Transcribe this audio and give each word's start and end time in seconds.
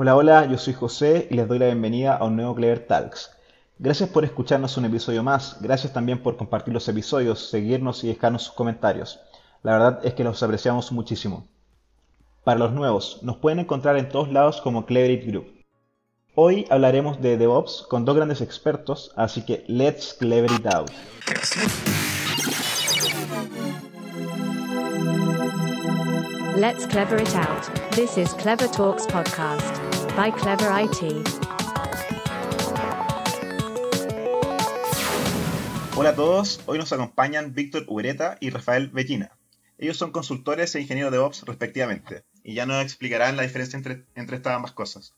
Hola, 0.00 0.14
hola, 0.14 0.46
yo 0.46 0.56
soy 0.58 0.74
José 0.74 1.26
y 1.28 1.34
les 1.34 1.48
doy 1.48 1.58
la 1.58 1.66
bienvenida 1.66 2.14
a 2.14 2.24
un 2.24 2.36
nuevo 2.36 2.54
Clever 2.54 2.86
Talks. 2.86 3.32
Gracias 3.80 4.08
por 4.08 4.24
escucharnos 4.24 4.76
un 4.76 4.84
episodio 4.84 5.24
más, 5.24 5.60
gracias 5.60 5.92
también 5.92 6.22
por 6.22 6.36
compartir 6.36 6.72
los 6.72 6.86
episodios, 6.86 7.50
seguirnos 7.50 8.04
y 8.04 8.06
dejarnos 8.06 8.44
sus 8.44 8.54
comentarios. 8.54 9.18
La 9.64 9.72
verdad 9.72 10.00
es 10.04 10.14
que 10.14 10.22
los 10.22 10.40
apreciamos 10.40 10.92
muchísimo. 10.92 11.48
Para 12.44 12.60
los 12.60 12.72
nuevos, 12.72 13.18
nos 13.24 13.38
pueden 13.38 13.58
encontrar 13.58 13.96
en 13.96 14.08
todos 14.08 14.32
lados 14.32 14.60
como 14.60 14.86
Clever 14.86 15.26
Group. 15.26 15.64
Hoy 16.36 16.64
hablaremos 16.70 17.20
de 17.20 17.36
DevOps 17.36 17.84
con 17.90 18.04
dos 18.04 18.14
grandes 18.14 18.40
expertos, 18.40 19.10
así 19.16 19.44
que 19.44 19.64
let's 19.66 20.14
clever 20.14 20.52
it 20.52 20.66
out. 20.72 20.92
Let's 26.58 26.86
clever 26.86 27.22
it 27.22 27.36
out. 27.36 27.70
This 27.92 28.18
is 28.18 28.34
Clever 28.34 28.66
Talks 28.66 29.06
podcast 29.06 30.16
by 30.16 30.32
Clever 30.32 30.68
IT. 30.72 31.22
Hola 35.94 36.08
a 36.08 36.14
todos, 36.16 36.60
hoy 36.66 36.78
nos 36.78 36.92
acompañan 36.92 37.54
Víctor 37.54 37.84
Ureta 37.86 38.38
y 38.40 38.50
Rafael 38.50 38.88
Bellina. 38.88 39.30
Ellos 39.78 39.98
son 39.98 40.10
consultores 40.10 40.74
e 40.74 40.80
ingenieros 40.80 41.12
de 41.12 41.18
DevOps 41.18 41.44
respectivamente, 41.44 42.24
y 42.42 42.54
ya 42.54 42.66
nos 42.66 42.82
explicarán 42.82 43.36
la 43.36 43.44
diferencia 43.44 43.76
entre, 43.76 44.06
entre 44.16 44.38
estas 44.38 44.56
ambas 44.56 44.72
cosas. 44.72 45.14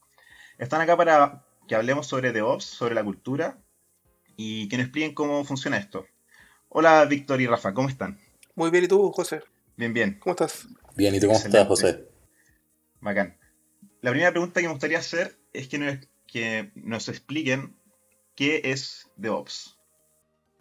Están 0.59 0.83
acá 0.83 0.95
para 0.95 1.47
que 1.67 1.75
hablemos 1.75 2.07
sobre 2.07 2.33
DevOps, 2.33 2.65
sobre 2.65 2.95
la 2.95 3.03
cultura 3.03 3.57
y 4.37 4.69
que 4.69 4.77
nos 4.77 4.85
expliquen 4.85 5.15
cómo 5.15 5.43
funciona 5.47 5.79
esto. 5.79 6.05
Hola 6.69 7.03
Víctor 7.07 7.41
y 7.41 7.47
Rafa, 7.47 7.73
¿cómo 7.73 7.89
están? 7.89 8.21
Muy 8.55 8.71
bien, 8.71 8.85
¿y 8.85 8.89
tú, 8.89 9.11
José? 9.11 9.41
Bien, 9.81 9.95
bien. 9.95 10.19
¿Cómo 10.21 10.33
estás? 10.33 10.69
Bien, 11.01 11.15
¿y 11.15 11.19
tú 11.19 11.29
cómo 11.29 11.39
estás, 11.39 11.67
José? 11.67 12.05
Bacán. 13.01 13.35
La 14.03 14.11
primera 14.11 14.33
pregunta 14.33 14.61
que 14.61 14.67
me 14.67 14.75
gustaría 14.75 14.99
hacer 14.99 15.35
es 15.55 15.67
que 15.67 15.79
nos, 15.79 15.97
que 16.27 16.73
nos 16.75 17.09
expliquen 17.09 17.75
qué 18.37 18.61
es 18.65 19.09
DevOps. 19.17 19.79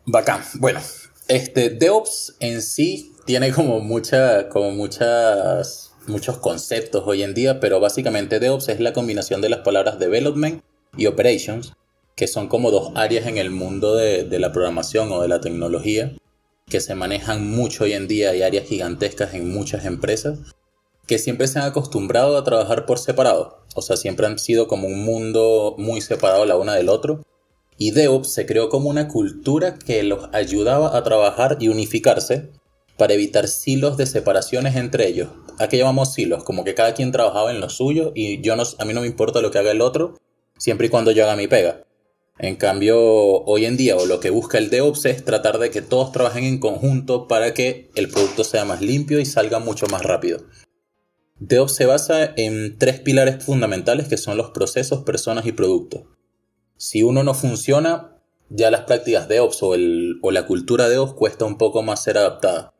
Bacán. 0.05 0.41
Bueno, 0.53 0.79
este, 1.27 1.71
DevOps 1.71 2.37
en 2.39 2.61
sí 2.61 3.13
tiene 3.25 3.51
como, 3.51 3.81
mucha, 3.81 4.47
como 4.47 4.71
muchas 4.71 5.93
muchos 6.07 6.37
conceptos 6.37 7.03
hoy 7.05 7.23
en 7.23 7.33
día, 7.33 7.59
pero 7.59 7.81
básicamente 7.81 8.39
DevOps 8.39 8.69
es 8.69 8.79
la 8.79 8.93
combinación 8.93 9.41
de 9.41 9.49
las 9.49 9.59
palabras 9.59 9.99
Development 9.99 10.63
y 10.95 11.07
Operations, 11.07 11.73
que 12.15 12.27
son 12.27 12.47
como 12.47 12.71
dos 12.71 12.93
áreas 12.95 13.27
en 13.27 13.37
el 13.37 13.49
mundo 13.49 13.93
de, 13.93 14.39
la 14.39 14.53
programación 14.53 15.11
o 15.11 15.21
de 15.21 15.27
la 15.27 15.41
tecnología, 15.41 16.13
que 16.69 16.79
se 16.79 16.95
manejan 16.95 17.49
mucho 17.49 17.83
hoy 17.83 17.93
en 17.93 18.07
día, 18.07 18.29
hay 18.29 18.43
áreas 18.43 18.67
gigantescas 18.67 19.33
en 19.33 19.51
muchas 19.51 19.85
empresas, 19.85 20.39
que 21.07 21.19
siempre 21.19 21.47
se 21.47 21.59
han 21.59 21.65
acostumbrado 21.65 22.37
a 22.37 22.43
trabajar 22.43 22.85
por 22.85 22.99
separado, 22.99 23.65
o 23.75 23.81
sea, 23.81 23.97
siempre 23.97 24.27
han 24.27 24.39
sido 24.39 24.67
como 24.67 24.87
un 24.87 25.03
mundo 25.03 25.75
muy 25.77 26.01
separado 26.01 26.45
la 26.45 26.55
una 26.55 26.75
del 26.75 26.89
otro. 26.89 27.23
Y 27.77 27.91
DevOps 27.91 28.33
se 28.33 28.45
creó 28.45 28.69
como 28.69 28.89
una 28.89 29.07
cultura 29.07 29.79
que 29.79 30.03
los 30.03 30.29
ayudaba 30.33 30.97
a 30.97 31.03
trabajar 31.03 31.57
y 31.59 31.69
unificarse 31.69 32.49
para 32.97 33.13
evitar 33.13 33.47
silos 33.47 33.95
de 33.95 34.05
separaciones 34.05 34.75
entre 34.75 35.07
ellos. 35.07 35.29
¿A 35.57 35.69
qué 35.69 35.77
llamamos 35.77 36.13
silos? 36.13 36.43
Como 36.43 36.65
que 36.65 36.75
cada 36.75 36.93
quien 36.93 37.13
trabajaba 37.13 37.51
en 37.51 37.61
lo 37.61 37.69
suyo 37.69 38.11
y 38.13 38.41
yo 38.41 38.57
no, 38.57 38.63
a 38.77 38.85
mí 38.85 38.93
no 38.93 39.01
me 39.01 39.07
importa 39.07 39.41
lo 39.41 39.49
que 39.49 39.59
haga 39.59 39.71
el 39.71 39.81
otro, 39.81 40.17
siempre 40.57 40.87
y 40.87 40.89
cuando 40.89 41.11
yo 41.11 41.23
haga 41.23 41.37
mi 41.37 41.47
pega. 41.47 41.83
En 42.39 42.55
cambio, 42.55 42.97
hoy 42.97 43.65
en 43.65 43.75
día, 43.75 43.97
o 43.97 44.05
lo 44.05 44.21
que 44.21 44.29
busca 44.29 44.57
el 44.57 44.69
DevOps 44.69 45.05
es 45.05 45.25
tratar 45.25 45.59
de 45.59 45.71
que 45.71 45.81
todos 45.81 46.13
trabajen 46.13 46.45
en 46.45 46.59
conjunto 46.59 47.27
para 47.27 47.53
que 47.53 47.91
el 47.95 48.07
producto 48.07 48.45
sea 48.45 48.63
más 48.63 48.81
limpio 48.81 49.19
y 49.19 49.25
salga 49.25 49.59
mucho 49.59 49.87
más 49.87 50.03
rápido. 50.03 50.45
DevOps 51.39 51.75
se 51.75 51.85
basa 51.85 52.33
en 52.37 52.77
tres 52.77 53.01
pilares 53.01 53.43
fundamentales 53.43 54.07
que 54.07 54.15
son 54.15 54.37
los 54.37 54.51
procesos, 54.51 55.03
personas 55.03 55.45
y 55.47 55.51
productos. 55.51 56.03
Si 56.77 57.03
uno 57.03 57.23
no 57.23 57.33
funciona, 57.33 58.15
ya 58.47 58.71
las 58.71 58.85
prácticas 58.85 59.27
DevOps 59.27 59.61
o, 59.61 59.75
o 60.21 60.31
la 60.31 60.45
cultura 60.45 60.87
DevOps 60.87 61.15
cuesta 61.15 61.43
un 61.43 61.57
poco 61.57 61.83
más 61.83 62.01
ser 62.01 62.17
adaptada. 62.17 62.73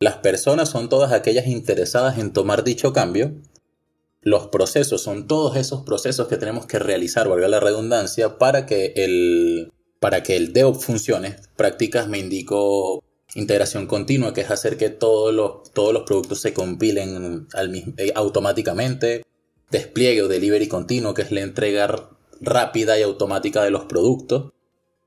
Las 0.00 0.16
personas 0.16 0.70
son 0.70 0.88
todas 0.88 1.12
aquellas 1.12 1.46
interesadas 1.46 2.18
en 2.18 2.32
tomar 2.32 2.64
dicho 2.64 2.92
cambio. 2.92 3.36
Los 4.24 4.48
procesos 4.48 5.02
son 5.02 5.28
todos 5.28 5.54
esos 5.56 5.82
procesos 5.82 6.28
que 6.28 6.38
tenemos 6.38 6.64
que 6.64 6.78
realizar, 6.78 7.28
valga 7.28 7.46
la 7.46 7.60
redundancia, 7.60 8.38
para 8.38 8.64
que 8.64 8.94
el, 8.96 9.70
para 10.00 10.22
que 10.22 10.36
el 10.36 10.52
funcione. 10.74 11.36
Prácticas 11.56 12.08
me 12.08 12.18
indico 12.18 13.04
integración 13.34 13.86
continua, 13.86 14.32
que 14.32 14.40
es 14.40 14.50
hacer 14.50 14.78
que 14.78 14.88
todos 14.88 15.34
los, 15.34 15.70
todos 15.72 15.92
los 15.92 16.04
productos 16.04 16.40
se 16.40 16.54
compilen 16.54 17.48
eh, 17.98 18.12
automáticamente. 18.14 19.26
Despliegue 19.70 20.22
o 20.22 20.28
delivery 20.28 20.68
continuo, 20.68 21.12
que 21.12 21.22
es 21.22 21.30
la 21.30 21.42
entrega 21.42 22.08
rápida 22.40 22.98
y 22.98 23.02
automática 23.02 23.62
de 23.62 23.70
los 23.70 23.84
productos, 23.84 24.52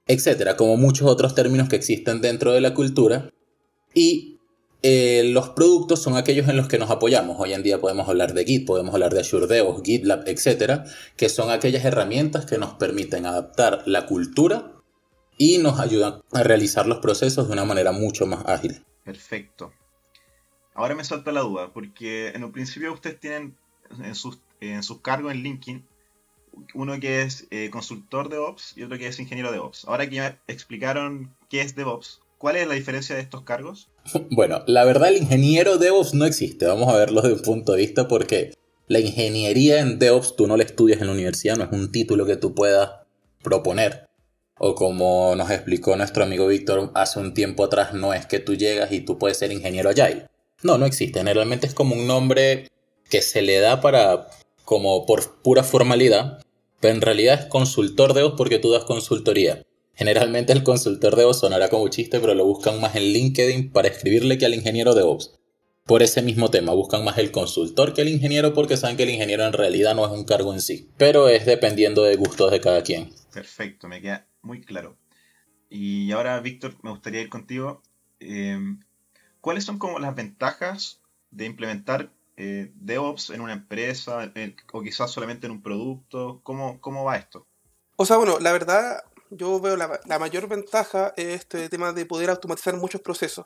etcétera, 0.06 0.58
como 0.58 0.78
muchos 0.78 1.08
otros 1.10 1.34
términos 1.34 1.70
que 1.70 1.76
existen 1.76 2.22
dentro 2.22 2.52
de 2.52 2.62
la 2.62 2.76
cultura. 2.76 3.32
Y 3.96 4.37
eh, 4.84 5.24
los 5.26 5.50
productos 5.50 6.02
son 6.02 6.16
aquellos 6.16 6.48
en 6.48 6.58
los 6.58 6.68
que 6.68 6.78
nos 6.78 6.92
apoyamos. 6.92 7.38
Hoy 7.40 7.54
en 7.54 7.64
día 7.64 7.80
podemos 7.80 8.08
hablar 8.08 8.34
de 8.34 8.46
Git, 8.46 8.66
podemos 8.66 8.94
hablar 8.94 9.14
de 9.14 9.22
Azure 9.22 9.48
DevOps, 9.48 9.82
GitLab, 9.84 10.28
etcétera, 10.28 10.86
que 11.16 11.30
son 11.30 11.50
aquellas 11.50 11.84
herramientas 11.86 12.46
que 12.46 12.58
nos 12.58 12.74
permiten 12.76 13.26
adaptar 13.26 13.84
la 13.86 14.06
cultura 14.06 14.74
y 15.38 15.58
nos 15.60 15.80
ayudan 15.80 16.22
a 16.32 16.44
realizar 16.44 16.88
los 16.88 17.00
procesos 17.00 17.48
de 17.48 17.54
una 17.54 17.66
manera 17.66 17.92
mucho 17.92 18.26
más 18.26 18.46
ágil. 18.46 18.84
Perfecto. 19.04 19.72
Ahora 20.74 20.96
me 20.96 21.04
salta 21.04 21.32
la 21.32 21.42
duda, 21.42 21.74
porque 21.74 22.30
en 22.30 22.44
un 22.44 22.52
principio 22.52 22.94
ustedes 22.94 23.20
tienen 23.20 23.58
en 24.04 24.16
sus, 24.16 24.40
en 24.62 24.84
sus 24.84 25.02
cargos 25.02 25.32
en 25.32 25.42
LinkedIn 25.42 25.86
uno 26.74 27.00
que 27.00 27.22
es 27.22 27.48
eh, 27.52 27.70
consultor 27.70 28.30
de 28.30 28.38
Ops 28.38 28.74
y 28.76 28.84
otro 28.84 28.98
que 28.98 29.08
es 29.08 29.20
ingeniero 29.20 29.52
de 29.52 29.60
Ops. 29.60 29.86
Ahora 29.86 30.10
que 30.10 30.16
ya 30.16 30.42
explicaron 30.48 31.36
qué 31.50 31.62
es 31.62 31.76
DevOps, 31.76 32.22
¿cuál 32.38 32.56
es 32.56 32.68
la 32.68 32.74
diferencia 32.74 33.16
de 33.16 33.22
estos 33.22 33.44
cargos? 33.44 33.90
Bueno, 34.32 34.64
la 34.68 34.86
verdad 34.86 35.10
el 35.10 35.18
ingeniero 35.18 35.78
DevOps 35.78 36.14
no 36.14 36.26
existe, 36.26 36.66
vamos 36.66 36.94
a 36.94 36.98
verlo 36.98 37.22
desde 37.22 37.36
un 37.36 37.42
punto 37.42 37.74
de 37.74 37.80
vista 37.80 38.08
porque 38.08 38.54
la 38.88 39.00
ingeniería 39.00 39.80
en 39.80 40.00
DevOps 40.00 40.36
tú 40.36 40.48
no 40.48 40.56
la 40.56 40.64
estudias 40.64 41.02
en 41.02 41.08
la 41.08 41.14
universidad, 41.14 41.58
no 41.58 41.66
es 41.66 41.72
un 41.72 41.92
título 41.92 42.26
que 42.26 42.38
tú 42.38 42.56
puedas 42.56 42.92
proponer. 43.44 44.06
O 44.60 44.76
como 44.76 45.36
nos 45.36 45.52
explicó 45.52 45.96
nuestro 45.96 46.24
amigo 46.24 46.48
Víctor 46.48 46.92
hace 46.96 47.20
un 47.20 47.34
tiempo 47.34 47.64
atrás, 47.64 47.94
no 47.94 48.14
es 48.14 48.26
que 48.26 48.40
tú 48.40 48.56
llegas 48.56 48.92
y 48.92 49.02
tú 49.02 49.20
puedes 49.20 49.38
ser 49.38 49.52
ingeniero 49.52 49.90
Agile. 49.90 50.28
No, 50.64 50.78
no 50.78 50.86
existe. 50.86 51.20
Generalmente 51.20 51.68
es 51.68 51.74
como 51.74 51.96
un 51.96 52.08
nombre 52.08 52.68
que 53.10 53.22
se 53.22 53.42
le 53.42 53.60
da 53.60 53.82
para, 53.82 54.30
como 54.66 55.06
por 55.06 55.42
pura 55.42 55.64
formalidad, 55.64 56.40
pero 56.80 56.96
en 56.96 57.02
realidad 57.02 57.40
es 57.40 57.46
consultor 57.46 58.14
DevOps 58.14 58.38
porque 58.38 58.58
tú 58.58 58.72
das 58.72 58.86
consultoría. 58.86 59.64
Generalmente 59.98 60.54
el 60.54 60.62
consultor 60.62 61.16
de 61.16 61.22
DevOps 61.24 61.40
sonará 61.40 61.70
como 61.70 61.88
chiste, 61.88 62.20
pero 62.20 62.36
lo 62.36 62.46
buscan 62.46 62.80
más 62.80 62.96
en 62.96 63.02
LinkedIn 63.02 63.72
para 63.72 63.88
escribirle 63.88 64.38
que 64.38 64.46
al 64.46 64.54
ingeniero 64.54 64.94
de 64.94 65.02
DevOps. 65.02 65.34
Por 65.88 66.04
ese 66.04 66.22
mismo 66.22 66.52
tema, 66.52 66.74
buscan 66.74 67.04
más 67.04 67.18
el 67.18 67.32
consultor 67.32 67.96
que 67.96 68.02
el 68.02 68.10
ingeniero 68.10 68.54
porque 68.54 68.78
saben 68.78 68.96
que 68.96 69.04
el 69.04 69.10
ingeniero 69.10 69.44
en 69.44 69.54
realidad 69.54 69.96
no 69.96 70.06
es 70.06 70.12
un 70.12 70.24
cargo 70.24 70.54
en 70.54 70.62
sí, 70.62 70.92
pero 70.98 71.30
es 71.30 71.48
dependiendo 71.48 72.04
de 72.04 72.16
gustos 72.16 72.52
de 72.52 72.62
cada 72.62 72.84
quien. 72.84 73.10
Perfecto, 73.34 73.88
me 73.88 74.00
queda 74.00 74.28
muy 74.44 74.62
claro. 74.62 74.98
Y 75.68 76.12
ahora, 76.12 76.40
Víctor, 76.42 76.76
me 76.84 76.92
gustaría 76.92 77.22
ir 77.22 77.30
contigo. 77.30 77.82
Em, 78.20 78.80
¿Cuáles 79.42 79.64
son 79.64 79.80
como 79.80 79.98
las 79.98 80.14
ventajas 80.14 81.02
de 81.32 81.46
implementar 81.46 82.12
eh, 82.36 82.72
DevOps 82.76 83.32
en 83.32 83.42
una 83.42 83.54
empresa 83.54 84.32
o 84.74 84.84
quizás 84.84 85.10
solamente 85.10 85.48
en 85.48 85.54
un 85.54 85.64
producto? 85.64 86.40
¿Cómo, 86.44 86.80
¿Cómo 86.82 87.04
va 87.04 87.18
esto? 87.18 87.48
O 87.96 88.06
sea, 88.06 88.18
bueno, 88.18 88.38
la 88.40 88.52
verdad, 88.52 89.02
yo 89.30 89.60
veo 89.60 89.76
la, 89.76 90.00
la, 90.06 90.20
mayor 90.20 90.48
ventaja 90.48 91.14
es 91.18 91.42
este 91.42 91.70
tema 91.70 91.94
de 91.94 92.06
poder 92.06 92.30
automatizar 92.30 92.76
muchos 92.78 93.02
procesos. 93.02 93.46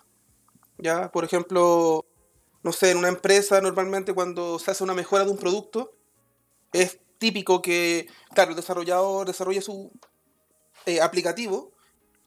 ¿ya? 0.77 1.11
Por 1.11 1.23
ejemplo, 1.23 2.05
no 2.63 2.71
sé, 2.71 2.91
en 2.91 2.97
una 2.97 3.07
empresa 3.07 3.61
normalmente 3.61 4.13
cuando 4.13 4.59
se 4.59 4.71
hace 4.71 4.83
una 4.83 4.93
mejora 4.93 5.25
de 5.25 5.31
un 5.31 5.37
producto, 5.37 5.93
es 6.73 6.99
típico 7.17 7.61
que, 7.61 8.07
claro, 8.33 8.51
el 8.51 8.55
desarrollador 8.55 9.27
desarrolla 9.27 9.61
su 9.61 9.91
eh, 10.85 11.01
aplicativo, 11.01 11.71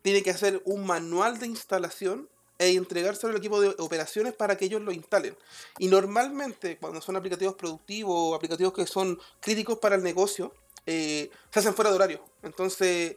tiene 0.02 0.22
que 0.22 0.30
hacer 0.30 0.62
un 0.64 0.86
manual 0.86 1.38
de 1.38 1.46
instalación 1.46 2.28
e 2.58 2.70
entregárselo 2.74 3.32
al 3.32 3.38
equipo 3.38 3.60
de 3.60 3.74
operaciones 3.78 4.32
para 4.34 4.56
que 4.56 4.66
ellos 4.66 4.82
lo 4.82 4.92
instalen. 4.92 5.36
Y 5.78 5.88
normalmente 5.88 6.78
cuando 6.78 7.00
son 7.00 7.16
aplicativos 7.16 7.54
productivos 7.54 8.14
o 8.16 8.34
aplicativos 8.34 8.72
que 8.72 8.86
son 8.86 9.18
críticos 9.40 9.78
para 9.78 9.96
el 9.96 10.02
negocio, 10.02 10.52
eh, 10.86 11.30
se 11.50 11.58
hacen 11.58 11.74
fuera 11.74 11.90
de 11.90 11.96
horario. 11.96 12.24
Entonces, 12.42 13.16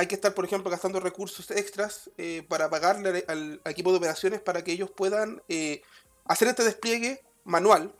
hay 0.00 0.06
que 0.06 0.14
estar, 0.14 0.32
por 0.32 0.46
ejemplo, 0.46 0.70
gastando 0.70 0.98
recursos 0.98 1.50
extras 1.50 2.10
eh, 2.16 2.42
para 2.48 2.70
pagarle 2.70 3.22
al, 3.28 3.60
equipo 3.66 3.90
de 3.90 3.98
operaciones 3.98 4.40
para 4.40 4.64
que 4.64 4.72
ellos 4.72 4.90
puedan 4.90 5.42
eh, 5.46 5.82
hacer 6.24 6.48
este 6.48 6.64
despliegue 6.64 7.22
manual, 7.44 7.94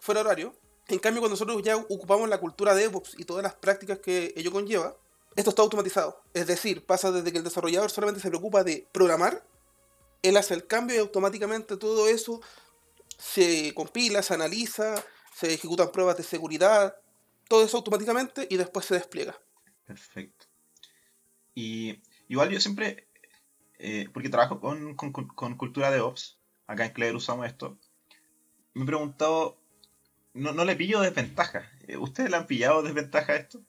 fuera 0.00 0.22
horario. 0.22 0.56
En 0.88 0.98
cambio, 0.98 1.20
cuando 1.20 1.34
nosotros 1.34 1.62
ya 1.62 1.76
ocupamos 1.76 2.28
la 2.28 2.38
cultura 2.38 2.74
de 2.74 2.82
DevOps 2.82 3.14
y 3.16 3.24
todas 3.24 3.44
las 3.44 3.54
prácticas 3.54 4.00
que 4.00 4.34
ello 4.34 4.50
conlleva, 4.50 4.96
esto 5.36 5.50
está 5.50 5.62
automatizado. 5.62 6.20
Es 6.34 6.48
decir, 6.48 6.84
pasa 6.84 7.12
desde 7.12 7.30
que 7.30 7.38
el 7.38 7.44
desarrollador 7.44 7.92
solamente 7.92 8.20
se 8.20 8.28
preocupa 8.28 8.64
de 8.64 8.88
programar, 8.90 9.44
él 10.22 10.36
hace 10.36 10.54
el 10.54 10.66
cambio 10.66 10.96
y 10.96 10.98
automáticamente 10.98 11.76
todo 11.76 12.08
eso 12.08 12.40
se 13.18 13.72
compila, 13.74 14.20
se 14.24 14.34
analiza, 14.34 14.96
se 15.32 15.54
ejecutan 15.54 15.92
pruebas 15.92 16.16
de 16.16 16.24
seguridad, 16.24 16.96
todo 17.46 17.62
eso 17.62 17.76
automáticamente 17.76 18.48
y 18.50 18.56
después 18.56 18.84
se 18.84 18.94
despliega. 18.94 19.40
Perfecto. 19.86 20.49
Y 21.54 22.00
igual 22.28 22.50
yo 22.50 22.60
siempre, 22.60 23.08
eh, 23.78 24.08
porque 24.12 24.28
trabajo 24.28 24.60
con, 24.60 25.56
cultura 25.56 25.90
de 25.90 26.00
ops, 26.00 26.38
acá 26.66 26.86
en 26.86 26.92
Clever 26.92 27.16
usamos 27.16 27.46
esto, 27.46 27.78
me 28.74 28.84
he 28.84 28.86
preguntado, 28.86 29.58
no, 30.34 30.52
no 30.52 30.64
le 30.64 30.76
pillo 30.76 31.00
desventaja. 31.00 31.70
Eh, 31.88 31.96
¿Ustedes 31.96 32.30
le 32.30 32.36
han 32.36 32.46
pillado 32.46 32.82
desventaja 32.82 33.32
a 33.32 33.36
esto? 33.36 33.62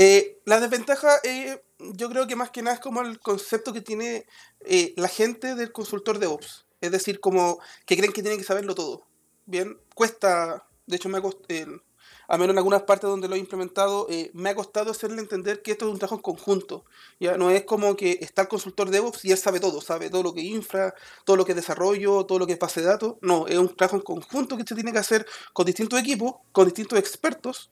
Eh, 0.00 0.40
la 0.44 0.60
desventaja, 0.60 1.08
eh, 1.24 1.60
yo 1.80 2.08
creo 2.08 2.28
que 2.28 2.36
más 2.36 2.50
que 2.50 2.62
nada 2.62 2.76
es 2.76 2.80
como 2.80 3.02
el 3.02 3.18
concepto 3.18 3.72
que 3.72 3.80
tiene 3.80 4.26
eh, 4.60 4.94
la 4.96 5.08
gente 5.08 5.56
del 5.56 5.72
consultor 5.72 6.20
de 6.20 6.28
Ops. 6.28 6.66
Es 6.80 6.92
decir, 6.92 7.18
como 7.18 7.58
que 7.84 7.96
creen 7.96 8.12
que 8.12 8.22
tienen 8.22 8.38
que 8.38 8.46
saberlo 8.46 8.76
todo. 8.76 9.08
Bien, 9.46 9.76
cuesta, 9.96 10.68
de 10.86 10.96
hecho 10.96 11.08
me 11.08 11.18
ha 11.18 11.20
costado, 11.20 11.82
a 12.30 12.36
menos 12.36 12.52
en 12.52 12.58
algunas 12.58 12.82
partes 12.82 13.08
donde 13.08 13.26
lo 13.26 13.36
he 13.36 13.38
implementado, 13.38 14.06
me 14.34 14.50
ha 14.50 14.54
costado 14.54 14.90
hacerle 14.90 15.20
entender 15.20 15.62
que 15.62 15.72
esto 15.72 15.86
es 15.86 15.92
un 15.92 15.98
trabajo 15.98 16.16
en 16.16 16.22
conjunto. 16.22 16.84
Ya 17.18 17.38
no 17.38 17.50
es 17.50 17.64
como 17.64 17.96
que 17.96 18.18
está 18.20 18.42
el 18.42 18.48
consultor 18.48 18.90
de 18.90 18.98
DevOps 18.98 19.24
y 19.24 19.32
él 19.32 19.38
sabe 19.38 19.60
todo, 19.60 19.80
sabe 19.80 20.10
todo 20.10 20.22
lo 20.22 20.34
que 20.34 20.42
infra, 20.42 20.94
todo 21.24 21.36
lo 21.36 21.46
que 21.46 21.52
es 21.52 21.56
desarrollo, 21.56 22.26
todo 22.26 22.38
lo 22.38 22.46
que 22.46 22.52
es 22.52 22.58
base 22.58 22.82
de 22.82 22.86
datos. 22.86 23.14
No, 23.22 23.46
es 23.48 23.56
un 23.56 23.74
trabajo 23.74 23.96
en 23.96 24.02
conjunto 24.02 24.58
que 24.58 24.64
se 24.66 24.74
tiene 24.74 24.92
que 24.92 24.98
hacer 24.98 25.26
con 25.54 25.64
distintos 25.64 25.98
equipos, 25.98 26.34
con 26.52 26.66
distintos 26.66 26.98
expertos, 26.98 27.70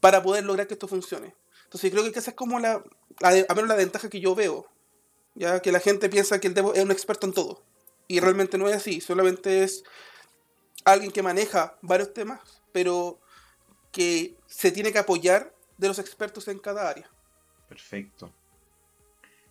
para 0.00 0.22
poder 0.22 0.44
lograr 0.44 0.66
que 0.66 0.74
esto 0.74 0.88
funcione. 0.88 1.34
Entonces 1.64 1.90
creo 1.90 2.10
que 2.10 2.18
esa 2.18 2.30
es 2.30 2.36
como 2.36 2.58
la, 2.58 2.82
a 3.22 3.54
menos 3.54 3.68
la 3.68 3.76
ventaja 3.76 4.08
que 4.08 4.18
yo 4.18 4.34
veo, 4.34 4.66
ya 5.34 5.60
que 5.60 5.72
la 5.72 5.78
gente 5.78 6.08
piensa 6.08 6.40
que 6.40 6.48
el 6.48 6.54
Devo 6.54 6.72
es 6.72 6.82
un 6.82 6.90
experto 6.90 7.26
en 7.26 7.34
todo. 7.34 7.62
Y 8.08 8.20
realmente 8.20 8.56
no 8.56 8.66
es 8.66 8.76
así, 8.76 9.02
solamente 9.02 9.62
es 9.62 9.84
alguien 10.84 11.12
que 11.12 11.22
maneja 11.22 11.76
varios 11.82 12.14
temas, 12.14 12.40
pero 12.72 13.20
que 13.92 14.36
se 14.46 14.72
tiene 14.72 14.92
que 14.92 14.98
apoyar 14.98 15.54
de 15.78 15.88
los 15.88 15.98
expertos 15.98 16.48
en 16.48 16.58
cada 16.58 16.88
área. 16.88 17.10
Perfecto. 17.68 18.32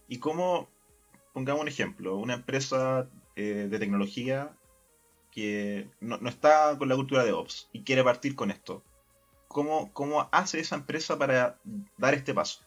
¿Y 0.07 0.19
cómo, 0.19 0.69
pongamos 1.33 1.62
un 1.62 1.68
ejemplo, 1.68 2.18
una 2.18 2.36
empresa 2.36 3.09
eh, 3.36 3.68
de 3.69 3.80
tecnología 3.80 4.56
que 5.31 5.89
no, 6.00 6.18
no, 6.18 6.30
está 6.30 6.75
con 6.77 6.89
la 6.89 6.95
cultura 6.95 7.24
de 7.24 7.31
Ops 7.31 7.69
y 7.71 7.83
quiere 7.83 8.03
partir 8.03 8.36
con 8.36 8.51
esto? 8.51 8.83
¿Cómo, 9.47 9.91
¿Cómo 9.94 10.30
hace 10.31 10.59
esa 10.59 10.75
empresa 10.75 11.18
para 11.18 11.59
dar 11.97 12.13
este 12.13 12.33
paso? 12.33 12.59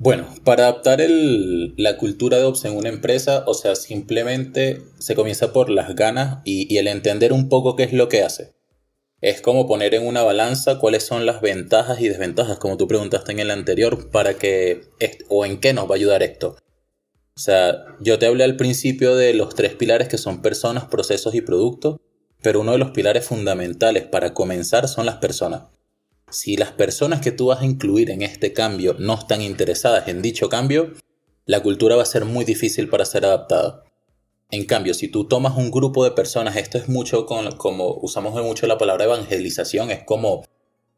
Bueno, 0.00 0.28
para 0.44 0.68
adaptar 0.68 1.00
la 1.08 1.96
cultura 1.96 2.38
de 2.38 2.44
Ops 2.44 2.64
en 2.64 2.76
una 2.76 2.88
empresa, 2.88 3.42
o 3.46 3.54
sea, 3.54 3.74
simplemente 3.74 4.82
se 4.98 5.16
comienza 5.16 5.52
por 5.52 5.70
las 5.70 5.96
ganas 5.96 6.38
y, 6.44 6.76
el 6.76 6.86
entender 6.86 7.32
un 7.32 7.48
poco 7.48 7.74
qué 7.74 7.82
es 7.82 7.92
lo 7.92 8.08
que 8.08 8.22
hace. 8.22 8.54
Es 9.20 9.40
como 9.40 9.66
poner 9.66 9.94
en 9.94 10.06
una 10.06 10.22
balanza 10.22 10.78
cuáles 10.78 11.04
son 11.04 11.26
las 11.26 11.40
ventajas 11.40 12.00
y 12.00 12.08
desventajas, 12.08 12.58
como 12.58 12.76
tú 12.76 12.86
preguntaste 12.86 13.32
en 13.32 13.40
el 13.40 13.50
anterior, 13.50 14.10
para 14.10 14.34
que, 14.34 14.82
o 15.28 15.44
en 15.44 15.58
qué 15.58 15.72
nos 15.72 15.88
va 15.88 15.94
a 15.94 15.96
ayudar 15.96 16.22
esto. 16.22 16.56
O 17.36 17.40
sea, 17.40 17.84
yo 18.00 18.18
te 18.18 18.26
hablé 18.26 18.44
al 18.44 18.56
principio 18.56 19.16
de 19.16 19.34
los 19.34 19.54
tres 19.54 19.74
pilares 19.74 20.08
que 20.08 20.18
son 20.18 20.42
personas, 20.42 20.84
procesos 20.86 21.34
y 21.34 21.40
productos 21.40 21.96
pero 22.42 22.60
uno 22.60 22.72
de 22.72 22.78
los 22.78 22.90
pilares 22.90 23.26
fundamentales 23.26 24.06
para 24.06 24.34
comenzar 24.34 24.88
son 24.88 25.06
las 25.06 25.16
personas. 25.16 25.62
Si 26.30 26.56
las 26.56 26.72
personas 26.72 27.20
que 27.20 27.32
tú 27.32 27.46
vas 27.46 27.62
a 27.62 27.64
incluir 27.64 28.10
en 28.10 28.22
este 28.22 28.52
cambio 28.52 28.94
no 28.98 29.14
están 29.14 29.40
interesadas 29.42 30.08
en 30.08 30.22
dicho 30.22 30.48
cambio, 30.48 30.92
la 31.46 31.62
cultura 31.62 31.96
va 31.96 32.02
a 32.02 32.06
ser 32.06 32.24
muy 32.24 32.44
difícil 32.44 32.88
para 32.88 33.06
ser 33.06 33.24
adaptada. 33.24 33.82
En 34.50 34.64
cambio, 34.64 34.94
si 34.94 35.08
tú 35.08 35.24
tomas 35.24 35.56
un 35.56 35.70
grupo 35.70 36.04
de 36.04 36.12
personas, 36.12 36.56
esto 36.56 36.78
es 36.78 36.88
mucho 36.88 37.26
como 37.26 37.98
usamos 38.00 38.42
mucho 38.42 38.66
la 38.66 38.78
palabra 38.78 39.04
evangelización, 39.04 39.90
es 39.90 40.04
como 40.04 40.44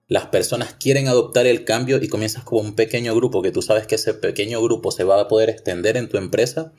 las 0.07 0.27
personas 0.27 0.75
quieren 0.75 1.09
adoptar 1.09 1.47
el 1.47 1.65
cambio 1.65 2.01
y 2.03 2.09
comienzas 2.09 2.45
como 2.45 2.61
un 2.61 2.75
pequeño 2.75 3.15
grupo 3.15 3.43
que 3.43 3.53
tú 3.53 3.63
sabes 3.63 3.87
que 3.87 3.97
ese 3.97 4.15
pequeño 4.15 4.63
grupo 4.63 4.91
se 4.91 5.05
va 5.05 5.21
a 5.21 5.29
poder 5.29 5.51
extender 5.51 5.97
en 5.97 6.09
tu 6.09 6.17
empresa 6.17 6.73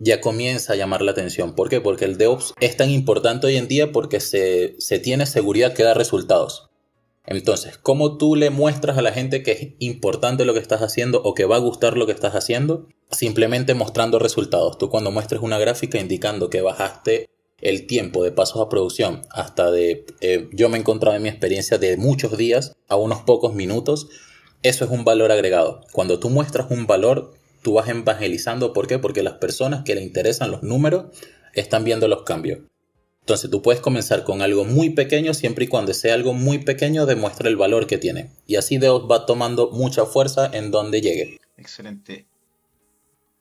ya 0.00 0.20
comienza 0.20 0.72
a 0.72 0.76
llamar 0.76 1.02
la 1.02 1.12
atención. 1.12 1.54
¿Por 1.54 1.68
qué? 1.68 1.80
Porque 1.80 2.06
el 2.06 2.16
DevOps 2.16 2.54
es 2.60 2.76
tan 2.76 2.90
importante 2.90 3.46
hoy 3.46 3.56
en 3.56 3.68
día 3.68 3.92
porque 3.92 4.18
se, 4.18 4.98
tiene 5.02 5.26
seguridad 5.26 5.74
que 5.74 5.84
da 5.84 5.94
resultados. 5.94 6.70
Entonces, 7.26 7.76
¿cómo 7.76 8.16
tú 8.16 8.34
le 8.34 8.50
muestras 8.50 8.96
a 8.98 9.02
la 9.02 9.12
gente 9.12 9.42
que 9.42 9.52
es 9.52 9.68
importante 9.78 10.46
lo 10.46 10.54
que 10.54 10.58
estás 10.58 10.80
haciendo 10.80 11.22
o 11.22 11.34
que 11.34 11.44
va 11.44 11.56
a 11.56 11.60
gustar 11.60 11.96
lo 11.96 12.06
que 12.06 12.12
estás 12.12 12.34
haciendo? 12.34 12.88
Simplemente 13.10 13.74
mostrando 13.74 14.18
resultados. 14.18 14.78
Tú 14.78 14.88
cuando 14.88 15.10
muestres 15.10 15.40
una 15.42 15.58
gráfica 15.58 15.98
indicando 15.98 16.50
que 16.50 16.62
bajaste 16.62 17.28
el 17.60 17.86
tiempo 17.86 18.24
de 18.24 18.32
pasos 18.32 18.62
a 18.62 18.68
producción 18.68 19.22
hasta 19.30 19.70
de, 19.70 20.06
eh, 20.20 20.48
yo 20.52 20.68
me 20.68 20.76
he 20.76 20.80
encontrado 20.80 21.16
en 21.16 21.22
mi 21.22 21.28
experiencia 21.28 21.78
de 21.78 21.96
muchos 21.96 22.36
días 22.36 22.76
a 22.88 22.96
unos 22.96 23.22
pocos 23.22 23.54
minutos, 23.54 24.08
eso 24.62 24.84
es 24.84 24.90
un 24.90 25.04
valor 25.04 25.32
agregado. 25.32 25.82
Cuando 25.92 26.18
tú 26.20 26.30
muestras 26.30 26.70
un 26.70 26.86
valor, 26.86 27.34
tú 27.62 27.74
vas 27.74 27.88
evangelizando. 27.88 28.72
¿Por 28.72 28.86
qué? 28.86 28.98
Porque 28.98 29.22
las 29.22 29.34
personas 29.34 29.84
que 29.84 29.94
le 29.94 30.02
interesan 30.02 30.50
los 30.50 30.62
números 30.62 31.06
están 31.54 31.84
viendo 31.84 32.08
los 32.08 32.22
cambios. 32.22 32.60
Entonces 33.20 33.50
tú 33.50 33.62
puedes 33.62 33.80
comenzar 33.80 34.24
con 34.24 34.42
algo 34.42 34.64
muy 34.64 34.90
pequeño 34.90 35.34
siempre 35.34 35.64
y 35.64 35.68
cuando 35.68 35.94
sea 35.94 36.14
algo 36.14 36.32
muy 36.32 36.58
pequeño 36.58 37.06
demuestre 37.06 37.48
el 37.48 37.56
valor 37.56 37.86
que 37.86 37.98
tiene. 37.98 38.32
Y 38.46 38.56
así 38.56 38.78
Deos 38.78 39.06
va 39.10 39.26
tomando 39.26 39.70
mucha 39.70 40.04
fuerza 40.04 40.50
en 40.52 40.70
donde 40.70 41.00
llegue. 41.00 41.38
Excelente. 41.56 42.26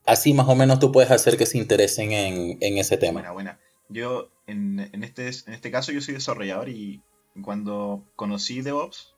Así 0.09 0.33
más 0.33 0.47
o 0.47 0.55
menos 0.55 0.79
tú 0.79 0.91
puedes 0.91 1.11
hacer 1.11 1.37
que 1.37 1.45
se 1.45 1.59
interesen 1.59 2.11
en, 2.11 2.77
ese 2.79 2.97
tema. 2.97 3.13
Buena, 3.13 3.31
buena. 3.31 3.59
Yo 3.89 4.31
en, 4.47 4.79
este, 5.03 5.27
en 5.27 5.53
este 5.53 5.69
caso 5.69 5.91
yo 5.91 6.01
soy 6.01 6.15
desarrollador 6.15 6.67
y 6.67 7.03
cuando 7.43 8.03
conocí 8.15 8.63
DevOps 8.63 9.13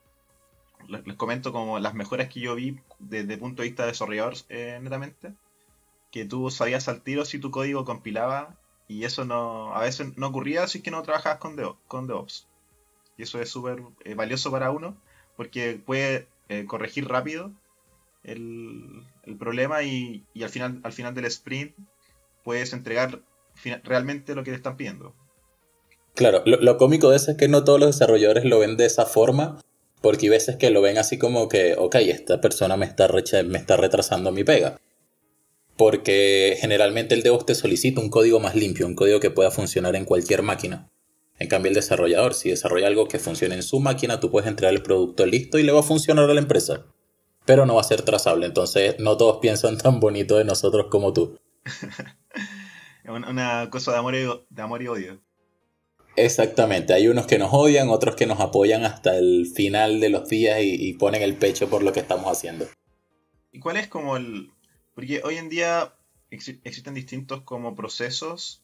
les, 0.88 1.02
comento 1.16 1.50
como 1.50 1.78
las 1.78 1.94
mejoras 1.94 2.28
que 2.28 2.40
yo 2.40 2.54
vi 2.56 2.78
desde 2.98 3.32
el 3.32 3.40
punto 3.40 3.62
de 3.62 3.68
vista 3.68 3.84
de 3.84 3.92
desarrollador 3.92 4.34
eh, 4.50 4.78
netamente, 4.82 5.32
que 6.10 6.26
tú 6.26 6.50
sabías 6.50 6.88
al 6.88 7.00
tiro 7.00 7.24
si 7.24 7.38
tu 7.38 7.50
código 7.50 7.86
compilaba 7.86 8.58
y 8.86 9.04
eso 9.04 9.24
no 9.24 9.74
a 9.74 9.80
veces 9.80 10.18
no 10.18 10.26
ocurría 10.26 10.68
si 10.68 10.78
es 10.78 10.84
que 10.84 10.90
no 10.90 11.02
trabajabas 11.02 11.38
con, 11.38 11.56
con 11.88 12.06
DevOps. 12.06 12.48
Y 13.16 13.22
eso 13.22 13.40
es 13.40 13.48
súper 13.48 13.82
eh, 14.04 14.12
valioso 14.12 14.50
para 14.50 14.70
uno 14.70 14.94
porque 15.38 15.80
puede 15.86 16.28
eh, 16.50 16.66
corregir 16.66 17.08
rápido 17.08 17.50
el, 18.24 19.06
problema 19.38 19.82
y, 19.82 20.24
al, 20.40 20.48
final, 20.48 20.80
al 20.82 20.92
final 20.92 21.14
del 21.14 21.24
sprint 21.26 21.74
puedes 22.44 22.72
entregar 22.72 23.22
realmente 23.84 24.34
lo 24.34 24.44
que 24.44 24.50
te 24.50 24.56
están 24.56 24.76
pidiendo. 24.76 25.14
Claro, 26.14 26.42
lo, 26.44 26.76
cómico 26.76 27.10
de 27.10 27.16
eso 27.16 27.30
es 27.30 27.36
que 27.36 27.48
no 27.48 27.64
todos 27.64 27.80
los 27.80 27.96
desarrolladores 27.96 28.44
lo 28.44 28.58
ven 28.58 28.76
de 28.76 28.84
esa 28.84 29.06
forma 29.06 29.60
porque 30.02 30.26
hay 30.26 30.30
veces 30.30 30.56
que 30.56 30.70
lo 30.70 30.82
ven 30.82 30.98
así 30.98 31.16
como 31.16 31.48
que, 31.48 31.74
ok, 31.78 31.94
esta 31.94 32.40
persona 32.40 32.76
me 32.76 32.86
está, 32.86 33.08
me 33.44 33.58
está 33.58 33.76
retrasando 33.76 34.32
mi 34.32 34.44
pega. 34.44 34.80
Porque 35.76 36.56
generalmente 36.60 37.14
el 37.14 37.22
DevOps 37.22 37.46
te 37.46 37.54
solicita 37.54 38.00
un 38.00 38.10
código 38.10 38.40
más 38.40 38.54
limpio, 38.54 38.86
un 38.86 38.96
código 38.96 39.20
que 39.20 39.30
pueda 39.30 39.50
funcionar 39.52 39.96
en 39.96 40.04
cualquier 40.04 40.42
máquina. 40.42 40.90
En 41.38 41.48
cambio, 41.48 41.70
el 41.70 41.74
desarrollador, 41.76 42.34
si 42.34 42.50
desarrolla 42.50 42.88
algo 42.88 43.08
que 43.08 43.18
funcione 43.18 43.54
en 43.54 43.62
su 43.62 43.80
máquina, 43.80 44.20
tú 44.20 44.30
puedes 44.30 44.48
entregar 44.48 44.74
el 44.74 44.82
producto 44.82 45.24
listo 45.24 45.58
y 45.58 45.62
le 45.62 45.72
va 45.72 45.80
a 45.80 45.84
funcionar 45.84 46.28
a 46.28 46.34
la 46.34 46.40
empresa. 46.40 46.84
Pero 47.44 47.66
no 47.66 47.74
va 47.74 47.80
a 47.80 47.84
ser 47.84 48.02
trazable, 48.02 48.46
entonces 48.46 48.96
no 48.98 49.16
todos 49.16 49.38
piensan 49.40 49.78
tan 49.78 50.00
bonito 50.00 50.36
de 50.36 50.44
nosotros 50.44 50.86
como 50.90 51.12
tú. 51.12 51.38
Una 53.04 53.68
cosa 53.70 53.92
de 53.92 53.98
amor 53.98 54.14
de 54.48 54.62
amor 54.62 54.82
y 54.82 54.88
odio. 54.88 55.20
Exactamente, 56.16 56.92
hay 56.92 57.08
unos 57.08 57.26
que 57.26 57.38
nos 57.38 57.52
odian, 57.52 57.88
otros 57.88 58.16
que 58.16 58.26
nos 58.26 58.38
apoyan 58.40 58.84
hasta 58.84 59.16
el 59.16 59.46
final 59.46 59.98
de 60.00 60.10
los 60.10 60.28
días 60.28 60.58
y, 60.62 60.92
ponen 60.94 61.22
el 61.22 61.36
pecho 61.36 61.70
por 61.70 61.82
lo 61.82 61.92
que 61.92 62.00
estamos 62.00 62.26
haciendo. 62.26 62.68
¿Y 63.50 63.60
cuál 63.60 63.76
es 63.76 63.88
como 63.88 64.16
el...? 64.16 64.50
Porque 64.94 65.22
hoy 65.24 65.36
en 65.36 65.48
día 65.48 65.94
existen 66.30 66.94
distintos 66.94 67.42
como 67.42 67.74
procesos, 67.74 68.62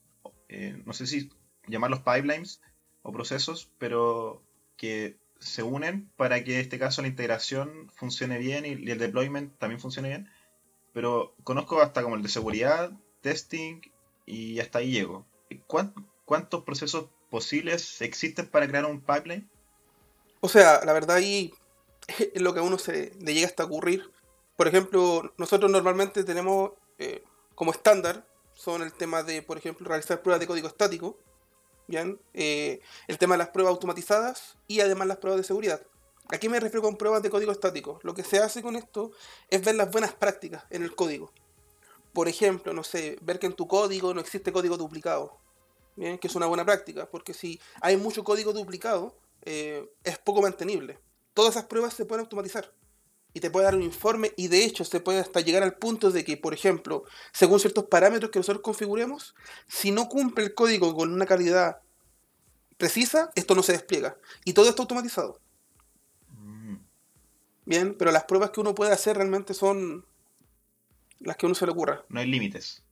eh, 0.49 0.76
no 0.85 0.92
sé 0.92 1.06
si 1.06 1.30
llamarlos 1.66 2.00
pipelines 2.00 2.61
o 3.02 3.12
procesos, 3.12 3.70
pero 3.78 4.42
que 4.76 5.16
se 5.38 5.62
unen 5.62 6.11
para 6.16 6.42
que 6.42 6.54
en 6.54 6.61
este 6.61 6.78
caso 6.78 7.02
la 7.02 7.09
integración 7.09 7.90
funcione 7.95 8.38
bien 8.38 8.66
y, 8.66 8.90
el 8.90 8.99
deployment 8.99 9.57
también 9.59 9.80
funcione 9.80 10.09
bien. 10.09 10.30
Pero 10.92 11.35
conozco 11.45 11.80
hasta 11.80 12.02
como 12.02 12.16
el 12.16 12.23
de 12.23 12.28
seguridad, 12.28 12.92
testing 13.21 13.80
y 14.26 14.61
hasta 14.61 14.80
ahí 14.80 14.90
llego. 14.90 15.26
¿Cuántos 15.66 16.64
procesos 16.64 17.07
posibles 17.30 18.00
existen 18.02 18.47
para 18.47 18.66
crear 18.66 18.87
un 18.87 19.00
pipeline? 19.00 19.49
O 20.40 20.49
sea, 20.49 20.85
la 20.85 20.92
verdad 20.92 21.16
ahí 21.16 21.52
es 22.35 22.40
lo 22.40 22.52
que 22.52 22.61
a 22.61 22.62
uno 22.62 22.78
se 22.78 23.12
le 23.21 23.35
llega 23.35 23.47
hasta 23.47 23.64
ocurrir. 23.64 24.11
Por 24.57 24.66
ejemplo, 24.66 25.33
nosotros 25.37 25.71
normalmente 25.71 26.25
tenemos 26.25 26.73
eh, 26.99 27.23
como 27.54 27.71
estándar 27.71 28.26
son 28.54 28.83
el 28.83 28.92
tema 28.92 29.23
de, 29.23 29.40
por 29.40 29.57
ejemplo, 29.57 29.87
realizar 29.87 30.21
pruebas 30.21 30.40
de 30.40 30.49
código 30.49 30.66
estático, 30.66 31.16
¿bien? 31.88 32.21
Eh, 32.35 32.80
el 33.09 33.18
tema 33.18 33.35
de 33.35 33.38
las 33.38 33.49
pruebas 33.49 33.73
automatizadas 33.73 34.57
y 34.68 34.80
además 34.80 35.09
las 35.09 35.16
pruebas 35.16 35.40
de 35.40 35.45
seguridad. 35.45 35.83
Aquí 36.28 36.49
me 36.49 36.61
refiero 36.61 36.83
con 36.83 36.97
pruebas 36.97 37.23
de 37.23 37.30
código 37.30 37.50
estático. 37.50 37.99
Lo 38.02 38.14
que 38.14 38.23
se 38.23 38.38
hace 38.38 38.62
con 38.62 38.76
esto 38.76 39.11
es 39.50 39.64
ver 39.64 39.75
las 39.75 39.90
buenas 39.90 40.12
prácticas 40.14 40.62
en 40.71 40.85
el 40.85 40.95
código. 40.95 41.33
Por 42.12 42.28
ejemplo, 42.28 42.73
no 42.73 42.85
sé, 42.85 43.18
ver 43.23 43.40
que 43.40 43.47
en 43.47 43.54
tu 43.54 43.66
código 43.66 44.14
no 44.14 44.21
existe 44.21 44.52
código 44.52 44.76
duplicado 44.76 45.40
que 45.99 46.28
es 46.28 46.35
una 46.37 46.47
buena 46.47 46.64
práctica, 46.64 47.09
porque 47.11 47.35
si 47.35 47.61
hay 47.80 47.97
mucho 47.97 48.23
código 48.23 48.52
duplicado, 48.52 49.16
eh, 49.42 49.88
es 50.04 50.18
poco 50.18 50.42
mantenible. 50.42 50.99
Todas 51.35 51.57
esas 51.57 51.64
pruebas 51.66 51.95
se 51.95 52.04
pueden 52.04 52.25
automatizar 52.25 52.73
y 53.38 53.40
te 53.40 53.50
puede 53.50 53.66
dar 53.66 53.76
un 53.76 53.83
informe 53.83 54.33
y 54.37 54.49
de 54.49 54.64
hecho 54.64 54.85
se 54.85 54.99
puede 54.99 55.21
hasta 55.21 55.40
llegar 55.40 55.62
al 55.62 55.76
punto 55.76 56.11
de 56.11 56.25
que, 56.25 56.37
por 56.37 56.54
ejemplo, 56.54 57.04
según 57.33 57.61
ciertos 57.61 57.85
parámetros 57.85 58.33
que 58.33 58.40
nosotros 58.40 58.62
configuremos, 58.62 59.37
si 59.68 59.92
no 59.92 60.09
cumple 60.09 60.45
el 60.45 60.54
código 60.54 60.95
con 60.95 61.12
una 61.12 61.25
calidad 61.25 61.78
precisa, 62.76 63.30
esto 63.37 63.54
no 63.54 63.62
se 63.62 63.73
despliega. 63.73 64.16
Y 64.45 64.54
todo 64.54 64.68
está 64.68 64.83
automatizado. 64.83 65.40
Mm, 66.30 66.76
Bien, 67.64 67.95
pero 67.97 68.11
las 68.11 68.25
pruebas 68.25 68.50
que 68.50 68.61
uno 68.61 68.75
puede 68.75 68.92
hacer 68.92 69.16
realmente 69.16 69.54
son 69.54 70.04
las 71.21 71.37
que 71.37 71.47
a 71.47 71.49
uno 71.49 71.54
se 71.54 71.64
le 71.64 71.73
ocurra. 71.73 72.04
no 72.09 72.18
hay 72.18 72.26
límites. 72.26 72.83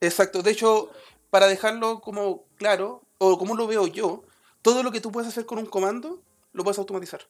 Exacto. 0.00 0.42
De 0.42 0.52
hecho, 0.52 0.90
para 1.30 1.48
dejarlo 1.48 2.00
como 2.00 2.44
claro, 2.56 3.02
o 3.18 3.36
como 3.36 3.56
lo 3.56 3.66
veo 3.66 3.88
yo, 3.88 4.22
todo 4.62 4.84
lo 4.84 4.92
que 4.92 5.00
tú 5.00 5.10
puedes 5.10 5.28
hacer 5.28 5.44
con 5.44 5.58
un 5.58 5.66
comando, 5.66 6.22
lo 6.52 6.62
puedes 6.62 6.78
automatizar. 6.78 7.26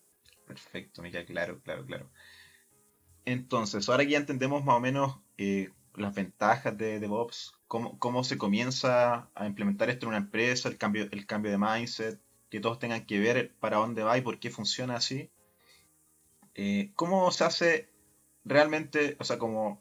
Perfecto, 0.46 1.02
queda 1.02 1.24
claro, 1.24 1.60
claro, 1.62 1.86
claro. 1.86 2.10
Entonces, 3.24 3.88
ahora 3.88 4.04
que 4.04 4.10
ya 4.10 4.18
entendemos 4.18 4.64
más 4.64 4.76
o 4.76 4.80
menos 4.80 5.18
eh, 5.38 5.70
las 5.94 6.14
ventajas 6.14 6.76
de 6.76 6.98
DevOps, 6.98 7.54
cómo, 7.68 7.98
cómo 7.98 8.24
se 8.24 8.38
comienza 8.38 9.28
a 9.34 9.46
implementar 9.46 9.90
esto 9.90 10.06
en 10.06 10.10
una 10.10 10.18
empresa, 10.18 10.68
el 10.68 10.78
cambio, 10.78 11.08
el 11.10 11.26
cambio 11.26 11.50
de 11.50 11.58
mindset, 11.58 12.20
que 12.50 12.60
todos 12.60 12.78
tengan 12.78 13.06
que 13.06 13.18
ver 13.18 13.54
para 13.60 13.78
dónde 13.78 14.02
va 14.02 14.18
y 14.18 14.22
por 14.22 14.38
qué 14.38 14.50
funciona 14.50 14.96
así. 14.96 15.30
eh, 16.54 16.92
¿Cómo 16.96 17.30
se 17.30 17.44
hace 17.44 17.88
realmente, 18.44 19.16
o 19.20 19.24
sea, 19.24 19.38
como 19.38 19.80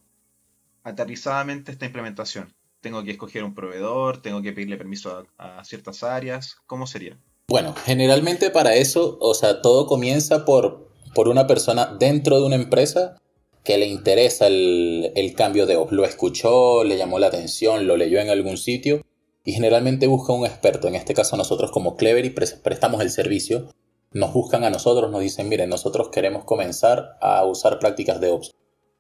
aterrizadamente 0.84 1.72
esta 1.72 1.86
implementación? 1.86 2.54
¿Tengo 2.80 3.04
que 3.04 3.12
escoger 3.12 3.44
un 3.44 3.54
proveedor? 3.54 4.22
¿Tengo 4.22 4.42
que 4.42 4.54
pedirle 4.54 4.78
permiso 4.78 5.26
a, 5.38 5.60
a 5.60 5.64
ciertas 5.66 6.04
áreas? 6.04 6.58
¿Cómo 6.66 6.88
sería? 6.88 7.18
Bueno, 7.48 7.76
generalmente 7.86 8.50
para 8.50 8.76
eso, 8.76 9.18
o 9.20 9.34
sea, 9.34 9.62
todo 9.62 9.86
comienza 9.86 10.46
por, 10.46 10.90
por 11.14 11.28
una 11.28 11.48
persona 11.48 11.98
dentro 12.00 12.40
de 12.40 12.46
una 12.46 12.56
empresa 12.56 13.18
que 13.64 13.78
le 13.78 13.86
interesa 13.88 14.48
el, 14.48 15.12
el 15.16 15.34
cambio 15.34 15.66
de 15.66 15.76
voz. 15.76 15.92
Lo 15.92 16.06
escuchó, 16.06 16.84
le 16.84 16.98
llamó 16.98 17.20
la 17.20 17.28
atención, 17.28 17.88
lo 17.88 17.98
leyó 17.98 18.20
en 18.20 18.30
algún 18.30 18.58
sitio 18.58 19.02
y 19.44 19.54
generalmente 19.54 20.08
busca 20.08 20.34
un 20.34 20.46
experto. 20.46 20.88
En 20.88 20.96
este 20.96 21.14
caso 21.14 21.38
nosotros 21.38 21.72
como 21.72 21.96
Clevery 21.96 22.34
pres- 22.34 22.60
prestamos 22.62 23.02
el 23.02 23.12
servicio. 23.12 23.68
Nos 24.14 24.34
buscan 24.34 24.64
a 24.64 24.70
nosotros, 24.70 25.10
nos 25.12 25.22
dicen, 25.22 25.48
miren, 25.48 25.70
nosotros 25.70 26.10
queremos 26.10 26.44
comenzar 26.44 27.18
a 27.22 27.46
usar 27.46 27.80
prácticas 27.80 28.20
de 28.20 28.30
Ops. 28.30 28.52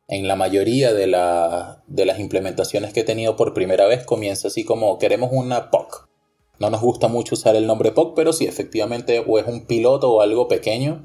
En 0.08 0.28
la 0.28 0.36
mayoría 0.36 0.94
de, 0.94 1.08
la- 1.08 1.84
de 1.88 2.06
las 2.06 2.20
implementaciones 2.20 2.94
que 2.94 3.02
he 3.02 3.04
tenido 3.04 3.36
por 3.36 3.54
primera 3.54 3.88
vez 3.88 4.06
comienza 4.06 4.48
así 4.48 4.64
como 4.64 5.00
queremos 5.00 5.32
una 5.34 5.70
POC. 5.72 6.08
No 6.60 6.70
nos 6.70 6.82
gusta 6.82 7.08
mucho 7.08 7.34
usar 7.36 7.56
el 7.56 7.66
nombre 7.66 7.92
POC, 7.92 8.16
pero 8.16 8.32
sí, 8.34 8.46
efectivamente, 8.46 9.24
o 9.26 9.40
es 9.40 9.48
un 9.48 9.66
piloto 9.66 10.12
o 10.12 10.22
algo 10.22 10.48
pequeño 10.48 11.04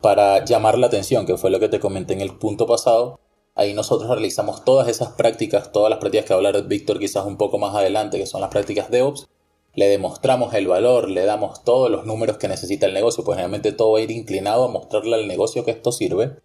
para 0.00 0.44
llamar 0.44 0.78
la 0.78 0.86
atención, 0.86 1.26
que 1.26 1.36
fue 1.36 1.50
lo 1.50 1.60
que 1.60 1.68
te 1.68 1.80
comenté 1.80 2.14
en 2.14 2.20
el 2.20 2.36
punto 2.36 2.66
pasado. 2.66 3.20
Ahí 3.54 3.74
nosotros 3.74 4.08
realizamos 4.08 4.64
todas 4.64 4.88
esas 4.88 5.10
prácticas, 5.12 5.72
todas 5.72 5.90
las 5.90 5.98
prácticas 5.98 6.26
que 6.26 6.34
va 6.34 6.40
a 6.40 6.46
hablar 6.46 6.66
Víctor 6.66 6.98
quizás 6.98 7.26
un 7.26 7.36
poco 7.36 7.58
más 7.58 7.74
adelante, 7.74 8.18
que 8.18 8.26
son 8.26 8.40
las 8.40 8.50
prácticas 8.50 8.90
DevOps. 8.90 9.28
Le 9.74 9.88
demostramos 9.88 10.54
el 10.54 10.66
valor, 10.66 11.08
le 11.08 11.24
damos 11.24 11.62
todos 11.62 11.90
los 11.90 12.06
números 12.06 12.38
que 12.38 12.48
necesita 12.48 12.86
el 12.86 12.94
negocio, 12.94 13.22
pues 13.24 13.36
generalmente 13.36 13.72
todo 13.72 13.92
va 13.92 13.98
a 13.98 14.02
ir 14.02 14.10
inclinado 14.10 14.64
a 14.64 14.68
mostrarle 14.68 15.14
al 15.14 15.28
negocio 15.28 15.64
que 15.64 15.70
esto 15.70 15.92
sirve. 15.92 16.38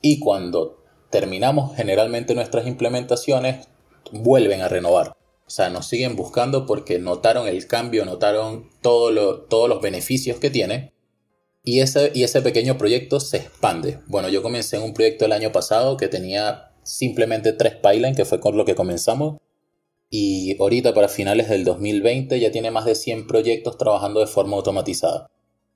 Y 0.00 0.20
cuando 0.20 0.82
terminamos 1.10 1.74
generalmente 1.76 2.34
nuestras 2.34 2.66
implementaciones, 2.66 3.68
vuelven 4.12 4.62
a 4.62 4.68
renovar. 4.68 5.16
O 5.46 5.50
sea, 5.50 5.70
nos 5.70 5.86
siguen 5.86 6.16
buscando 6.16 6.66
porque 6.66 6.98
notaron 6.98 7.46
el 7.46 7.66
cambio, 7.66 8.04
notaron 8.04 8.70
todos 8.80 9.12
los 9.12 9.80
beneficios 9.80 10.38
que 10.38 10.50
tiene. 10.50 10.92
Y 11.68 11.80
ese, 11.80 12.12
y 12.14 12.22
ese 12.22 12.42
pequeño 12.42 12.78
proyecto 12.78 13.18
se 13.18 13.38
expande. 13.38 13.98
Bueno, 14.06 14.28
yo 14.28 14.40
comencé 14.40 14.76
en 14.76 14.84
un 14.84 14.94
proyecto 14.94 15.24
el 15.24 15.32
año 15.32 15.50
pasado 15.50 15.96
que 15.96 16.06
tenía 16.06 16.70
simplemente 16.84 17.52
tres 17.52 17.74
pipelines, 17.74 18.16
que 18.16 18.24
fue 18.24 18.38
con 18.38 18.56
lo 18.56 18.64
que 18.64 18.76
comenzamos. 18.76 19.38
Y 20.08 20.56
ahorita 20.60 20.94
para 20.94 21.08
finales 21.08 21.48
del 21.48 21.64
2020 21.64 22.38
ya 22.38 22.52
tiene 22.52 22.70
más 22.70 22.84
de 22.84 22.94
100 22.94 23.26
proyectos 23.26 23.76
trabajando 23.78 24.20
de 24.20 24.28
forma 24.28 24.56
automatizada. 24.56 25.28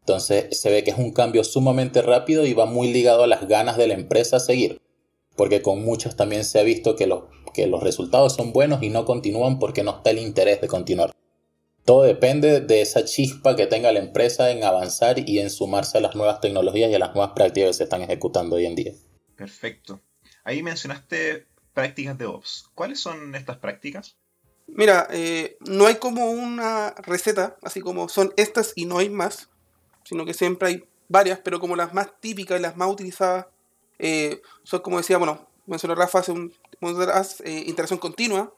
Entonces 0.02 0.56
se 0.56 0.70
ve 0.70 0.84
que 0.84 0.92
es 0.92 0.96
un 0.96 1.10
cambio 1.10 1.42
sumamente 1.42 2.02
rápido 2.02 2.46
y 2.46 2.54
va 2.54 2.66
muy 2.66 2.92
ligado 2.92 3.24
a 3.24 3.26
las 3.26 3.48
ganas 3.48 3.76
de 3.76 3.88
la 3.88 3.94
empresa 3.94 4.36
a 4.36 4.40
seguir. 4.40 4.80
Porque 5.34 5.60
con 5.60 5.84
muchos 5.84 6.14
también 6.14 6.44
se 6.44 6.60
ha 6.60 6.62
visto 6.62 6.94
que 6.94 7.08
los, 7.08 7.24
que 7.52 7.66
los 7.66 7.82
resultados 7.82 8.36
son 8.36 8.52
buenos 8.52 8.80
y 8.84 8.90
no 8.90 9.04
continúan 9.04 9.58
porque 9.58 9.82
no 9.82 9.96
está 9.96 10.10
el 10.10 10.20
interés 10.20 10.60
de 10.60 10.68
continuar. 10.68 11.10
Todo 11.84 12.02
depende 12.02 12.60
de 12.60 12.82
esa 12.82 13.04
chispa 13.04 13.56
que 13.56 13.66
tenga 13.66 13.92
la 13.92 13.98
empresa 13.98 14.50
en 14.50 14.64
avanzar 14.64 15.18
y 15.18 15.38
en 15.38 15.50
sumarse 15.50 15.98
a 15.98 16.00
las 16.00 16.14
nuevas 16.14 16.40
tecnologías 16.40 16.90
y 16.90 16.94
a 16.94 16.98
las 16.98 17.14
nuevas 17.14 17.32
prácticas 17.34 17.70
que 17.70 17.74
se 17.74 17.84
están 17.84 18.02
ejecutando 18.02 18.56
hoy 18.56 18.66
en 18.66 18.74
día. 18.74 18.92
Perfecto. 19.36 20.00
Ahí 20.44 20.62
mencionaste 20.62 21.46
prácticas 21.72 22.18
de 22.18 22.26
Ops. 22.26 22.70
¿Cuáles 22.74 23.00
son 23.00 23.34
estas 23.34 23.58
prácticas? 23.58 24.16
Mira, 24.66 25.08
eh, 25.10 25.56
no 25.60 25.86
hay 25.86 25.96
como 25.96 26.30
una 26.30 26.90
receta, 26.98 27.56
así 27.62 27.80
como 27.80 28.08
son 28.08 28.32
estas 28.36 28.72
y 28.76 28.84
no 28.84 28.98
hay 28.98 29.10
más, 29.10 29.48
sino 30.04 30.24
que 30.24 30.34
siempre 30.34 30.68
hay 30.68 30.84
varias, 31.08 31.40
pero 31.40 31.58
como 31.58 31.74
las 31.74 31.92
más 31.92 32.20
típicas 32.20 32.58
y 32.58 32.62
las 32.62 32.76
más 32.76 32.88
utilizadas 32.88 33.46
eh, 33.98 34.40
son, 34.62 34.80
como 34.80 34.98
decía, 34.98 35.18
bueno, 35.18 35.48
mencionó 35.66 35.94
Rafa 35.94 36.20
hace 36.20 36.32
un 36.32 36.54
momento 36.80 37.02
atrás, 37.02 37.42
eh, 37.44 37.64
interacción 37.66 37.98
continua, 37.98 38.54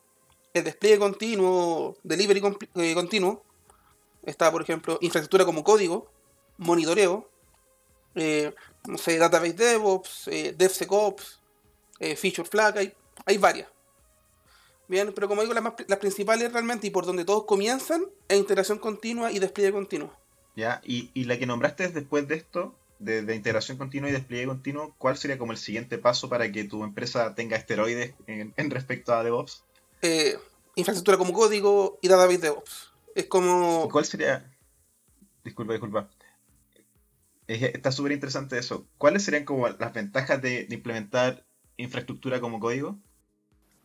el 0.55 0.65
despliegue 0.65 0.99
continuo, 0.99 1.97
delivery 2.03 2.43
eh, 2.75 2.95
continuo, 2.95 3.43
está, 4.25 4.51
por 4.51 4.63
ejemplo, 4.63 4.99
infraestructura 5.01 5.45
como 5.45 5.65
código, 5.65 6.11
monitoreo, 6.59 7.29
eh, 8.15 8.55
no 8.87 8.99
sé, 8.99 9.19
database 9.19 9.55
DevOps, 9.55 10.29
eh, 10.29 10.55
DevSecOps, 10.57 11.41
eh, 11.99 12.17
Feature 12.17 12.49
Flag, 12.49 12.79
hay, 12.79 12.93
hay 13.25 13.39
varias. 13.39 13.69
Bien, 14.89 15.13
pero 15.15 15.29
como 15.29 15.43
digo, 15.43 15.55
las, 15.55 15.63
más, 15.63 15.75
las 15.87 15.99
principales 15.99 16.53
realmente 16.53 16.87
y 16.87 16.91
por 16.91 17.07
donde 17.07 17.25
todos 17.25 17.45
comienzan 17.45 18.05
es 18.29 18.39
integración 18.39 18.79
continua 18.79 19.33
y 19.33 19.39
despliegue 19.39 19.73
continuo. 19.73 20.13
¿Ya? 20.55 20.83
Y, 20.85 21.11
y 21.15 21.25
la 21.25 21.39
que 21.39 21.47
nombraste 21.47 21.89
después 21.89 22.29
de 22.29 22.35
esto, 22.35 22.75
de, 22.99 23.35
integración 23.35 23.79
continua 23.79 24.11
y 24.11 24.13
despliegue 24.13 24.47
continuo, 24.47 24.95
¿cuál 24.99 25.17
sería 25.17 25.39
como 25.39 25.53
el 25.53 25.59
siguiente 25.59 25.97
paso 25.97 26.29
para 26.29 26.53
que 26.53 26.65
tu 26.65 26.85
empresa 26.85 27.35
tenga 27.35 27.57
esteroides 27.57 28.15
en 28.27 28.71
respecto 28.71 29.15
a 29.15 29.25
DevOps? 29.25 29.65
Eh, 30.03 30.39
infraestructura 30.75 31.17
como 31.19 31.33
código 31.33 31.99
y 32.03 32.09
database 32.09 32.39
DevOps. 32.39 32.93
Es 33.15 33.25
¿Y 33.25 33.29
como... 33.29 33.89
cuál 33.91 34.05
sería... 34.05 34.51
Disculpa, 35.45 35.73
disculpa. 35.73 36.09
Es- 37.47 37.63
está 37.63 37.93
súper 37.93 38.13
interesante 38.13 38.59
eso. 38.59 38.87
¿Cuáles 38.99 39.25
serían 39.25 39.45
como 39.45 39.69
las 39.69 39.93
ventajas 39.93 40.41
de, 40.41 40.65
de 40.67 40.75
implementar 40.75 41.45
infraestructura 41.77 42.41
como 42.41 42.61
código? 42.61 42.99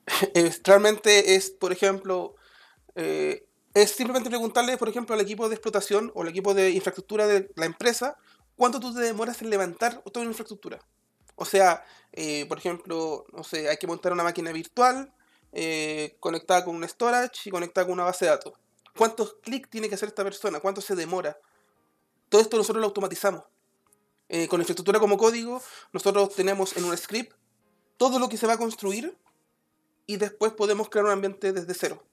realmente 0.64 1.36
es, 1.36 1.50
por 1.52 1.72
ejemplo, 1.72 2.36
eh, 2.96 3.48
es 3.74 3.92
simplemente 3.92 4.30
preguntarle, 4.30 4.78
por 4.78 4.90
ejemplo, 4.90 5.14
al 5.16 5.22
equipo 5.22 5.50
de 5.50 5.56
explotación 5.56 6.12
o 6.16 6.22
al 6.22 6.30
equipo 6.30 6.54
de 6.54 6.72
infraestructura 6.72 7.28
de 7.28 7.52
la 7.56 7.66
empresa, 7.66 8.18
cuánto 8.56 8.80
tú 8.80 8.94
te 8.94 9.02
demoras 9.02 9.42
en 9.42 9.50
levantar 9.50 10.02
toda 10.04 10.22
una 10.22 10.32
infraestructura. 10.32 10.80
O 11.36 11.46
sea, 11.46 11.84
eh, 12.14 12.46
por 12.48 12.58
ejemplo, 12.58 13.26
no 13.34 13.44
sé, 13.44 13.70
hay 13.70 13.78
que 13.78 13.86
montar 13.88 14.14
una 14.14 14.24
máquina 14.24 14.52
virtual 14.52 15.14
eh, 15.60 16.18
conectada 16.20 16.64
con 16.64 16.76
un 16.76 16.88
storage 16.88 17.50
y 17.50 17.50
conectada 17.50 17.88
con 17.88 17.94
una 17.94 18.04
base 18.04 18.26
de 18.26 18.32
datos. 18.32 18.54
¿Cuántos 18.96 19.38
clics 19.42 19.68
tiene 19.72 19.90
que 19.90 19.96
hacer 19.96 20.08
esta 20.08 20.24
persona? 20.24 20.60
¿Cuánto 20.60 20.82
se 20.82 20.96
demora? 20.96 21.36
Todo 22.30 22.42
esto 22.42 22.58
nosotros 22.58 22.80
lo 22.80 22.86
automatizamos. 22.86 23.44
Eh, 24.30 24.48
con 24.48 24.60
infraestructura 24.62 25.00
como 25.00 25.18
código, 25.18 25.60
nosotros 25.94 26.36
tenemos 26.36 26.78
en 26.78 26.84
un 26.84 26.96
script 26.96 27.34
todo 27.98 28.20
lo 28.20 28.30
que 28.30 28.38
se 28.38 28.46
va 28.46 28.54
a 28.54 28.58
construir 28.60 29.18
y 30.06 30.18
después 30.18 30.54
podemos 30.54 30.90
crear 30.90 31.06
un 31.06 31.12
ambiente 31.12 31.52
desde 31.52 31.74
cero. 31.74 32.04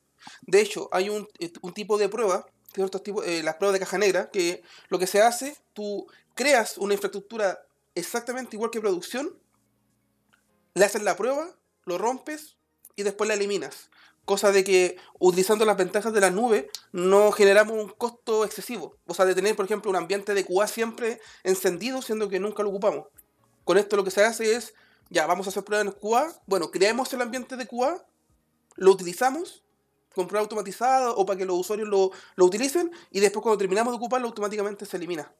De 0.40 0.62
hecho, 0.62 0.88
hay 0.90 1.10
un, 1.10 1.28
eh, 1.38 1.52
tipo 1.74 1.98
de 1.98 2.08
prueba, 2.08 2.46
que 2.72 2.76
son 2.76 2.86
estos 2.86 3.02
tipos, 3.02 3.26
eh, 3.26 3.42
las 3.42 3.56
pruebas 3.56 3.74
de 3.74 3.80
caja 3.80 3.98
negra, 3.98 4.30
que 4.30 4.62
lo 4.88 4.98
que 4.98 5.06
se 5.06 5.20
hace, 5.20 5.54
tú 5.74 6.06
creas 6.34 6.78
una 6.78 6.94
infraestructura 6.94 7.66
exactamente 7.94 8.56
igual 8.56 8.70
que 8.70 8.80
producción, 8.80 9.38
le 10.72 10.84
haces 10.86 11.02
la 11.02 11.14
prueba, 11.14 11.54
lo 11.84 11.98
rompes 11.98 12.56
y 12.96 13.02
después 13.02 13.28
la 13.28 13.34
eliminas. 13.34 13.90
Cosa 14.24 14.52
de 14.52 14.64
que 14.64 14.96
utilizando 15.18 15.66
las 15.66 15.76
ventajas 15.76 16.12
de 16.12 16.20
la 16.20 16.30
nube 16.30 16.70
no 16.92 17.30
generamos 17.32 17.76
un 17.76 17.90
costo 17.90 18.44
excesivo. 18.44 18.96
O 19.06 19.12
sea, 19.12 19.26
de 19.26 19.34
tener, 19.34 19.54
por 19.54 19.66
ejemplo, 19.66 19.90
un 19.90 19.96
ambiente 19.96 20.32
de 20.32 20.44
QA 20.44 20.66
siempre 20.66 21.20
encendido, 21.42 22.00
siendo 22.00 22.28
que 22.28 22.40
nunca 22.40 22.62
lo 22.62 22.70
ocupamos. 22.70 23.08
Con 23.64 23.76
esto 23.76 23.96
lo 23.96 24.04
que 24.04 24.10
se 24.10 24.24
hace 24.24 24.54
es, 24.54 24.74
ya, 25.10 25.26
vamos 25.26 25.46
a 25.46 25.50
hacer 25.50 25.64
pruebas 25.64 25.86
en 25.86 25.92
QA. 25.92 26.32
Bueno, 26.46 26.70
creamos 26.70 27.12
el 27.12 27.20
ambiente 27.20 27.56
de 27.56 27.66
QA, 27.66 28.02
lo 28.76 28.90
utilizamos 28.90 29.62
con 30.14 30.26
prueba 30.26 30.42
automatizada 30.42 31.10
o 31.12 31.26
para 31.26 31.38
que 31.38 31.44
los 31.44 31.58
usuarios 31.58 31.88
lo, 31.88 32.10
lo 32.36 32.44
utilicen 32.44 32.90
y 33.10 33.20
después 33.20 33.42
cuando 33.42 33.58
terminamos 33.58 33.92
de 33.92 33.96
ocuparlo 33.96 34.28
automáticamente 34.28 34.86
se 34.86 34.96
elimina. 34.96 35.32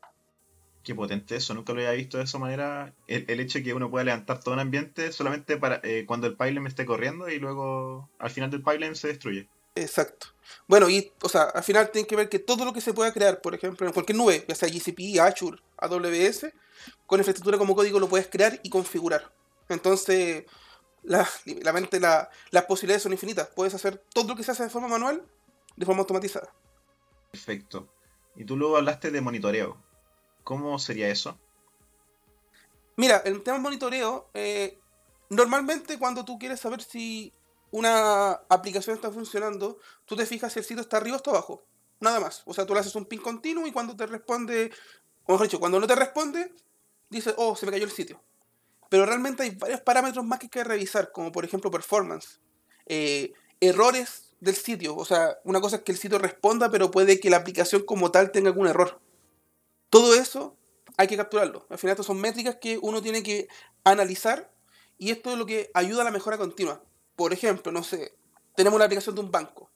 Qué 0.85 0.95
potente 0.95 1.37
eso, 1.37 1.55
nunca 1.55 1.73
lo 1.73 1.81
había 1.81 1.93
visto 1.93 2.19
de 2.19 2.25
esa 2.25 2.39
manera. 2.39 2.95
El, 3.07 3.25
el 3.27 3.41
hecho 3.41 3.59
de 3.59 3.65
que 3.65 3.73
uno 3.75 3.91
pueda 3.91 4.05
levantar 4.05 4.41
todo 4.41 4.55
un 4.55 4.61
ambiente 4.61 5.11
solamente 5.13 5.57
para 5.57 5.81
eh, 5.83 6.05
cuando 6.07 6.27
el 6.27 6.35
pipeline 6.35 6.67
esté 6.67 6.85
corriendo 6.85 7.29
y 7.31 7.39
luego 7.39 8.11
al 8.19 8.31
final 8.31 8.51
del 8.51 8.63
pipeline 8.63 8.95
se 8.95 9.09
destruye. 9.09 9.49
Exacto. 9.75 10.29
Bueno, 10.69 10.89
y, 10.91 11.11
o 11.23 11.29
sea, 11.29 11.45
al 11.45 11.63
final 11.63 11.91
tienen 11.91 12.07
que 12.07 12.17
ver 12.17 12.29
que 12.29 12.39
todo 12.39 12.65
lo 12.67 12.73
que 12.73 12.83
se 12.83 12.93
pueda 12.93 13.13
crear, 13.13 13.41
por 13.41 13.55
ejemplo, 13.55 13.87
en 13.87 13.93
cualquier 13.95 14.17
nube, 14.17 14.45
ya 14.47 14.55
sea 14.55 14.69
GCP, 14.69 15.19
Azure, 15.21 15.59
AWS, 15.79 16.53
con 17.07 17.19
infraestructura 17.19 17.59
como 17.59 17.75
código 17.75 17.99
lo 17.99 18.09
puedes 18.09 18.29
crear 18.29 18.61
y 18.63 18.69
configurar. 18.69 19.33
Entonces, 19.71 20.45
la, 21.03 21.29
la 21.63 21.73
mente, 21.73 21.99
la, 21.99 22.29
las 22.51 22.65
posibilidades 22.65 23.03
son 23.03 23.13
infinitas. 23.13 23.49
Puedes 23.55 23.75
hacer 23.75 24.03
todo 24.13 24.29
lo 24.29 24.37
que 24.37 24.45
se 24.45 24.53
hace 24.53 24.65
de 24.65 24.71
forma 24.71 24.89
manual, 24.89 25.23
de 25.77 25.87
forma 25.87 26.01
automatizada. 26.01 26.55
Perfecto. 27.31 27.89
Y 28.37 28.45
tú 28.45 28.57
luego 28.57 28.77
hablaste 28.77 29.11
de 29.11 29.21
monitoreo. 29.21 29.83
¿Cómo 30.45 30.79
sería 30.79 31.09
eso? 31.09 31.39
Mira, 32.97 33.23
el 33.25 33.43
tema 33.43 33.57
de 33.57 33.63
monitoreo, 33.63 34.29
eh, 34.35 34.79
normalmente 35.31 35.99
cuando 35.99 36.25
tú 36.25 36.39
quieres 36.39 36.61
saber 36.61 36.83
si 36.83 37.33
una 37.71 38.33
aplicación 38.49 38.95
está 38.95 39.11
funcionando, 39.11 39.79
tú 40.05 40.15
te 40.15 40.27
fijas 40.27 40.53
si 40.53 40.61
el 40.61 40.65
sitio 40.65 40.83
está 40.83 40.99
arriba 40.99 41.17
o 41.17 41.19
está 41.19 41.31
abajo. 41.31 41.65
Nada 41.99 42.21
más. 42.21 42.43
O 42.45 42.55
sea, 42.55 42.67
tú 42.67 42.75
le 42.75 42.81
haces 42.81 42.95
un 42.95 43.07
ping 43.07 43.19
continuo 43.19 43.67
y 43.67 43.73
cuando 43.73 43.97
te 43.97 44.07
responde, 44.07 44.71
o 45.27 45.33
mejor 45.33 45.47
dicho, 45.49 45.59
cuando 45.59 45.81
no 45.81 45.87
te 45.87 45.97
responde, 45.97 46.53
dice, 47.11 47.35
oh, 47.37 47.57
se 47.57 47.67
me 47.67 47.73
cayó 47.73 47.85
el 47.85 47.91
sitio. 47.91 48.23
Pero 48.91 49.07
realmente 49.07 49.43
hay 49.43 49.51
varios 49.51 49.81
parámetros 49.81 50.25
más 50.25 50.39
que 50.39 50.47
hay 50.47 50.51
que 50.51 50.65
revisar, 50.65 51.11
como 51.11 51.33
por 51.33 51.45
ejemplo 51.45 51.71
performance, 51.71 52.39
eh, 52.87 53.33
errores 53.61 54.35
del 54.41 54.55
sitio. 54.55 54.95
O 54.95 55.05
sea, 55.05 55.39
una 55.45 55.61
cosa 55.61 55.77
es 55.77 55.83
que 55.83 55.93
el 55.93 55.99
sitio 55.99 56.19
responda, 56.19 56.71
pero 56.71 56.91
puede 56.91 57.19
que 57.19 57.31
la 57.31 57.39
aplicación 57.39 57.83
como 57.83 58.11
tal 58.11 58.31
tenga 58.31 58.51
algún 58.51 58.69
error. 58.69 59.01
Todo 59.95 60.17
eso 60.17 60.57
hay 60.97 61.07
que 61.07 61.17
capturarlo. 61.17 61.69
Al 61.71 61.79
final, 61.79 61.93
estas 61.93 62.07
son 62.07 62.21
métricas 62.21 62.57
que 62.57 62.81
uno 62.83 63.01
tiene 63.01 63.23
que 63.23 63.47
analizar 63.85 64.53
y 64.99 65.13
esto 65.13 65.31
es 65.31 65.39
lo 65.39 65.47
que 65.47 65.71
ayuda 65.73 66.03
a 66.03 66.05
la 66.05 66.11
mejora 66.11 66.37
continua. 66.37 66.83
Por 67.15 67.33
ejemplo, 67.33 67.71
no 67.71 67.85
sé, 67.85 68.13
tenemos 68.57 68.75
una 68.75 68.87
aplicación 68.87 69.15
de 69.15 69.21
un 69.21 69.31
banco. 69.31 69.71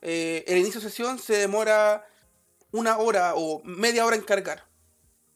Eh, 0.00 0.44
el 0.46 0.58
inicio 0.58 0.80
de 0.80 0.88
sesión 0.88 1.18
se 1.18 1.38
demora 1.38 2.06
una 2.70 2.98
hora 2.98 3.32
o 3.34 3.60
media 3.64 4.06
hora 4.06 4.14
en 4.14 4.22
cargar. 4.22 4.68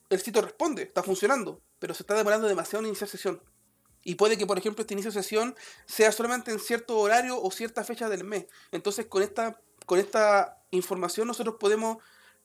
El 0.09 0.21
sitio 0.21 0.41
responde, 0.41 0.85
está 0.85 1.03
funcionando, 1.03 1.61
pero 1.81 1.93
se 1.93 2.05
está 2.05 2.15
demorando 2.15 2.47
demasiado 2.47 2.85
en 2.85 2.91
iniciar 2.91 3.11
sesión. 3.11 3.43
Y 4.05 4.15
puede 4.15 4.39
que, 4.39 4.47
por 4.47 4.57
ejemplo, 4.57 4.83
este 4.83 4.95
inicio 4.95 5.11
de 5.11 5.21
sesión 5.21 5.57
sea 5.87 6.13
solamente 6.13 6.53
en 6.53 6.61
cierto 6.61 6.97
horario 6.97 7.43
o 7.43 7.51
cierta 7.51 7.83
fecha 7.83 8.09
del 8.09 8.23
mes. 8.23 8.47
Entonces, 8.71 9.07
con 9.07 9.25
esta, 9.25 9.61
con 9.85 9.99
esta 9.99 10.63
información 10.71 11.27
nosotros 11.27 11.57
podemos 11.59 11.97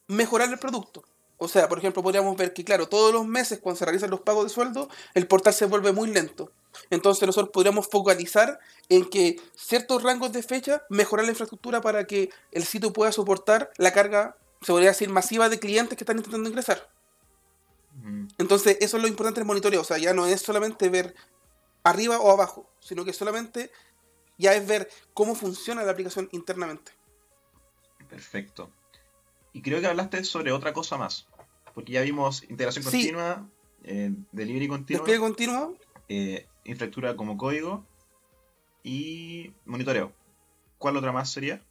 mejorar 0.08 0.50
el 0.50 0.58
producto. 0.58 1.04
O 1.38 1.48
sea, 1.48 1.70
por 1.70 1.78
ejemplo, 1.78 2.02
podríamos 2.02 2.36
ver 2.36 2.54
que, 2.54 2.64
claro, 2.64 2.88
todos 2.88 3.14
los 3.14 3.26
meses 3.26 3.60
cuando 3.60 3.78
se 3.78 3.86
realizan 3.86 4.10
los 4.10 4.22
pagos 4.22 4.46
de 4.46 4.50
sueldo, 4.50 4.90
el 5.14 5.28
portal 5.28 5.54
se 5.54 5.66
vuelve 5.66 5.92
muy 5.92 6.10
lento. 6.10 6.52
Entonces 6.90 7.28
nosotros 7.28 7.52
podríamos 7.52 7.88
focalizar 7.88 8.60
en 8.90 9.10
que 9.10 9.40
ciertos 9.56 10.04
rangos 10.04 10.32
de 10.32 10.42
fecha 10.42 10.84
mejorar 10.90 11.26
la 11.26 11.32
infraestructura 11.32 11.82
para 11.82 12.06
que 12.06 12.30
el 12.52 12.64
sitio 12.64 12.92
pueda 12.92 13.12
soportar 13.12 13.72
la 13.78 13.94
carga, 13.94 14.36
se 14.62 14.72
podría 14.72 14.90
decir, 14.90 15.10
masiva 15.10 15.50
de 15.50 15.60
clientes 15.60 15.98
que 15.98 16.04
están 16.04 16.18
intentando 16.18 16.50
ingresar. 16.50 16.90
Entonces, 18.38 18.78
eso 18.80 18.98
es 18.98 19.04
lo 19.04 19.10
importante 19.10 19.40
del 19.40 19.48
monitoreo. 19.48 19.82
O 19.82 19.84
sea, 19.84 19.98
ya 19.98 20.14
no 20.14 20.28
es 20.28 20.42
solamente 20.42 20.90
ver 20.90 21.16
arriba 21.84 22.20
o 22.20 22.32
abajo, 22.32 22.70
sino 22.80 23.06
que 23.06 23.14
solamente 23.14 23.72
ya 24.38 24.54
es 24.54 24.68
ver 24.68 24.90
cómo 25.14 25.36
funciona 25.36 25.84
la 25.84 25.92
aplicación 25.92 26.30
internamente. 26.32 26.92
Perfecto. 28.10 28.72
Y 29.58 29.62
creo 29.64 29.82
que 29.82 29.88
hablaste 29.88 30.24
sobre 30.24 30.52
otra 30.52 30.72
cosa 30.72 30.98
más. 30.98 31.26
Porque 31.74 31.94
ya 31.94 32.02
vimos 32.02 32.44
integración 32.44 32.84
continua, 32.84 33.50
eh, 33.84 34.12
delivery 34.32 34.68
continuo. 34.68 35.00
Despliegue 35.00 35.20
continuo. 35.20 35.76
Eh, 36.10 36.46
infraestructura 36.64 37.18
como 37.18 37.38
código. 37.40 37.84
Y 38.84 39.52
monitoreo. 39.66 40.14
¿Cuál 40.78 40.98
otra 40.98 41.12
más 41.12 41.32
sería? 41.32 41.66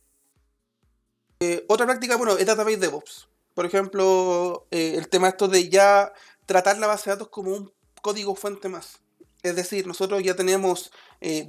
Eh, 1.38 1.64
otra 1.68 1.86
práctica, 1.86 2.16
bueno, 2.16 2.36
es 2.36 2.44
Database 2.44 2.78
DevOps. 2.78 3.28
Por 3.54 3.66
ejemplo, 3.66 4.66
el 4.72 5.08
tema 5.08 5.28
esto 5.28 5.46
de 5.46 5.68
ya 5.68 6.12
tratar 6.44 6.78
la 6.78 6.88
base 6.88 7.08
de 7.08 7.14
datos 7.14 7.28
como 7.28 7.52
un 7.52 7.72
código 8.02 8.34
fuente 8.34 8.68
más. 8.68 8.98
Es 9.44 9.54
decir, 9.54 9.86
nosotros 9.86 10.24
ya 10.24 10.34
tenemos 10.34 10.90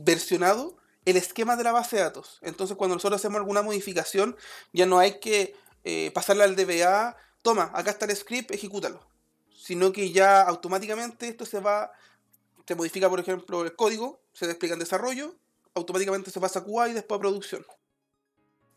versionado 0.01 0.77
el 1.05 1.17
esquema 1.17 1.55
de 1.55 1.63
la 1.63 1.71
base 1.71 1.95
de 1.95 2.03
datos. 2.03 2.37
Entonces, 2.43 2.77
cuando 2.77 2.95
nosotros 2.95 3.19
hacemos 3.19 3.39
alguna 3.39 3.63
modificación, 3.63 4.37
ya 4.71 4.85
no 4.85 4.99
hay 4.99 5.19
que 5.19 5.55
eh, 5.89 6.11
pasarle 6.11 6.43
al 6.43 6.57
DBA, 6.57 7.15
toma, 7.41 7.71
acá 7.73 7.91
está 7.91 8.05
el 8.05 8.13
script, 8.13 8.51
ejecútalo. 8.51 9.07
Sino 9.55 9.93
que 9.93 10.11
ya 10.11 10.41
automáticamente 10.41 11.29
esto 11.29 11.45
se 11.45 11.61
va, 11.61 11.93
se 12.67 12.75
modifica, 12.75 13.09
por 13.09 13.21
ejemplo, 13.21 13.63
el 13.63 13.73
código, 13.73 14.19
se 14.33 14.47
despliega 14.47 14.73
en 14.73 14.81
desarrollo, 14.81 15.33
automáticamente 15.75 16.29
se 16.29 16.41
pasa 16.41 16.59
a 16.59 16.65
QA 16.65 16.89
y 16.89 16.93
después 16.93 17.17
a 17.17 17.21
producción. 17.21 17.65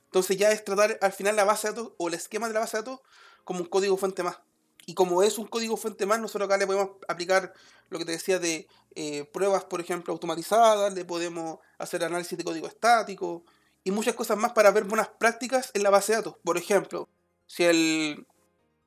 Entonces 0.04 0.36
ya 0.36 0.52
es 0.52 0.64
tratar 0.64 0.98
al 1.00 1.12
final 1.12 1.34
la 1.34 1.42
base 1.42 1.66
de 1.66 1.74
datos 1.74 1.92
o 1.98 2.06
el 2.06 2.14
esquema 2.14 2.46
de 2.46 2.54
la 2.54 2.60
base 2.60 2.76
de 2.76 2.84
datos 2.84 3.00
como 3.42 3.58
un 3.62 3.66
código 3.66 3.96
fuente 3.96 4.22
más. 4.22 4.38
Y 4.86 4.94
como 4.94 5.24
es 5.24 5.36
un 5.36 5.48
código 5.48 5.76
fuente 5.76 6.06
más, 6.06 6.20
nosotros 6.20 6.46
acá 6.46 6.58
le 6.58 6.66
podemos 6.68 6.90
aplicar 7.08 7.52
lo 7.88 7.98
que 7.98 8.04
te 8.04 8.12
decía 8.12 8.38
de 8.38 8.68
eh, 8.94 9.24
pruebas, 9.32 9.64
por 9.64 9.80
ejemplo, 9.80 10.12
automatizadas, 10.12 10.94
le 10.94 11.04
podemos 11.04 11.58
hacer 11.76 12.04
análisis 12.04 12.38
de 12.38 12.44
código 12.44 12.68
estático, 12.68 13.44
y 13.84 13.90
muchas 13.90 14.14
cosas 14.14 14.36
más 14.36 14.52
para 14.52 14.70
ver 14.70 14.84
buenas 14.84 15.08
prácticas 15.08 15.70
en 15.74 15.82
la 15.82 15.90
base 15.90 16.12
de 16.12 16.18
datos. 16.18 16.36
Por 16.44 16.56
ejemplo, 16.56 17.08
si 17.46 17.64
el 17.64 18.26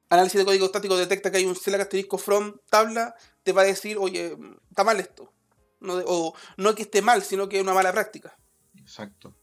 análisis 0.10 0.40
de 0.40 0.46
código 0.46 0.66
estático 0.66 0.98
detecta 0.98 1.32
que 1.32 1.38
hay 1.38 1.46
un 1.46 1.56
select 1.56 1.84
asterisco 1.84 2.18
from 2.18 2.58
tabla, 2.70 3.16
te 3.44 3.52
va 3.52 3.64
a 3.64 3.66
decir, 3.66 3.98
oye, 3.98 4.38
está 4.70 4.84
mal 4.84 5.00
esto. 5.00 5.34
No 5.80 5.96
o 6.06 6.34
no 6.58 6.76
que 6.76 6.84
esté 6.84 7.02
mal, 7.02 7.24
sino 7.24 7.50
que 7.50 7.58
es 7.58 7.64
una 7.64 7.74
mala 7.74 7.92
práctica. 7.92 8.38
Exacto. 8.76 9.36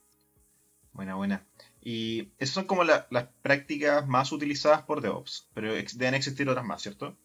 Buena, 0.92 1.16
buena. 1.16 1.46
Y 1.80 2.32
esas 2.38 2.54
son 2.54 2.64
como 2.64 2.84
las 2.84 3.06
prácticas 3.42 4.06
más 4.06 4.32
utilizadas 4.32 4.82
por 4.82 5.00
DevOps, 5.00 5.48
pero 5.54 5.72
deben 5.72 6.14
existir 6.14 6.48
otras 6.48 6.64
más, 6.64 6.82
¿cierto? 6.82 7.16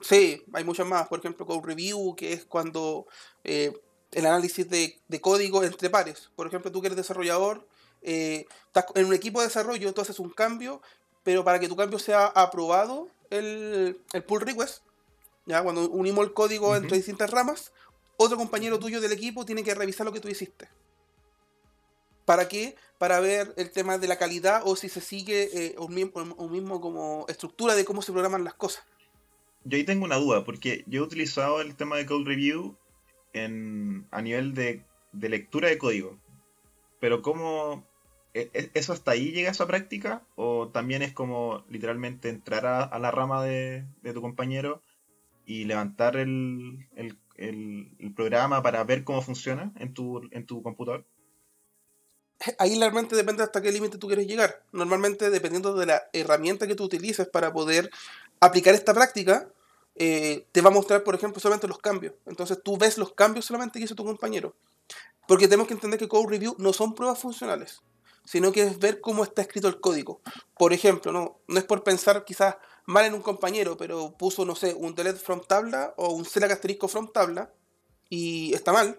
Sí, 0.00 0.44
hay 0.52 0.64
muchas 0.64 0.86
más. 0.86 1.08
Por 1.08 1.18
ejemplo, 1.18 1.46
Code 1.46 1.66
Review, 1.66 2.14
que 2.14 2.32
es 2.32 2.44
cuando 2.44 3.06
eh, 3.44 3.72
el 4.12 4.26
análisis 4.26 4.68
de, 4.68 4.98
código 5.20 5.62
entre 5.62 5.90
pares. 5.90 6.30
Por 6.36 6.46
ejemplo, 6.46 6.72
tú 6.72 6.80
que 6.80 6.86
eres 6.86 6.96
desarrollador, 6.96 7.66
eh, 8.02 8.46
estás 8.66 8.86
en 8.94 9.06
un 9.06 9.14
equipo 9.14 9.40
de 9.40 9.46
desarrollo, 9.46 9.92
tú 9.92 10.00
haces 10.00 10.18
un 10.18 10.30
cambio, 10.30 10.80
pero 11.22 11.44
para 11.44 11.58
que 11.58 11.68
tu 11.68 11.76
cambio 11.76 11.98
sea 11.98 12.26
aprobado, 12.26 13.08
el, 13.30 14.00
pull 14.26 14.40
request, 14.40 14.82
¿ya? 15.46 15.62
cuando 15.62 15.88
unimos 15.90 16.24
el 16.24 16.32
código 16.32 16.74
entre 16.74 16.96
distintas 16.96 17.30
ramas, 17.30 17.72
otro 18.16 18.36
compañero 18.36 18.78
tuyo 18.78 19.00
del 19.00 19.12
equipo 19.12 19.44
tiene 19.44 19.62
que 19.62 19.74
revisar 19.74 20.06
lo 20.06 20.12
que 20.12 20.20
tú 20.20 20.28
hiciste. 20.28 20.68
¿Para 22.24 22.48
qué? 22.48 22.76
Para 22.98 23.20
ver 23.20 23.54
el 23.56 23.70
tema 23.70 23.96
de 23.96 24.08
la 24.08 24.18
calidad 24.18 24.62
o 24.64 24.76
si 24.76 24.88
se 24.88 25.00
sigue 25.00 25.48
eh, 25.52 25.76
un, 25.78 25.94
mismo, 25.94 26.34
un 26.36 26.52
mismo 26.52 26.80
como 26.80 27.24
estructura 27.28 27.74
de 27.74 27.84
cómo 27.84 28.02
se 28.02 28.12
programan 28.12 28.44
las 28.44 28.54
cosas. 28.54 28.84
Yo 29.64 29.76
ahí 29.76 29.84
tengo 29.84 30.04
una 30.04 30.16
duda, 30.16 30.44
porque 30.44 30.84
yo 30.86 31.00
he 31.00 31.04
utilizado 31.04 31.60
el 31.60 31.74
tema 31.74 31.96
de 31.96 32.06
code 32.06 32.24
review 32.24 32.76
a 33.44 34.22
nivel 34.22 34.54
de, 34.54 34.84
lectura 35.12 35.68
de 35.68 35.78
código. 35.78 36.18
Pero 37.00 37.22
¿cómo 37.22 37.86
e, 38.34 38.50
e, 38.52 38.70
eso 38.74 38.92
hasta 38.92 39.12
ahí 39.12 39.32
llega 39.32 39.48
a 39.48 39.52
esa 39.52 39.66
práctica? 39.66 40.22
¿O 40.36 40.68
también 40.68 41.02
es 41.02 41.12
como 41.12 41.64
literalmente 41.68 42.28
entrar 42.28 42.66
a, 42.66 42.98
la 42.98 43.10
rama 43.10 43.44
de, 43.44 43.84
tu 44.12 44.20
compañero 44.20 44.82
y 45.46 45.64
levantar 45.64 46.16
el, 46.16 46.86
programa 48.16 48.62
para 48.62 48.82
ver 48.84 49.04
cómo 49.04 49.22
funciona 49.22 49.72
en 49.76 49.94
tu, 49.94 50.28
en 50.32 50.46
tu 50.46 50.62
computador? 50.62 51.04
Ahí 52.58 52.78
realmente 52.78 53.16
depende 53.16 53.42
hasta 53.42 53.60
qué 53.60 53.72
límite 53.72 53.98
tú 53.98 54.06
quieres 54.06 54.26
llegar. 54.26 54.62
Normalmente 54.72 55.30
dependiendo 55.30 55.74
de 55.74 55.86
la 55.86 56.02
herramienta 56.12 56.66
que 56.66 56.76
tú 56.76 56.84
utilices 56.84 57.26
para 57.26 57.52
poder 57.52 57.90
aplicar 58.40 58.74
esta 58.74 58.94
práctica, 58.94 59.48
eh, 59.98 60.46
te 60.52 60.60
va 60.60 60.68
a 60.68 60.72
mostrar, 60.72 61.04
por 61.04 61.14
ejemplo, 61.14 61.40
solamente 61.40 61.68
los 61.68 61.78
cambios. 61.78 62.14
Entonces 62.26 62.60
tú 62.62 62.76
ves 62.76 62.98
los 62.98 63.12
cambios 63.12 63.44
solamente 63.44 63.78
que 63.78 63.84
hizo 63.84 63.94
tu 63.94 64.04
compañero. 64.04 64.54
Porque 65.26 65.46
tenemos 65.46 65.66
que 65.66 65.74
entender 65.74 65.98
que 65.98 66.08
Code 66.08 66.28
Review 66.28 66.54
no 66.58 66.72
son 66.72 66.94
pruebas 66.94 67.18
funcionales, 67.18 67.82
sino 68.24 68.50
que 68.52 68.62
es 68.62 68.78
ver 68.78 69.00
cómo 69.00 69.24
está 69.24 69.42
escrito 69.42 69.68
el 69.68 69.80
código. 69.80 70.20
Por 70.56 70.72
ejemplo, 70.72 71.12
no, 71.12 71.40
no 71.46 71.58
es 71.58 71.64
por 71.64 71.84
pensar 71.84 72.24
quizás 72.24 72.56
mal 72.86 73.04
en 73.04 73.14
un 73.14 73.20
compañero, 73.20 73.76
pero 73.76 74.16
puso, 74.16 74.46
no 74.46 74.54
sé, 74.54 74.72
un 74.72 74.94
delete 74.94 75.18
from 75.18 75.42
tabla 75.46 75.92
o 75.98 76.14
un 76.14 76.24
select 76.24 76.52
asterisco 76.52 76.88
from 76.88 77.12
tabla 77.12 77.52
y 78.08 78.54
está 78.54 78.72
mal. 78.72 78.98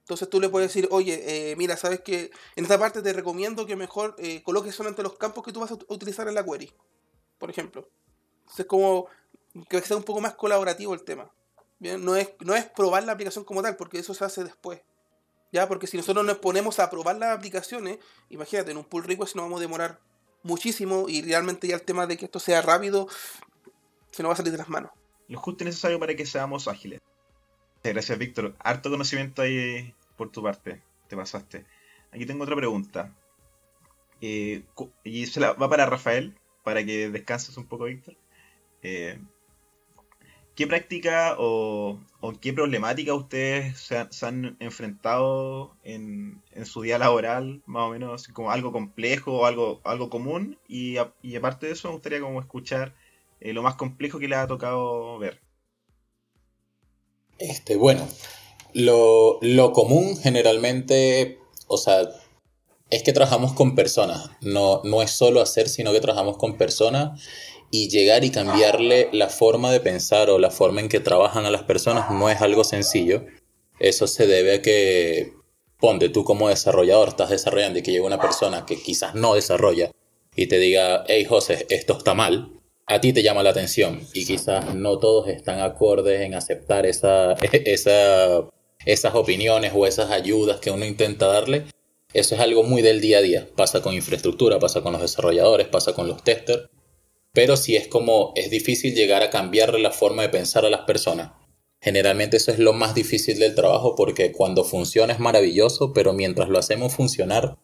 Entonces 0.00 0.28
tú 0.28 0.40
le 0.40 0.48
puedes 0.48 0.68
decir, 0.68 0.88
oye, 0.90 1.52
eh, 1.52 1.56
mira, 1.56 1.76
sabes 1.76 2.00
que 2.00 2.32
en 2.56 2.64
esta 2.64 2.78
parte 2.78 3.02
te 3.02 3.12
recomiendo 3.12 3.66
que 3.66 3.76
mejor 3.76 4.16
eh, 4.18 4.42
coloques 4.42 4.74
solamente 4.74 5.04
los 5.04 5.16
campos 5.16 5.44
que 5.44 5.52
tú 5.52 5.60
vas 5.60 5.70
a 5.70 5.78
utilizar 5.86 6.26
en 6.26 6.34
la 6.34 6.44
query, 6.44 6.72
por 7.38 7.50
ejemplo. 7.50 7.88
Entonces, 8.40 8.66
como 8.66 9.06
que 9.68 9.80
sea 9.80 9.96
un 9.96 10.02
poco 10.02 10.20
más 10.20 10.34
colaborativo 10.34 10.94
el 10.94 11.04
tema. 11.04 11.30
¿bien? 11.78 12.04
No, 12.04 12.16
es, 12.16 12.32
no 12.40 12.54
es 12.54 12.66
probar 12.66 13.04
la 13.04 13.12
aplicación 13.12 13.44
como 13.44 13.62
tal, 13.62 13.76
porque 13.76 13.98
eso 13.98 14.14
se 14.14 14.24
hace 14.24 14.44
después. 14.44 14.80
¿ya? 15.52 15.68
Porque 15.68 15.86
si 15.86 15.96
nosotros 15.96 16.24
nos 16.24 16.38
ponemos 16.38 16.78
a 16.78 16.90
probar 16.90 17.16
las 17.16 17.36
aplicaciones, 17.36 17.98
imagínate, 18.30 18.70
en 18.70 18.78
un 18.78 18.84
pull 18.84 19.04
request 19.04 19.36
nos 19.36 19.44
vamos 19.44 19.58
a 19.58 19.62
demorar 19.62 20.00
muchísimo 20.42 21.06
y 21.08 21.22
realmente 21.22 21.68
ya 21.68 21.76
el 21.76 21.82
tema 21.82 22.06
de 22.06 22.16
que 22.16 22.24
esto 22.24 22.40
sea 22.40 22.62
rápido 22.62 23.08
se 24.10 24.22
nos 24.22 24.30
va 24.30 24.34
a 24.34 24.36
salir 24.36 24.52
de 24.52 24.58
las 24.58 24.68
manos. 24.68 24.90
Lo 25.28 25.38
justo 25.38 25.64
y 25.64 25.66
necesario 25.66 26.00
para 26.00 26.14
que 26.14 26.26
seamos 26.26 26.68
ágiles. 26.68 27.00
Gracias, 27.82 28.18
Víctor. 28.18 28.54
Harto 28.58 28.90
conocimiento 28.90 29.42
ahí 29.42 29.94
por 30.16 30.30
tu 30.30 30.42
parte. 30.42 30.82
Te 31.08 31.16
pasaste. 31.16 31.66
aquí 32.12 32.26
tengo 32.26 32.44
otra 32.44 32.56
pregunta. 32.56 33.14
Eh, 34.20 34.64
y 35.02 35.26
se 35.26 35.40
la 35.40 35.52
va 35.54 35.68
para 35.68 35.86
Rafael, 35.86 36.38
para 36.62 36.84
que 36.84 37.10
descanses 37.10 37.56
un 37.56 37.66
poco, 37.66 37.84
Víctor. 37.84 38.14
Eh, 38.82 39.20
¿Qué 40.54 40.66
práctica 40.66 41.36
o, 41.38 41.98
qué 42.40 42.52
problemática 42.52 43.14
ustedes 43.14 43.78
se, 43.78 44.26
han 44.26 44.56
enfrentado 44.60 45.74
en, 45.82 46.42
su 46.64 46.82
día 46.82 46.98
laboral, 46.98 47.62
más 47.64 47.84
o 47.84 47.90
menos, 47.90 48.28
como 48.28 48.50
algo 48.50 48.70
complejo 48.70 49.32
o 49.32 49.46
algo, 49.46 49.80
algo 49.84 50.10
común? 50.10 50.58
Y, 50.68 50.98
aparte 50.98 51.66
de 51.66 51.72
eso, 51.72 51.88
me 51.88 51.94
gustaría 51.94 52.20
como 52.20 52.38
escuchar 52.40 52.94
eh, 53.40 53.54
lo 53.54 53.62
más 53.62 53.76
complejo 53.76 54.18
que 54.18 54.28
les 54.28 54.38
ha 54.38 54.46
tocado 54.46 55.18
ver. 55.18 55.40
Este, 57.38 57.76
bueno, 57.76 58.06
lo, 58.74 59.38
lo 59.40 59.72
común 59.72 60.18
generalmente, 60.18 61.38
o 61.66 61.78
sea, 61.78 62.02
es 62.90 63.02
que 63.02 63.14
trabajamos 63.14 63.54
con 63.54 63.74
personas. 63.74 64.30
No, 64.42 64.82
no 64.84 65.00
es 65.00 65.12
solo 65.12 65.40
hacer, 65.40 65.70
sino 65.70 65.92
que 65.92 66.00
trabajamos 66.00 66.36
con 66.36 66.58
personas 66.58 67.22
y 67.74 67.88
llegar 67.88 68.22
y 68.22 68.30
cambiarle 68.30 69.08
la 69.12 69.30
forma 69.30 69.72
de 69.72 69.80
pensar 69.80 70.28
o 70.28 70.38
la 70.38 70.50
forma 70.50 70.82
en 70.82 70.90
que 70.90 71.00
trabajan 71.00 71.46
a 71.46 71.50
las 71.50 71.62
personas 71.62 72.10
no 72.10 72.28
es 72.28 72.42
algo 72.42 72.64
sencillo. 72.64 73.24
Eso 73.80 74.06
se 74.06 74.26
debe 74.26 74.56
a 74.56 74.62
que, 74.62 75.32
ponte 75.80 76.10
tú 76.10 76.22
como 76.22 76.50
desarrollador, 76.50 77.08
estás 77.08 77.30
desarrollando 77.30 77.78
y 77.78 77.82
que 77.82 77.90
llegue 77.90 78.04
una 78.04 78.20
persona 78.20 78.66
que 78.66 78.76
quizás 78.76 79.14
no 79.14 79.34
desarrolla 79.34 79.90
y 80.36 80.48
te 80.48 80.58
diga, 80.58 81.04
hey 81.08 81.24
José, 81.24 81.66
esto 81.70 81.96
está 81.96 82.12
mal, 82.12 82.60
a 82.86 83.00
ti 83.00 83.14
te 83.14 83.22
llama 83.22 83.42
la 83.42 83.50
atención 83.50 84.06
y 84.12 84.26
quizás 84.26 84.74
no 84.74 84.98
todos 84.98 85.28
están 85.28 85.60
acordes 85.60 86.20
en 86.20 86.34
aceptar 86.34 86.84
esa, 86.84 87.32
esa, 87.52 88.50
esas 88.84 89.14
opiniones 89.14 89.72
o 89.74 89.86
esas 89.86 90.10
ayudas 90.10 90.60
que 90.60 90.70
uno 90.70 90.84
intenta 90.84 91.26
darle. 91.26 91.64
Eso 92.12 92.34
es 92.34 92.40
algo 92.42 92.64
muy 92.64 92.82
del 92.82 93.00
día 93.00 93.16
a 93.16 93.22
día. 93.22 93.48
Pasa 93.56 93.80
con 93.80 93.94
infraestructura, 93.94 94.58
pasa 94.58 94.82
con 94.82 94.92
los 94.92 95.00
desarrolladores, 95.00 95.68
pasa 95.68 95.94
con 95.94 96.06
los 96.06 96.22
testers 96.22 96.68
pero 97.32 97.56
sí 97.56 97.76
es 97.76 97.88
como 97.88 98.32
es 98.36 98.50
difícil 98.50 98.94
llegar 98.94 99.22
a 99.22 99.30
cambiarle 99.30 99.80
la 99.80 99.90
forma 99.90 100.22
de 100.22 100.28
pensar 100.28 100.64
a 100.64 100.70
las 100.70 100.82
personas. 100.82 101.32
Generalmente 101.80 102.36
eso 102.36 102.52
es 102.52 102.58
lo 102.58 102.72
más 102.74 102.94
difícil 102.94 103.38
del 103.38 103.54
trabajo 103.54 103.96
porque 103.96 104.30
cuando 104.30 104.64
funciona 104.64 105.12
es 105.12 105.18
maravilloso, 105.18 105.92
pero 105.92 106.12
mientras 106.12 106.48
lo 106.48 106.58
hacemos 106.58 106.94
funcionar, 106.94 107.58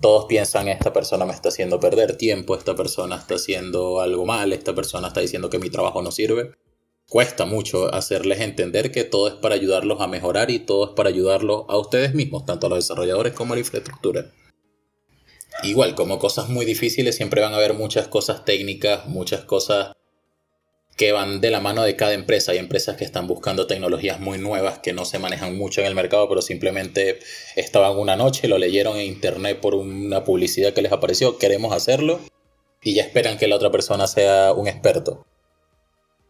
todos 0.00 0.26
piensan 0.26 0.68
esta 0.68 0.92
persona 0.92 1.26
me 1.26 1.32
está 1.32 1.50
haciendo 1.50 1.78
perder 1.78 2.16
tiempo, 2.16 2.56
esta 2.56 2.74
persona 2.74 3.16
está 3.16 3.34
haciendo 3.34 4.00
algo 4.00 4.24
mal, 4.24 4.52
esta 4.52 4.74
persona 4.74 5.08
está 5.08 5.20
diciendo 5.20 5.50
que 5.50 5.58
mi 5.58 5.70
trabajo 5.70 6.00
no 6.00 6.10
sirve. 6.10 6.52
Cuesta 7.08 7.44
mucho 7.44 7.92
hacerles 7.94 8.40
entender 8.40 8.90
que 8.90 9.04
todo 9.04 9.28
es 9.28 9.34
para 9.34 9.54
ayudarlos 9.56 10.00
a 10.00 10.06
mejorar 10.06 10.50
y 10.50 10.60
todo 10.60 10.86
es 10.86 10.90
para 10.92 11.10
ayudarlos 11.10 11.64
a 11.68 11.76
ustedes 11.76 12.14
mismos, 12.14 12.46
tanto 12.46 12.66
a 12.66 12.70
los 12.70 12.78
desarrolladores 12.78 13.34
como 13.34 13.52
a 13.52 13.56
la 13.56 13.60
infraestructura. 13.60 14.32
Igual, 15.64 15.94
como 15.94 16.18
cosas 16.18 16.48
muy 16.48 16.66
difíciles, 16.66 17.16
siempre 17.16 17.40
van 17.40 17.54
a 17.54 17.56
haber 17.56 17.72
muchas 17.74 18.06
cosas 18.08 18.44
técnicas, 18.44 19.06
muchas 19.06 19.44
cosas 19.44 19.92
que 20.96 21.12
van 21.12 21.40
de 21.40 21.50
la 21.50 21.60
mano 21.60 21.82
de 21.82 21.96
cada 21.96 22.12
empresa. 22.12 22.52
Hay 22.52 22.58
empresas 22.58 22.96
que 22.96 23.04
están 23.04 23.26
buscando 23.26 23.66
tecnologías 23.66 24.20
muy 24.20 24.38
nuevas 24.38 24.78
que 24.78 24.92
no 24.92 25.04
se 25.04 25.18
manejan 25.18 25.56
mucho 25.56 25.80
en 25.80 25.86
el 25.86 25.94
mercado, 25.94 26.28
pero 26.28 26.42
simplemente 26.42 27.18
estaban 27.56 27.98
una 27.98 28.14
noche, 28.14 28.46
lo 28.46 28.58
leyeron 28.58 28.98
en 28.98 29.06
internet 29.06 29.58
por 29.60 29.74
una 29.74 30.22
publicidad 30.22 30.74
que 30.74 30.82
les 30.82 30.92
apareció, 30.92 31.38
queremos 31.38 31.72
hacerlo, 31.72 32.20
y 32.82 32.94
ya 32.94 33.02
esperan 33.02 33.38
que 33.38 33.48
la 33.48 33.56
otra 33.56 33.70
persona 33.70 34.06
sea 34.06 34.52
un 34.52 34.68
experto. 34.68 35.24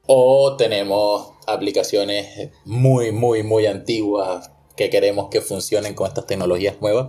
O 0.06 0.56
tenemos 0.56 1.32
aplicaciones 1.46 2.50
muy, 2.64 3.10
muy, 3.10 3.42
muy 3.42 3.66
antiguas 3.66 4.50
que 4.76 4.90
queremos 4.90 5.28
que 5.30 5.40
funcionen 5.40 5.94
con 5.94 6.06
estas 6.06 6.26
tecnologías 6.26 6.80
nuevas 6.80 7.08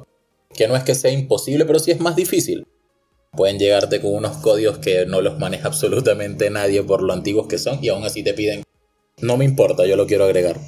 que 0.55 0.67
no 0.67 0.75
es 0.75 0.83
que 0.83 0.95
sea 0.95 1.11
imposible, 1.11 1.65
pero 1.65 1.79
sí 1.79 1.91
es 1.91 1.99
más 1.99 2.15
difícil. 2.15 2.67
Pueden 3.31 3.59
llegarte 3.59 4.01
con 4.01 4.15
unos 4.15 4.37
códigos 4.37 4.77
que 4.77 5.05
no 5.05 5.21
los 5.21 5.37
maneja 5.37 5.67
absolutamente 5.67 6.49
nadie 6.49 6.83
por 6.83 7.03
lo 7.03 7.13
antiguos 7.13 7.47
que 7.47 7.57
son 7.57 7.83
y 7.83 7.89
aún 7.89 8.05
así 8.05 8.23
te 8.23 8.33
piden, 8.33 8.63
no 9.21 9.37
me 9.37 9.45
importa, 9.45 9.85
yo 9.85 9.95
lo 9.95 10.07
quiero 10.07 10.23
agregar. 10.23 10.59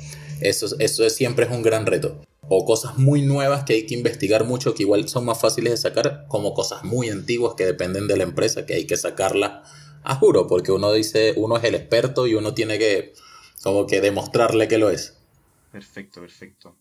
Eso, 0.42 0.68
eso 0.80 1.10
siempre 1.10 1.46
es 1.46 1.52
un 1.52 1.64
gran 1.64 1.86
reto. 1.86 2.22
O 2.50 2.66
cosas 2.66 2.98
muy 2.98 3.22
nuevas 3.22 3.64
que 3.64 3.74
hay 3.74 3.86
que 3.86 3.96
investigar 3.96 4.46
mucho, 4.46 4.74
que 4.74 4.84
igual 4.84 5.08
son 5.10 5.26
más 5.26 5.40
fáciles 5.40 5.72
de 5.72 5.78
sacar, 5.78 6.26
como 6.28 6.54
cosas 6.54 6.84
muy 6.84 7.10
antiguas 7.10 7.56
que 7.56 7.66
dependen 7.66 8.08
de 8.08 8.18
la 8.18 8.24
empresa, 8.24 8.66
que 8.66 8.76
hay 8.76 8.86
que 8.86 8.98
sacarlas 8.98 9.70
a 10.04 10.16
juro, 10.16 10.48
porque 10.48 10.72
uno 10.72 10.94
dice, 10.94 11.34
uno 11.36 11.58
es 11.58 11.64
el 11.64 11.76
experto 11.76 12.28
y 12.28 12.36
uno 12.36 12.54
tiene 12.54 12.78
que 12.78 13.14
como 13.64 13.88
que 13.88 14.00
demostrarle 14.00 14.68
que 14.68 14.78
lo 14.78 14.90
es. 14.90 15.18
Perfecto, 15.72 16.22
perfecto. 16.22 16.76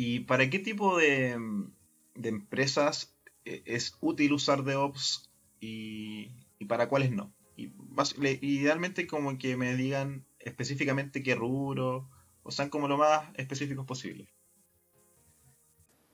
¿Y 0.00 0.20
para 0.20 0.48
qué 0.48 0.60
tipo 0.60 0.96
de, 0.96 1.36
empresas 2.22 3.16
eh, 3.44 3.64
es 3.66 3.96
útil 4.00 4.32
usar 4.32 4.62
DevOps 4.62 5.28
y, 5.58 6.30
y 6.60 6.66
para 6.66 6.88
cuáles 6.88 7.10
no? 7.10 7.34
Y 7.56 7.72
idealmente 8.40 9.08
como 9.08 9.36
que 9.38 9.56
me 9.56 9.74
digan 9.74 10.24
específicamente 10.38 11.24
qué 11.24 11.34
rubro, 11.34 12.08
o 12.44 12.52
sean 12.52 12.70
como 12.70 12.86
lo 12.86 12.96
más 12.96 13.28
específicos 13.34 13.86
posible. 13.86 14.32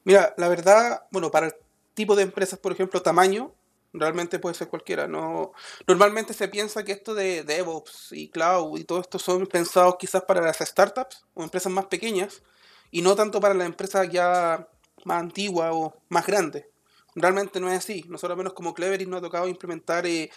Mira, 0.04 0.32
la 0.38 0.48
verdad, 0.48 1.02
bueno, 1.10 1.30
para 1.30 1.48
el 1.48 1.54
tipo 1.92 2.16
de 2.16 2.22
empresas, 2.22 2.58
por 2.58 2.72
ejemplo, 2.72 3.02
tamaño, 3.02 3.54
realmente 3.92 4.38
puede 4.38 4.54
ser 4.54 4.68
cualquiera. 4.68 5.08
No, 5.08 5.52
normalmente 5.86 6.32
se 6.32 6.48
piensa 6.48 6.86
que 6.86 6.92
esto 6.92 7.14
de 7.14 7.42
DevOps 7.42 8.12
y 8.12 8.30
Cloud 8.30 8.78
y 8.78 8.84
todo 8.84 9.02
esto 9.02 9.18
son 9.18 9.46
pensados 9.46 9.96
quizás 9.98 10.22
para 10.22 10.40
las 10.40 10.56
startups 10.56 11.26
o 11.34 11.42
empresas 11.42 11.70
más 11.70 11.84
pequeñas, 11.84 12.42
y 12.90 13.02
no 13.02 13.14
tanto 13.14 13.40
para 13.40 13.54
las 13.54 13.66
empresas 13.66 14.08
ya 14.10 14.68
más 15.04 15.20
antiguas 15.20 15.70
o 15.72 15.94
más 16.08 16.26
grandes. 16.26 16.66
Realmente 17.14 17.60
no 17.60 17.70
es 17.70 17.78
así. 17.78 18.04
Nosotros, 18.08 18.36
menos 18.36 18.54
como 18.54 18.74
Clevery, 18.74 19.06
nos 19.06 19.18
ha 19.18 19.22
tocado 19.22 19.46
implementar 19.46 20.06
eh, 20.06 20.30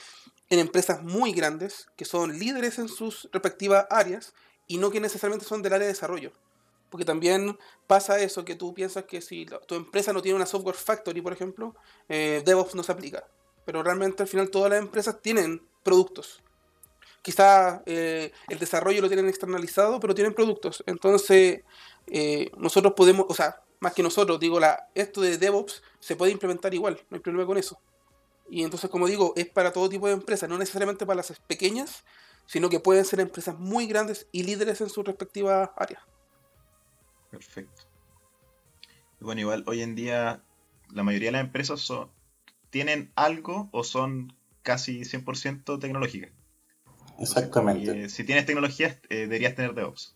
en 0.50 0.60
empresas 0.60 1.04
muy 1.04 1.32
grandes 1.32 1.88
que 1.96 2.06
son 2.06 2.38
líderes 2.38 2.78
en 2.80 2.88
sus 2.88 3.28
respectivas 3.32 3.88
áreas 3.90 4.34
y 4.68 4.78
no 4.78 4.92
que 4.92 5.00
necesariamente 5.00 5.46
son 5.46 5.62
del 5.62 5.74
área 5.74 5.88
de 5.88 5.94
desarrollo. 5.94 6.32
Porque 6.90 7.06
también 7.06 7.58
pasa 7.86 8.20
eso, 8.20 8.46
que 8.46 8.56
tú 8.56 8.74
piensas 8.74 9.06
que 9.06 9.22
si 9.22 9.46
tu 9.68 9.76
empresa 9.76 10.14
no 10.14 10.22
tiene 10.22 10.38
una 10.38 10.46
software 10.46 10.76
factory, 10.76 11.22
por 11.22 11.34
ejemplo, 11.34 11.76
eh, 12.08 12.42
DevOps 12.46 12.76
no 12.76 12.84
se 12.84 12.92
aplica. 12.92 13.26
Pero 13.66 13.84
realmente 13.84 14.24
al 14.24 14.30
final 14.30 14.50
todas 14.50 14.70
las 14.70 14.80
empresas 14.80 15.22
tienen 15.22 15.62
productos. 15.84 16.42
Quizá 17.22 17.82
eh, 17.86 18.32
el 18.48 18.60
desarrollo 18.60 19.02
lo 19.02 19.10
tienen 19.10 19.28
externalizado, 19.28 20.00
pero 20.00 20.16
tienen 20.16 20.34
productos. 20.34 20.82
Entonces, 20.86 21.62
eh, 22.08 22.52
nosotros 22.58 22.94
podemos, 22.96 23.26
o 23.30 23.34
sea, 23.34 23.62
más 23.80 23.94
que 23.94 24.04
nosotros, 24.04 24.40
digo, 24.40 24.60
la, 24.60 24.90
esto 24.96 25.22
de 25.22 25.38
DevOps 25.38 25.84
se 26.00 26.16
puede 26.16 26.32
implementar 26.32 26.74
igual, 26.74 27.00
no 27.10 27.16
hay 27.16 27.22
problema 27.22 27.46
con 27.46 27.58
eso. 27.58 27.80
Y 28.50 28.64
entonces, 28.64 28.90
como 28.90 29.08
digo, 29.08 29.34
es 29.36 29.48
para 29.48 29.74
todo 29.74 29.90
tipo 29.90 30.08
de 30.08 30.14
empresas, 30.14 30.50
no 30.50 30.58
necesariamente 30.58 31.06
para 31.06 31.18
las 31.18 31.38
pequeñas, 31.48 32.04
sino 32.46 32.70
que 32.70 32.80
pueden 32.80 33.06
ser 33.06 33.20
empresas 33.20 33.60
muy 33.60 33.88
grandes 33.88 34.28
y 34.32 34.44
líderes 34.44 34.80
en 34.82 34.90
sus 34.90 35.06
respectivas 35.06 35.70
áreas. 35.76 36.02
Perfecto. 37.30 37.84
Bueno, 39.20 39.42
igual 39.42 39.64
hoy 39.68 39.82
en 39.82 39.96
día 39.96 40.44
la 40.94 41.04
mayoría 41.04 41.30
de 41.30 41.34
las 41.34 41.42
empresas 41.46 41.82
son, 41.82 42.10
tienen 42.70 43.12
algo 43.16 43.70
o 43.72 43.84
son 43.84 44.34
casi 44.62 45.02
100% 45.02 45.80
tecnológicas. 45.80 46.32
Exactamente. 47.20 48.10
si 48.10 48.24
tienes 48.24 48.46
tecnologías, 48.46 48.98
eh, 49.10 49.22
deberías 49.22 49.56
tener 49.56 49.74
DevOps. 49.74 50.16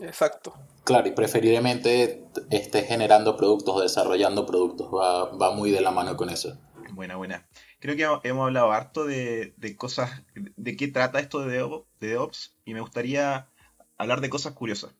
Exacto. 0.00 0.54
Claro, 0.88 1.06
y 1.06 1.12
preferiblemente 1.12 2.24
esté 2.50 2.82
generando 2.82 3.36
productos 3.36 3.76
o 3.76 3.82
desarrollando 3.82 4.46
productos. 4.46 4.88
Va, 4.90 5.54
muy 5.54 5.70
de 5.70 5.82
la 5.82 5.90
mano 5.90 6.16
con 6.16 6.30
eso. 6.30 6.58
Buena, 6.94 7.16
buena. 7.16 7.46
Creo 7.78 7.94
que 7.94 8.26
hemos 8.26 8.46
hablado 8.46 8.72
harto 8.72 9.04
de, 9.04 9.52
cosas, 9.76 10.22
de 10.34 10.78
qué 10.78 10.88
trata 10.88 11.20
esto 11.20 11.40
de, 11.40 11.62
DevOps 12.00 12.56
y 12.64 12.72
me 12.72 12.80
gustaría 12.80 13.50
hablar 13.98 14.22
de 14.22 14.30
cosas 14.30 14.54
curiosas. 14.54 14.94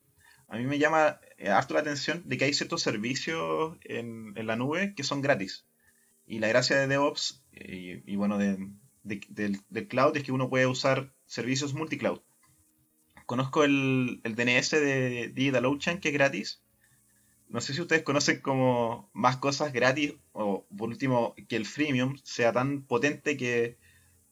A 0.48 0.58
mí 0.58 0.66
me 0.66 0.78
llama 0.78 1.20
eh, 1.38 1.48
harto 1.48 1.72
la 1.72 1.80
atención 1.80 2.22
de 2.26 2.36
que 2.36 2.44
hay 2.44 2.52
ciertos 2.52 2.82
servicios 2.82 3.78
en, 3.80 4.34
la 4.46 4.56
nube 4.56 4.94
que 4.94 5.04
son 5.04 5.22
gratis. 5.22 5.64
Y 6.26 6.40
la 6.40 6.48
gracia 6.48 6.76
de 6.76 6.86
DevOps 6.86 7.46
eh, 7.52 8.02
y, 8.04 8.16
bueno, 8.16 8.36
del, 8.36 8.74
del, 9.04 9.88
cloud 9.88 10.14
es 10.18 10.22
que 10.22 10.32
uno 10.32 10.50
puede 10.50 10.66
usar 10.66 11.14
servicios 11.24 11.72
multicloud 11.72 12.20
conozco 13.28 13.62
el, 13.62 14.22
DNS 14.24 14.70
de 14.70 15.30
DigitalOcean 15.34 16.00
que 16.00 16.08
es 16.08 16.14
gratis. 16.14 16.62
No 17.48 17.60
sé 17.60 17.74
si 17.74 17.82
ustedes 17.82 18.02
conocen 18.02 18.40
como 18.40 19.10
más 19.12 19.36
cosas 19.36 19.70
gratis 19.74 20.14
o 20.32 20.64
por 20.76 20.88
último 20.88 21.34
que 21.46 21.56
el 21.56 21.66
freemium 21.66 22.16
sea 22.24 22.52
tan 22.54 22.82
potente 22.82 23.36
que, 23.36 23.76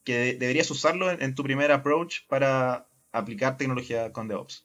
deberías 0.06 0.70
usarlo 0.70 1.10
en, 1.10 1.34
tu 1.34 1.42
primer 1.42 1.72
approach 1.72 2.26
para 2.26 2.88
aplicar 3.12 3.58
tecnología 3.58 4.12
con 4.12 4.28
DevOps. 4.28 4.64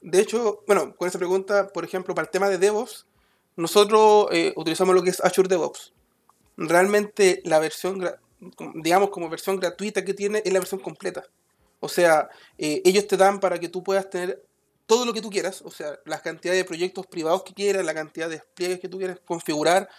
De 0.00 0.20
hecho, 0.20 0.64
bueno, 0.66 0.96
con 0.96 1.06
esa 1.06 1.18
pregunta, 1.18 1.68
por 1.68 1.84
ejemplo, 1.84 2.16
para 2.16 2.26
el 2.26 2.32
tema 2.32 2.48
de 2.48 2.58
DevOps, 2.58 3.06
nosotros 3.54 4.26
eh, 4.32 4.52
utilizamos 4.56 4.94
lo 4.94 5.02
que 5.02 5.10
es 5.10 5.20
Azure 5.20 5.48
DevOps. 5.48 5.92
Realmente 6.56 7.42
la 7.44 7.60
versión, 7.60 8.04
digamos 8.74 9.10
como 9.10 9.28
versión 9.28 9.60
gratuita 9.60 10.04
que 10.04 10.14
tiene 10.14 10.42
es 10.44 10.52
la 10.52 10.58
versión 10.58 10.80
completa. 10.80 11.24
O 11.84 11.88
sea, 11.88 12.30
eh, 12.56 12.80
ellos 12.86 13.06
te 13.06 13.18
dan 13.18 13.40
para 13.40 13.60
que 13.60 13.68
tú 13.68 13.82
puedas 13.82 14.08
tener 14.08 14.42
todo 14.86 15.04
lo 15.04 15.12
que 15.12 15.20
tú 15.20 15.28
quieras, 15.28 15.60
o 15.60 15.70
sea, 15.70 15.98
la 16.06 16.18
cantidad 16.22 16.54
de 16.54 16.64
proyectos 16.64 17.06
privados 17.06 17.42
que 17.42 17.52
quieras, 17.52 17.84
la 17.84 17.92
cantidad 17.92 18.26
de 18.26 18.36
despliegues 18.36 18.80
que 18.80 18.88
tú 18.88 18.96
quieras 18.96 19.18
configurar, 19.22 19.90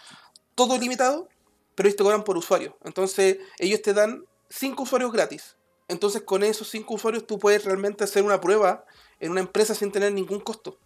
todo 0.56 0.80
limitado, 0.80 1.30
pero 1.76 1.88
ellos 1.88 1.96
te 1.96 2.04
cobran 2.04 2.24
por 2.24 2.38
usuario. 2.38 2.76
Entonces, 2.84 3.38
ellos 3.60 3.84
te 3.84 3.94
dan 3.94 4.26
5 4.50 4.82
usuarios 4.82 5.12
gratis. 5.12 5.58
Entonces, 5.88 6.24
con 6.24 6.42
esos 6.42 6.72
5 6.72 6.92
usuarios 6.92 7.28
tú 7.28 7.38
puedes 7.38 7.64
realmente 7.66 8.04
hacer 8.04 8.24
una 8.24 8.42
prueba 8.42 8.84
en 9.20 9.30
una 9.30 9.42
empresa 9.42 9.76
sin 9.76 9.92
tener 9.92 10.12
ningún 10.12 10.40
costo. 10.40 10.80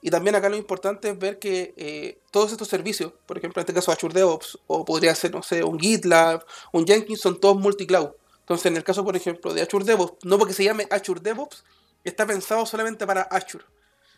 Y 0.00 0.10
también 0.10 0.34
acá 0.34 0.48
lo 0.48 0.56
importante 0.56 1.10
es 1.10 1.18
ver 1.18 1.38
que 1.38 1.74
eh, 1.76 2.18
todos 2.32 2.50
estos 2.50 2.66
servicios, 2.66 3.12
por 3.24 3.38
ejemplo 3.38 3.60
en 3.60 3.62
este 3.62 3.74
caso 3.74 3.92
Azure 3.92 4.14
DevOps, 4.14 4.58
o 4.66 4.84
podría 4.84 5.14
ser, 5.14 5.30
no 5.30 5.44
sé, 5.44 5.62
un 5.62 5.78
GitLab, 5.78 6.44
un 6.72 6.84
Jenkins, 6.84 7.20
son 7.20 7.38
todos 7.38 7.56
multicloud. 7.56 8.10
Entonces 8.48 8.66
en 8.66 8.78
el 8.78 8.84
caso, 8.84 9.04
por 9.04 9.14
ejemplo, 9.14 9.52
de 9.52 9.60
Azure 9.60 9.84
DevOps, 9.84 10.24
no 10.24 10.38
porque 10.38 10.54
se 10.54 10.64
llame 10.64 10.88
Azure 10.90 11.20
DevOps, 11.20 11.64
está 12.02 12.26
pensado 12.26 12.64
solamente 12.64 13.06
para 13.06 13.20
Azure, 13.22 13.66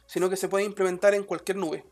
sino 0.07 0.31
que 0.31 0.37
se 0.37 0.49
puede 0.49 0.65
implementar 0.65 1.15
en 1.15 1.25
cualquier 1.25 1.57
nube. 1.57 1.85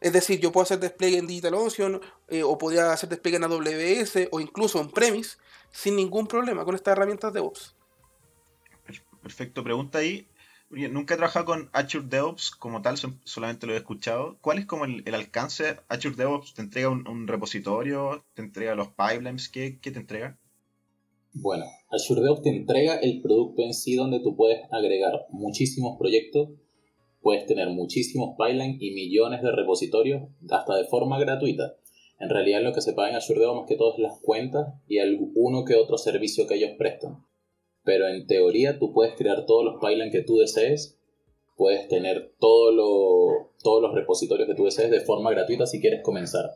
Es 0.00 0.12
decir, 0.12 0.40
yo 0.40 0.50
puedo 0.50 0.64
hacer 0.64 0.80
despliegue 0.80 1.16
en 1.16 1.28
DigitalOcean, 1.28 2.00
eh, 2.28 2.42
o 2.42 2.58
podría 2.58 2.92
hacer 2.92 3.08
despliegue 3.08 3.36
en 3.36 3.44
AWS, 3.44 4.28
o 4.32 4.40
incluso 4.40 4.80
en 4.80 4.90
Premise, 4.90 5.36
sin 5.70 5.94
ningún 5.94 6.26
problema 6.26 6.64
con 6.64 6.74
estas 6.74 6.92
herramientas 6.92 7.32
DevOps. 7.32 7.76
Perfecto, 9.22 9.62
pregunta 9.62 9.98
ahí 9.98 10.28
nunca 10.70 11.14
he 11.14 11.16
trabajado 11.16 11.44
con 11.44 11.70
Azure 11.72 12.06
DevOps 12.08 12.50
como 12.50 12.82
tal, 12.82 12.98
solamente 13.24 13.66
lo 13.66 13.74
he 13.74 13.76
escuchado. 13.76 14.38
¿Cuál 14.40 14.58
es 14.58 14.66
como 14.66 14.84
el, 14.84 15.14
alcance? 15.14 15.80
¿Azure 15.88 16.16
DevOps 16.16 16.54
te 16.54 16.62
entrega 16.62 16.88
un, 16.88 17.26
repositorio? 17.26 18.24
¿Te 18.34 18.42
entrega 18.42 18.74
los 18.74 18.88
pipelines? 18.88 19.48
¿Qué, 19.48 19.78
te 19.80 19.98
entrega? 19.98 20.36
Bueno, 21.34 21.66
Azure 21.90 22.22
DevOps 22.22 22.42
te 22.42 22.50
entrega 22.50 22.96
el 22.96 23.20
producto 23.20 23.62
en 23.62 23.74
sí 23.74 23.94
donde 23.94 24.20
tú 24.20 24.34
puedes 24.36 24.60
agregar 24.70 25.26
muchísimos 25.30 25.98
proyectos, 25.98 26.50
puedes 27.20 27.44
tener 27.46 27.68
muchísimos 27.68 28.36
pipelines 28.38 28.80
y 28.80 28.92
millones 28.92 29.42
de 29.42 29.52
repositorios 29.52 30.22
hasta 30.50 30.76
de 30.76 30.84
forma 30.84 31.18
gratuita. 31.18 31.76
En 32.20 32.30
realidad 32.30 32.62
lo 32.62 32.72
que 32.72 32.80
se 32.80 32.92
paga 32.94 33.10
en 33.10 33.16
Azure 33.16 33.40
DevOps 33.40 33.60
más 33.60 33.68
que 33.68 33.76
todo 33.76 33.92
es 33.94 33.98
las 33.98 34.18
cuentas 34.20 34.74
y 34.88 34.98
uno 35.34 35.64
que 35.64 35.74
otro 35.74 35.98
servicio 35.98 36.46
que 36.46 36.54
ellos 36.54 36.70
prestan 36.78 37.18
pero 37.84 38.08
en 38.08 38.26
teoría 38.26 38.78
tú 38.78 38.92
puedes 38.92 39.14
crear 39.14 39.44
todos 39.46 39.64
los 39.64 39.74
pipelines 39.74 40.10
que 40.10 40.22
tú 40.22 40.38
desees, 40.38 40.98
puedes 41.56 41.86
tener 41.86 42.32
todo 42.40 43.50
todos 43.62 43.82
los 43.82 43.94
repositorios 43.94 44.48
que 44.48 44.54
tú 44.54 44.64
desees 44.64 44.90
de 44.90 45.00
forma 45.00 45.30
gratuita 45.30 45.66
si 45.66 45.80
quieres 45.80 46.02
comenzar. 46.02 46.50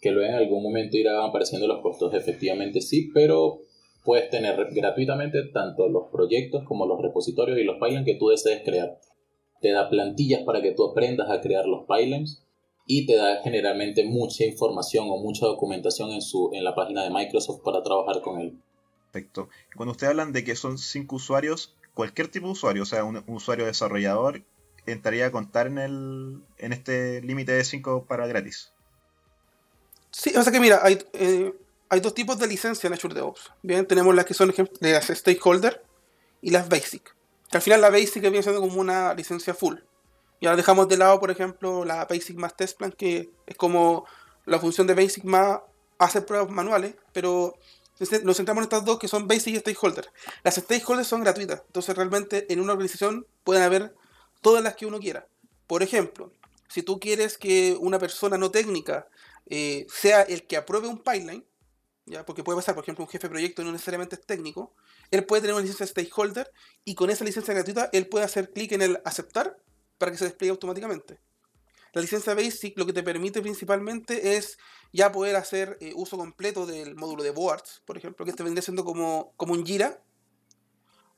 Que 0.00 0.12
luego 0.12 0.30
en 0.30 0.36
algún 0.36 0.62
momento 0.62 0.96
irán 0.96 1.16
apareciendo 1.16 1.66
los 1.66 1.82
costos, 1.82 2.14
efectivamente 2.14 2.80
sí, 2.80 3.10
pero 3.12 3.62
puedes 4.08 4.30
tener 4.30 4.56
gratuitamente 4.72 5.42
tanto 5.52 5.86
los 5.86 6.04
proyectos 6.10 6.64
como 6.64 6.86
los 6.86 6.98
repositorios 6.98 7.58
y 7.58 7.64
los 7.64 7.74
pipelines 7.74 8.06
que 8.06 8.14
tú 8.14 8.28
desees 8.28 8.62
crear. 8.64 8.98
Te 9.60 9.70
da 9.70 9.90
plantillas 9.90 10.44
para 10.44 10.62
que 10.62 10.72
tú 10.72 10.90
aprendas 10.90 11.28
a 11.30 11.42
crear 11.42 11.66
los 11.66 11.82
pipelines 11.82 12.42
y 12.86 13.04
te 13.04 13.16
da 13.16 13.42
generalmente 13.42 14.06
mucha 14.06 14.46
información 14.46 15.08
o 15.10 15.18
mucha 15.18 15.44
documentación 15.44 16.10
en, 16.12 16.22
su, 16.22 16.50
en 16.54 16.64
la 16.64 16.74
página 16.74 17.04
de 17.04 17.10
Microsoft 17.10 17.60
para 17.62 17.82
trabajar 17.82 18.22
con 18.22 18.40
él. 18.40 18.58
Perfecto. 19.12 19.50
Cuando 19.76 19.92
ustedes 19.92 20.12
hablan 20.12 20.32
de 20.32 20.42
que 20.42 20.56
son 20.56 20.78
cinco 20.78 21.16
usuarios, 21.16 21.76
cualquier 21.92 22.28
tipo 22.28 22.46
de 22.46 22.52
usuario, 22.52 22.84
o 22.84 22.86
sea, 22.86 23.04
un, 23.04 23.22
usuario 23.26 23.66
desarrollador, 23.66 24.42
entraría 24.86 25.26
a 25.26 25.32
contar 25.32 25.66
en, 25.66 25.76
el, 25.76 26.40
en 26.56 26.72
este 26.72 27.20
límite 27.20 27.52
de 27.52 27.62
5 27.62 28.06
para 28.08 28.26
gratis. 28.26 28.72
Sí, 30.10 30.34
o 30.34 30.42
sea 30.42 30.50
que 30.50 30.60
mira, 30.60 30.80
hay, 30.82 30.98
eh, 31.12 31.52
hay 31.88 32.00
dos 32.00 32.14
tipos 32.14 32.38
de 32.38 32.46
licencia 32.46 32.86
en 32.86 32.94
Azure 32.94 33.14
DevOps. 33.14 33.52
Bien, 33.62 33.86
tenemos 33.86 34.14
las 34.14 34.24
que 34.24 34.34
son 34.34 34.54
las 34.80 35.06
stakeholder 35.06 35.82
y 36.42 36.50
las 36.50 36.68
basic. 36.68 37.14
Que 37.50 37.56
al 37.56 37.62
final 37.62 37.80
la 37.80 37.90
basic 37.90 38.22
viene 38.22 38.42
siendo 38.42 38.60
como 38.60 38.80
una 38.80 39.14
licencia 39.14 39.54
full. 39.54 39.76
Y 40.40 40.46
ahora 40.46 40.56
dejamos 40.56 40.88
de 40.88 40.96
lado, 40.96 41.18
por 41.18 41.30
ejemplo, 41.30 41.84
la 41.84 42.04
basic 42.04 42.36
más 42.36 42.56
test 42.56 42.78
plan, 42.78 42.92
que 42.92 43.30
es 43.46 43.56
como 43.56 44.06
la 44.44 44.58
función 44.58 44.86
de 44.86 44.94
basic 44.94 45.24
más 45.24 45.60
hacer 45.98 46.24
pruebas 46.24 46.50
manuales, 46.50 46.94
pero 47.12 47.54
nos 48.22 48.36
centramos 48.36 48.62
en 48.62 48.64
estas 48.64 48.84
dos 48.84 48.98
que 48.98 49.08
son 49.08 49.26
Basic 49.26 49.54
y 49.54 49.58
Stakeholder. 49.58 50.10
Las 50.44 50.54
Stakeholders 50.54 51.08
son 51.08 51.22
gratuitas, 51.22 51.62
entonces 51.66 51.96
realmente 51.96 52.52
en 52.52 52.60
una 52.60 52.72
organización 52.72 53.26
pueden 53.42 53.62
haber 53.62 53.94
todas 54.40 54.62
las 54.62 54.76
que 54.76 54.86
uno 54.86 55.00
quiera. 55.00 55.26
Por 55.66 55.82
ejemplo, 55.82 56.32
si 56.68 56.82
tú 56.82 57.00
quieres 57.00 57.36
que 57.38 57.76
una 57.80 57.98
persona 57.98 58.38
no 58.38 58.50
técnica 58.50 59.08
eh, 59.46 59.86
sea 59.90 60.22
el 60.22 60.46
que 60.46 60.56
apruebe 60.56 60.86
un 60.86 60.98
pipeline, 60.98 61.44
¿ya? 62.08 62.24
porque 62.24 62.44
puede 62.44 62.56
pasar, 62.56 62.74
por 62.74 62.84
ejemplo, 62.84 63.04
un 63.04 63.10
jefe 63.10 63.26
de 63.26 63.30
proyecto 63.30 63.62
no 63.64 63.72
necesariamente 63.72 64.16
es 64.16 64.24
técnico, 64.24 64.74
él 65.10 65.24
puede 65.24 65.42
tener 65.42 65.54
una 65.54 65.62
licencia 65.62 65.86
de 65.86 65.90
stakeholder 65.90 66.52
y 66.84 66.94
con 66.94 67.10
esa 67.10 67.24
licencia 67.24 67.54
gratuita 67.54 67.90
él 67.92 68.08
puede 68.08 68.24
hacer 68.24 68.50
clic 68.52 68.72
en 68.72 68.82
el 68.82 69.00
aceptar 69.04 69.58
para 69.98 70.12
que 70.12 70.18
se 70.18 70.24
despliegue 70.24 70.50
automáticamente. 70.50 71.20
La 71.92 72.02
licencia 72.02 72.34
Basic 72.34 72.76
lo 72.78 72.86
que 72.86 72.92
te 72.92 73.02
permite 73.02 73.40
principalmente 73.40 74.36
es 74.36 74.58
ya 74.92 75.10
poder 75.10 75.36
hacer 75.36 75.78
eh, 75.80 75.92
uso 75.96 76.16
completo 76.16 76.66
del 76.66 76.94
módulo 76.94 77.22
de 77.22 77.30
boards, 77.30 77.82
por 77.84 77.96
ejemplo, 77.96 78.26
que 78.26 78.32
te 78.32 78.42
vendría 78.42 78.62
siendo 78.62 78.84
como, 78.84 79.32
como 79.36 79.54
un 79.54 79.64
Jira, 79.64 80.02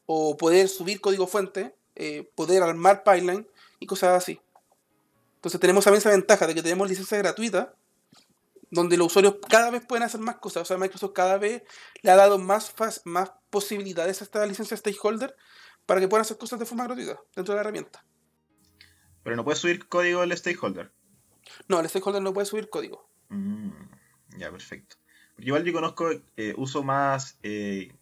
o 0.06 0.36
poder 0.36 0.68
subir 0.68 1.00
código 1.00 1.26
fuente, 1.26 1.74
eh, 1.96 2.30
poder 2.34 2.62
armar 2.62 3.02
pipeline 3.02 3.46
y 3.78 3.86
cosas 3.86 4.16
así. 4.16 4.40
Entonces 5.36 5.60
tenemos 5.60 5.84
también 5.84 6.00
esa 6.00 6.10
ventaja 6.10 6.46
de 6.46 6.54
que 6.54 6.62
tenemos 6.62 6.88
licencia 6.88 7.18
gratuita, 7.18 7.74
donde 8.70 8.96
los 8.96 9.08
usuarios 9.08 9.36
cada 9.48 9.70
vez 9.70 9.84
pueden 9.84 10.04
hacer 10.04 10.20
más 10.20 10.36
cosas. 10.36 10.62
O 10.62 10.64
sea, 10.64 10.78
Microsoft 10.78 11.12
cada 11.12 11.38
vez 11.38 11.62
le 12.02 12.10
ha 12.10 12.16
dado 12.16 12.38
más, 12.38 12.74
más 13.04 13.32
posibilidades 13.50 14.20
a 14.20 14.24
esta 14.24 14.46
licencia 14.46 14.76
stakeholder 14.76 15.36
para 15.86 16.00
que 16.00 16.08
puedan 16.08 16.22
hacer 16.22 16.38
cosas 16.38 16.58
de 16.58 16.66
forma 16.66 16.84
gratuita 16.84 17.20
dentro 17.34 17.52
de 17.52 17.56
la 17.56 17.62
herramienta. 17.62 18.04
Pero 19.22 19.36
no 19.36 19.44
puede 19.44 19.56
subir 19.56 19.88
código 19.88 20.22
el 20.22 20.36
stakeholder. 20.36 20.92
No, 21.68 21.80
el 21.80 21.88
stakeholder 21.88 22.22
no 22.22 22.32
puede 22.32 22.46
subir 22.46 22.70
código. 22.70 23.08
Mm, 23.28 23.70
ya, 24.38 24.50
perfecto. 24.50 24.96
igual 25.38 25.64
yo 25.64 25.72
conozco, 25.72 26.10
eh, 26.36 26.54
uso 26.56 26.82
más 26.82 27.38
eh, 27.42 27.92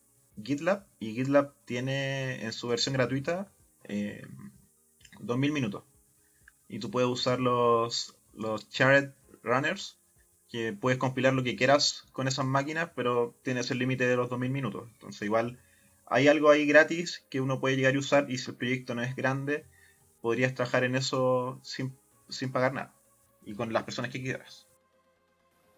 GitLab 0.43 0.87
y 0.99 1.15
GitLab 1.15 1.55
tiene 1.65 2.45
en 2.45 2.53
su 2.53 2.69
versión 2.69 2.95
gratuita 2.95 3.53
2000 5.21 5.51
eh, 5.51 5.53
minutos. 5.53 5.85
Y 6.69 6.79
tú 6.79 6.91
puedes 6.91 7.09
usar 7.09 7.41
los, 7.41 8.17
los 8.35 8.69
shared 8.69 9.13
runners, 9.43 9.98
que 10.49 10.73
puedes 10.73 10.99
compilar 10.99 11.35
lo 11.35 11.45
que 11.45 11.57
quieras 11.57 12.05
con 12.13 12.27
esas 12.27 12.47
máquinas, 12.47 12.91
pero 12.95 13.35
tienes 13.43 13.71
el 13.71 13.79
límite 13.79 14.07
de 14.07 14.17
los 14.17 14.31
2000 14.31 14.51
minutos. 14.51 14.89
Entonces 14.93 15.23
igual 15.23 15.59
hay 16.07 16.29
algo 16.29 16.51
ahí 16.51 16.67
gratis 16.67 17.25
que 17.29 17.41
uno 17.41 17.61
puede 17.61 17.77
llegar 17.77 17.95
a 17.95 17.99
usar 17.99 18.31
y 18.31 18.39
si 18.39 18.51
el 18.51 18.57
proyecto 18.57 18.95
no 18.95 19.03
es 19.03 19.15
grande, 19.15 19.67
podrías 20.23 20.55
trabajar 20.55 20.85
en 20.85 20.97
eso 20.97 21.61
sin, 21.63 21.99
pagar 22.51 22.73
nada 22.73 22.95
y 23.45 23.55
con 23.55 23.73
las 23.73 23.85
personas 23.85 24.11
que 24.11 24.23
quieras. 24.23 24.67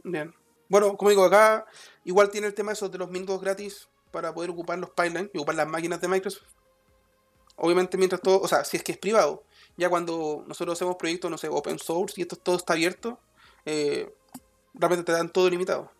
Bien. 0.04 0.32
Bueno, 0.68 0.96
como 0.96 1.10
digo, 1.10 1.24
acá 1.24 1.66
igual 2.04 2.30
tiene 2.30 2.46
el 2.46 2.54
tema 2.54 2.72
eso 2.72 2.88
de 2.88 2.98
los 2.98 3.10
minutos 3.10 3.40
gratis 3.40 3.88
para 4.12 4.32
poder 4.32 4.50
ocupar 4.50 4.78
los 4.78 4.90
pipelines 4.90 5.30
y 5.34 5.38
ocupar 5.38 5.56
las 5.56 5.68
máquinas 5.68 6.00
de 6.00 6.08
Microsoft. 6.08 6.46
Obviamente 7.56 7.98
mientras 7.98 8.22
todo, 8.22 8.40
o 8.40 8.48
sea, 8.48 8.64
si 8.64 8.76
es 8.76 8.84
que 8.84 8.92
es 8.92 8.98
privado. 8.98 9.44
Ya 9.76 9.88
cuando 9.88 10.44
nosotros 10.46 10.78
hacemos 10.78 10.96
proyectos, 10.96 11.30
no 11.30 11.38
sé, 11.38 11.48
open 11.48 11.78
source 11.78 12.14
y 12.16 12.22
esto 12.22 12.36
todo 12.36 12.56
está 12.56 12.74
abierto, 12.74 13.18
eh, 13.64 14.12
realmente 14.74 15.04
te 15.04 15.12
dan 15.12 15.30
todo 15.30 15.48
limitado. 15.50 15.90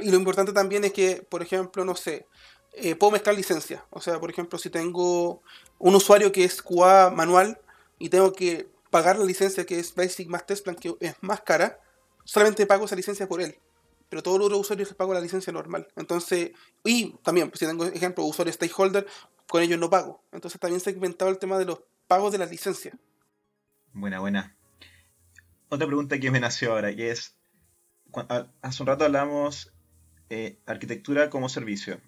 Y 0.00 0.10
lo 0.10 0.16
importante 0.16 0.52
también 0.52 0.84
es 0.84 0.92
que, 0.92 1.26
por 1.28 1.42
ejemplo, 1.42 1.84
no 1.84 1.96
sé, 1.96 2.26
eh, 2.72 2.94
puedo 2.94 3.12
mezclar 3.12 3.34
licencias. 3.34 3.82
O 3.90 4.00
sea, 4.00 4.20
por 4.20 4.30
ejemplo, 4.30 4.58
si 4.58 4.70
tengo 4.70 5.42
un 5.78 5.94
usuario 5.94 6.30
que 6.30 6.44
es 6.44 6.62
QA 6.62 7.10
manual 7.10 7.60
y 7.98 8.08
tengo 8.08 8.32
que 8.32 8.68
pagar 8.90 9.18
la 9.18 9.24
licencia 9.24 9.66
que 9.66 9.78
es 9.78 9.94
Basic 9.94 10.28
más 10.28 10.46
Test 10.46 10.64
Plan, 10.64 10.76
que 10.76 10.94
es 11.00 11.14
más 11.20 11.40
cara, 11.40 11.80
solamente 12.24 12.66
pago 12.66 12.84
esa 12.84 12.96
licencia 12.96 13.28
por 13.28 13.40
él. 13.40 13.58
Pero 14.08 14.22
todos 14.22 14.38
los 14.38 14.46
otros 14.46 14.60
usuarios 14.60 14.88
les 14.88 14.96
pago 14.96 15.12
la 15.12 15.20
licencia 15.20 15.52
normal. 15.52 15.88
Entonces, 15.96 16.52
y 16.84 17.10
también, 17.22 17.50
pues, 17.50 17.60
si 17.60 17.66
tengo 17.66 17.84
ejemplo, 17.84 18.24
usuario 18.24 18.52
stakeholder, 18.52 19.06
con 19.48 19.62
ellos 19.62 19.78
no 19.78 19.90
pago. 19.90 20.22
Entonces 20.32 20.60
también 20.60 20.80
se 20.80 20.90
ha 20.90 20.92
inventado 20.92 21.30
el 21.30 21.38
tema 21.38 21.58
de 21.58 21.64
los 21.64 21.80
pagos 22.06 22.32
de 22.32 22.38
las 22.38 22.50
licencias. 22.50 22.94
Buena, 23.92 24.20
buena. 24.20 24.56
Otra 25.68 25.86
pregunta 25.86 26.18
que 26.18 26.30
me 26.30 26.40
nació 26.40 26.72
ahora, 26.72 26.94
que 26.94 27.10
es, 27.10 27.37
hace 28.62 28.82
un 28.82 28.86
rato 28.86 29.04
hablamos 29.04 29.72
eh, 30.30 30.58
arquitectura 30.66 31.30
como 31.30 31.48
servicio. 31.48 32.00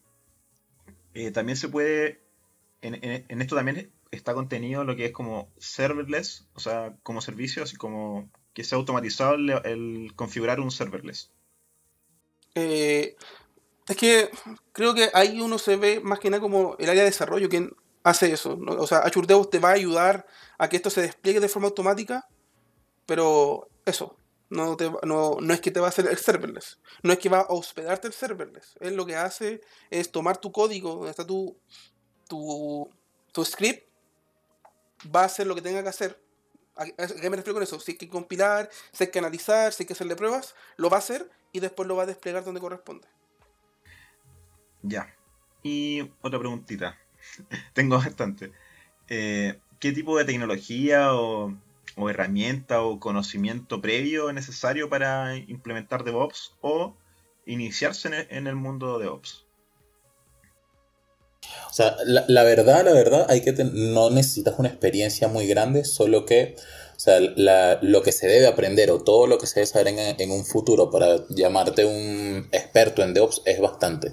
Eh, 1.15 1.31
también 1.31 1.57
se 1.57 1.69
puede, 1.69 2.23
en, 2.83 3.41
esto 3.41 3.57
también 3.57 3.93
está 4.11 4.35
contenido 4.35 4.85
lo 4.85 4.97
que 4.97 5.07
es 5.07 5.13
como 5.13 5.53
serverless, 5.59 6.47
o 6.55 6.61
sea, 6.61 6.97
como 7.03 7.21
servicio, 7.21 7.63
así 7.63 7.77
como 7.77 8.31
que 8.53 8.65
sea 8.65 8.79
automatizado 8.79 9.35
el, 9.35 10.13
configurar 10.17 10.61
un 10.61 10.71
serverless. 10.71 11.31
Eh, 12.55 13.17
es 13.89 13.97
que 13.97 14.31
creo 14.73 14.95
que 14.95 15.11
ahí 15.15 15.41
uno 15.41 15.59
se 15.59 15.77
ve 15.77 16.01
más 16.01 16.19
que 16.19 16.31
nada 16.31 16.41
como 16.41 16.77
el 16.79 16.91
área 16.91 17.03
de 17.03 17.11
desarrollo 17.11 17.49
quien 17.49 17.75
hace 18.03 18.33
eso. 18.33 18.59
O 18.61 18.87
sea, 18.87 18.99
Azure 18.99 19.27
DevOps 19.27 19.51
te 19.51 19.59
va 19.59 19.71
a 19.71 19.75
ayudar 19.75 20.27
a 20.59 20.69
que 20.69 20.77
esto 20.77 20.91
se 20.91 21.03
despliegue 21.03 21.41
de 21.41 21.49
forma 21.49 21.69
automática, 21.69 22.29
pero 23.07 23.69
eso, 23.85 24.17
no, 24.51 24.77
no, 25.05 25.37
no, 25.41 25.55
es 25.55 25.61
que 25.61 25.71
te 25.71 25.81
va 25.81 25.87
a 25.87 25.91
hacer 25.91 26.07
el 26.09 26.19
serverless. 26.19 26.81
No 27.03 27.13
es 27.13 27.19
que 27.19 27.29
va 27.29 27.39
a 27.39 27.47
hospedarte 27.49 28.09
el 28.09 28.13
serverless. 28.13 28.77
Él 28.81 28.97
lo 28.97 29.07
que 29.07 29.17
hace 29.17 29.61
es 29.91 30.11
tomar 30.11 30.39
tu 30.39 30.51
código, 30.51 30.97
donde 30.97 31.11
está 31.11 31.25
tu, 31.25 31.57
tu, 32.29 32.91
tu 33.33 33.45
script, 33.45 33.89
va 35.15 35.23
a 35.23 35.27
hacer 35.27 35.47
lo 35.47 35.55
que 35.55 35.63
tenga 35.63 35.83
que 35.83 35.89
hacer. 35.89 36.21
¿A 36.75 36.87
qué 36.87 37.31
me 37.31 37.37
refiero 37.37 37.55
con 37.55 37.63
eso? 37.63 37.79
Si 37.79 37.93
hay 37.93 37.99
que 37.99 38.09
compilar, 38.09 38.69
si 38.93 39.05
hay 39.05 39.11
que 39.11 39.19
analizar, 39.21 39.73
si 39.73 39.83
hay 39.83 39.87
que 39.87 39.93
hacerle 39.93 40.17
pruebas, 40.17 40.55
lo 40.77 40.91
va 40.91 40.97
a 40.97 41.01
hacer 41.01 41.31
y 41.53 41.61
después 41.61 41.87
lo 41.87 41.95
va 41.95 42.03
a 42.03 42.07
desplegar 42.07 42.45
donde 42.45 42.61
corresponde. 42.61 43.07
Ya. 44.83 45.15
Y 45.63 46.11
otra 46.23 46.39
preguntita. 46.39 46.99
Tengo 47.73 47.99
bastante. 47.99 48.53
Eh, 49.09 49.61
¿Qué 49.79 49.93
tipo 49.93 50.19
de 50.19 50.25
tecnología 50.25 51.15
o, 51.15 51.55
herramienta 52.09 52.83
o 52.83 53.01
conocimiento 53.01 53.81
previo 53.81 54.29
es 54.29 54.35
necesario 54.35 54.89
para 54.89 55.37
implementar 55.37 56.05
DevOps 56.05 56.55
o 56.61 56.97
iniciarse 57.47 58.27
en 58.31 58.47
el, 58.47 58.55
mundo 58.55 58.99
de 58.99 59.05
DevOps? 59.05 59.45
O 61.69 61.73
sea, 61.73 61.97
la, 62.05 62.45
verdad, 62.45 62.85
la 62.85 62.93
verdad, 62.93 63.27
hay 63.29 63.43
que 63.43 63.53
no 63.53 64.11
necesitas 64.11 64.59
una 64.59 64.69
experiencia 64.69 65.29
muy 65.29 65.47
grande, 65.47 65.85
solo 65.85 66.25
que 66.25 66.57
o 66.97 67.03
sea, 67.03 67.19
lo 67.19 68.03
que 68.03 68.13
se 68.13 68.27
debe 68.27 68.47
aprender 68.47 68.91
o 68.91 69.03
todo 69.03 69.27
lo 69.27 69.39
que 69.39 69.47
se 69.47 69.61
debe 69.61 69.67
saber 69.67 69.89
en, 69.89 70.21
en, 70.21 70.31
un 70.31 70.45
futuro 70.45 70.91
para 70.91 71.25
llamarte 71.31 71.87
un 71.87 72.47
experto 72.53 73.03
en 73.03 73.15
DevOps 73.15 73.41
es 73.47 73.59
bastante. 73.59 74.13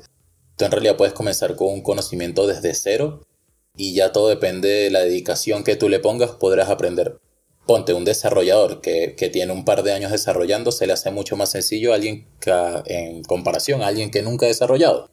Tú 0.55 0.63
en 0.63 0.71
realidad 0.71 0.95
puedes 0.95 1.13
comenzar 1.13 1.55
con 1.55 1.67
un 1.67 1.81
conocimiento 1.81 2.47
desde 2.47 2.73
cero 2.73 3.27
y 3.75 3.93
ya 3.93 4.11
todo 4.11 4.29
depende 4.29 4.69
de 4.69 4.89
la 4.89 5.01
dedicación 5.01 5.63
que 5.63 5.75
tú 5.75 5.89
le 5.89 5.99
pongas, 5.99 6.31
podrás 6.31 6.69
aprender. 6.69 7.19
Ponte 7.67 7.93
un 7.93 8.05
desarrollador 8.05 8.81
que, 8.81 9.29
tiene 9.31 9.51
un 9.51 9.65
par 9.65 9.83
de 9.83 9.91
años 9.91 10.11
desarrollando, 10.11 10.71
se 10.71 10.87
le 10.87 10.93
hace 10.93 11.11
mucho 11.11 11.35
más 11.35 11.51
sencillo 11.51 11.91
a 11.91 11.95
alguien 11.95 12.27
que, 12.39 12.51
en 12.85 13.23
comparación 13.23 13.81
a 13.81 13.87
alguien 13.87 14.09
que 14.09 14.21
nunca 14.21 14.45
ha 14.45 14.49
desarrollado. 14.49 15.09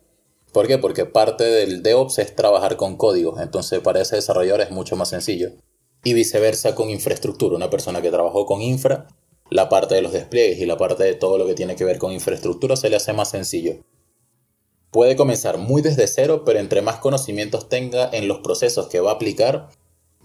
¿Por 0.53 0.69
qué? 0.69 0.79
Porque 0.79 1.05
parte 1.05 1.43
del 1.43 1.83
DevOps 1.83 2.21
es 2.21 2.37
trabajar 2.37 2.77
con 2.77 2.97
código, 2.97 3.40
entonces 3.40 3.81
para 3.81 4.01
ese 4.01 4.14
desarrollador 4.14 4.61
es 4.61 4.71
mucho 4.71 4.95
más 4.95 5.09
sencillo. 5.09 5.51
Y 6.05 6.14
viceversa 6.14 6.77
con 6.77 6.90
infraestructura, 6.90 7.57
una 7.57 7.71
persona 7.71 8.01
que 8.01 8.11
trabajó 8.11 8.47
con 8.47 8.62
infra, 8.62 9.09
la 9.51 9.69
parte 9.69 9.97
de 9.97 10.03
los 10.03 10.12
despliegues 10.12 10.61
y 10.61 10.67
la 10.67 10.77
parte 10.77 11.03
de 11.03 11.14
todo 11.14 11.38
lo 11.38 11.47
que 11.47 11.55
tiene 11.55 11.75
que 11.75 11.85
ver 11.85 11.99
con 11.99 12.12
infraestructura 12.12 12.77
se 12.77 12.88
le 12.88 12.97
hace 12.97 13.12
más 13.12 13.31
sencillo. 13.31 13.85
Puede 14.93 15.17
comenzar 15.17 15.59
muy 15.59 15.83
desde 15.83 16.07
cero, 16.07 16.45
pero 16.47 16.61
entre 16.61 16.83
más 16.83 16.99
conocimientos 16.99 17.69
tenga 17.69 18.09
en 18.12 18.29
los 18.29 18.38
procesos 18.38 18.87
que 18.87 19.01
va 19.01 19.11
a 19.11 19.14
aplicar, 19.14 19.71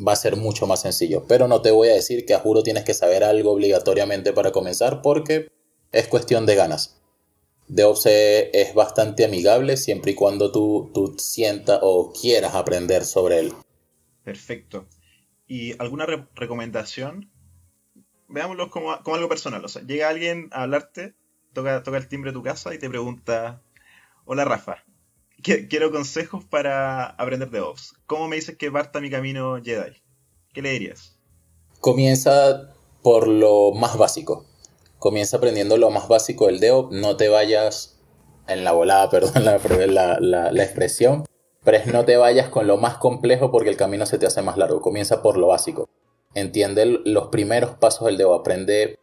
va 0.05 0.13
a 0.13 0.17
ser 0.17 0.35
mucho 0.35 0.67
más 0.67 0.81
sencillo. 0.81 1.25
Pero 1.27 1.47
no 1.47 1.61
te 1.61 1.71
voy 1.71 1.89
a 1.89 1.93
decir 1.93 2.25
que 2.25 2.33
a 2.33 2.39
juro 2.39 2.63
tienes 2.63 2.83
que 2.83 2.93
saber 2.93 3.23
algo 3.23 3.51
obligatoriamente 3.51 4.33
para 4.33 4.51
comenzar, 4.51 5.01
porque 5.01 5.51
es 5.91 6.07
cuestión 6.07 6.45
de 6.45 6.55
ganas. 6.55 7.01
DevOps 7.67 8.07
es 8.07 8.73
bastante 8.73 9.25
amigable 9.25 9.77
siempre 9.77 10.11
y 10.11 10.15
cuando 10.15 10.51
tú, 10.51 10.89
tú 10.93 11.15
sientas 11.19 11.79
o 11.83 12.11
quieras 12.11 12.55
aprender 12.55 13.05
sobre 13.05 13.39
él. 13.39 13.53
Perfecto. 14.23 14.87
¿Y 15.47 15.79
alguna 15.81 16.05
recomendación? 16.35 17.31
Veámoslo 18.27 18.69
como, 18.69 18.91
algo 18.91 19.29
personal. 19.29 19.63
O 19.65 19.67
sea, 19.67 19.83
llega 19.83 20.09
alguien 20.09 20.49
a 20.51 20.63
hablarte, 20.63 21.13
toca, 21.53 21.83
toca 21.83 21.97
el 21.97 22.07
timbre 22.07 22.31
de 22.31 22.35
tu 22.35 22.43
casa 22.43 22.73
y 22.73 22.79
te 22.79 22.89
pregunta, 22.89 23.61
Hola 24.31 24.45
Rafa, 24.45 24.83
quiero 25.41 25.91
consejos 25.91 26.45
para 26.45 27.05
aprender 27.05 27.49
DevOps. 27.49 27.93
¿Cómo 28.05 28.27
me 28.27 28.35
dices 28.35 28.57
que 28.57 28.71
parta 28.71 28.99
mi 28.99 29.09
camino 29.09 29.61
Jedi? 29.63 30.01
¿Qué 30.53 30.61
le 30.61 30.71
dirías? 30.71 31.17
Comienza 31.79 32.73
por 33.01 33.27
lo 33.27 33.71
más 33.71 33.97
básico. 33.97 34.45
Comienza 34.97 35.37
aprendiendo 35.37 35.77
lo 35.77 35.91
más 35.91 36.07
básico 36.07 36.47
del 36.47 36.59
DevOps. 36.59 36.95
No 36.95 37.15
te 37.15 37.29
vayas 37.29 37.99
en 38.47 38.63
la 38.63 38.71
volada, 38.71 39.09
perdón 39.11 39.45
la, 39.45 40.19
la, 40.19 40.63
expresión. 40.63 41.25
Pero 41.63 41.77
es 41.77 41.87
no 41.87 42.05
te 42.05 42.17
vayas 42.17 42.49
con 42.49 42.67
lo 42.67 42.77
más 42.77 42.97
complejo 42.97 43.51
porque 43.51 43.69
el 43.69 43.77
camino 43.77 44.05
se 44.05 44.17
te 44.17 44.25
hace 44.25 44.41
más 44.41 44.57
largo. 44.57 44.81
Comienza 44.81 45.21
por 45.21 45.37
lo 45.37 45.47
básico. 45.47 45.89
Entiende 46.33 46.85
los 47.05 47.27
primeros 47.29 47.71
pasos 47.71 48.05
del 48.07 48.17
DevOps. 48.17 48.41
Aprende 48.41 48.99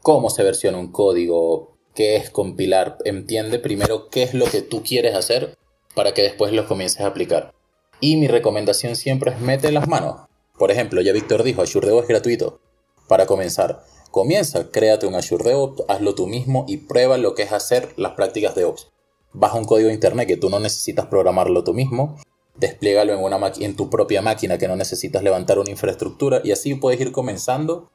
cómo 0.00 0.30
se 0.30 0.42
versiona 0.42 0.78
un 0.78 0.92
código, 0.92 1.76
qué 1.94 2.16
es 2.16 2.30
compilar. 2.30 2.98
Entiende 3.04 3.58
primero 3.58 4.08
qué 4.08 4.22
es 4.22 4.34
lo 4.34 4.46
que 4.46 4.62
tú 4.62 4.82
quieres 4.82 5.14
hacer 5.14 5.56
para 5.94 6.14
que 6.14 6.22
después 6.22 6.52
lo 6.52 6.66
comiences 6.66 7.00
a 7.00 7.06
aplicar. 7.06 7.54
Y 8.00 8.16
mi 8.16 8.28
recomendación 8.28 8.96
siempre 8.96 9.32
es 9.32 9.40
mete 9.40 9.72
las 9.72 9.88
manos. 9.88 10.22
Por 10.58 10.70
ejemplo, 10.70 11.00
ya 11.00 11.12
Víctor 11.12 11.42
dijo, 11.42 11.62
Azure 11.62 11.86
DevOps 11.86 12.04
es 12.04 12.08
gratuito. 12.08 12.60
Para 13.08 13.26
comenzar, 13.26 13.84
comienza, 14.10 14.70
créate 14.70 15.06
un 15.06 15.14
Azure 15.14 15.44
DevOps, 15.44 15.84
hazlo 15.88 16.14
tú 16.14 16.26
mismo 16.26 16.64
y 16.68 16.78
prueba 16.78 17.18
lo 17.18 17.34
que 17.34 17.42
es 17.42 17.52
hacer 17.52 17.92
las 17.96 18.12
prácticas 18.12 18.54
DevOps. 18.54 18.88
Baja 19.32 19.58
un 19.58 19.64
código 19.64 19.88
de 19.88 19.94
internet 19.94 20.28
que 20.28 20.36
tú 20.36 20.50
no 20.50 20.60
necesitas 20.60 21.06
programarlo 21.06 21.64
tú 21.64 21.74
mismo, 21.74 22.16
despliégalo 22.56 23.12
en, 23.12 23.20
una 23.20 23.52
en 23.58 23.74
tu 23.74 23.90
propia 23.90 24.22
máquina 24.22 24.58
que 24.58 24.68
no 24.68 24.76
necesitas 24.76 25.22
levantar 25.22 25.58
una 25.58 25.70
infraestructura 25.70 26.40
y 26.44 26.52
así 26.52 26.74
puedes 26.76 27.00
ir 27.00 27.10
comenzando 27.10 27.90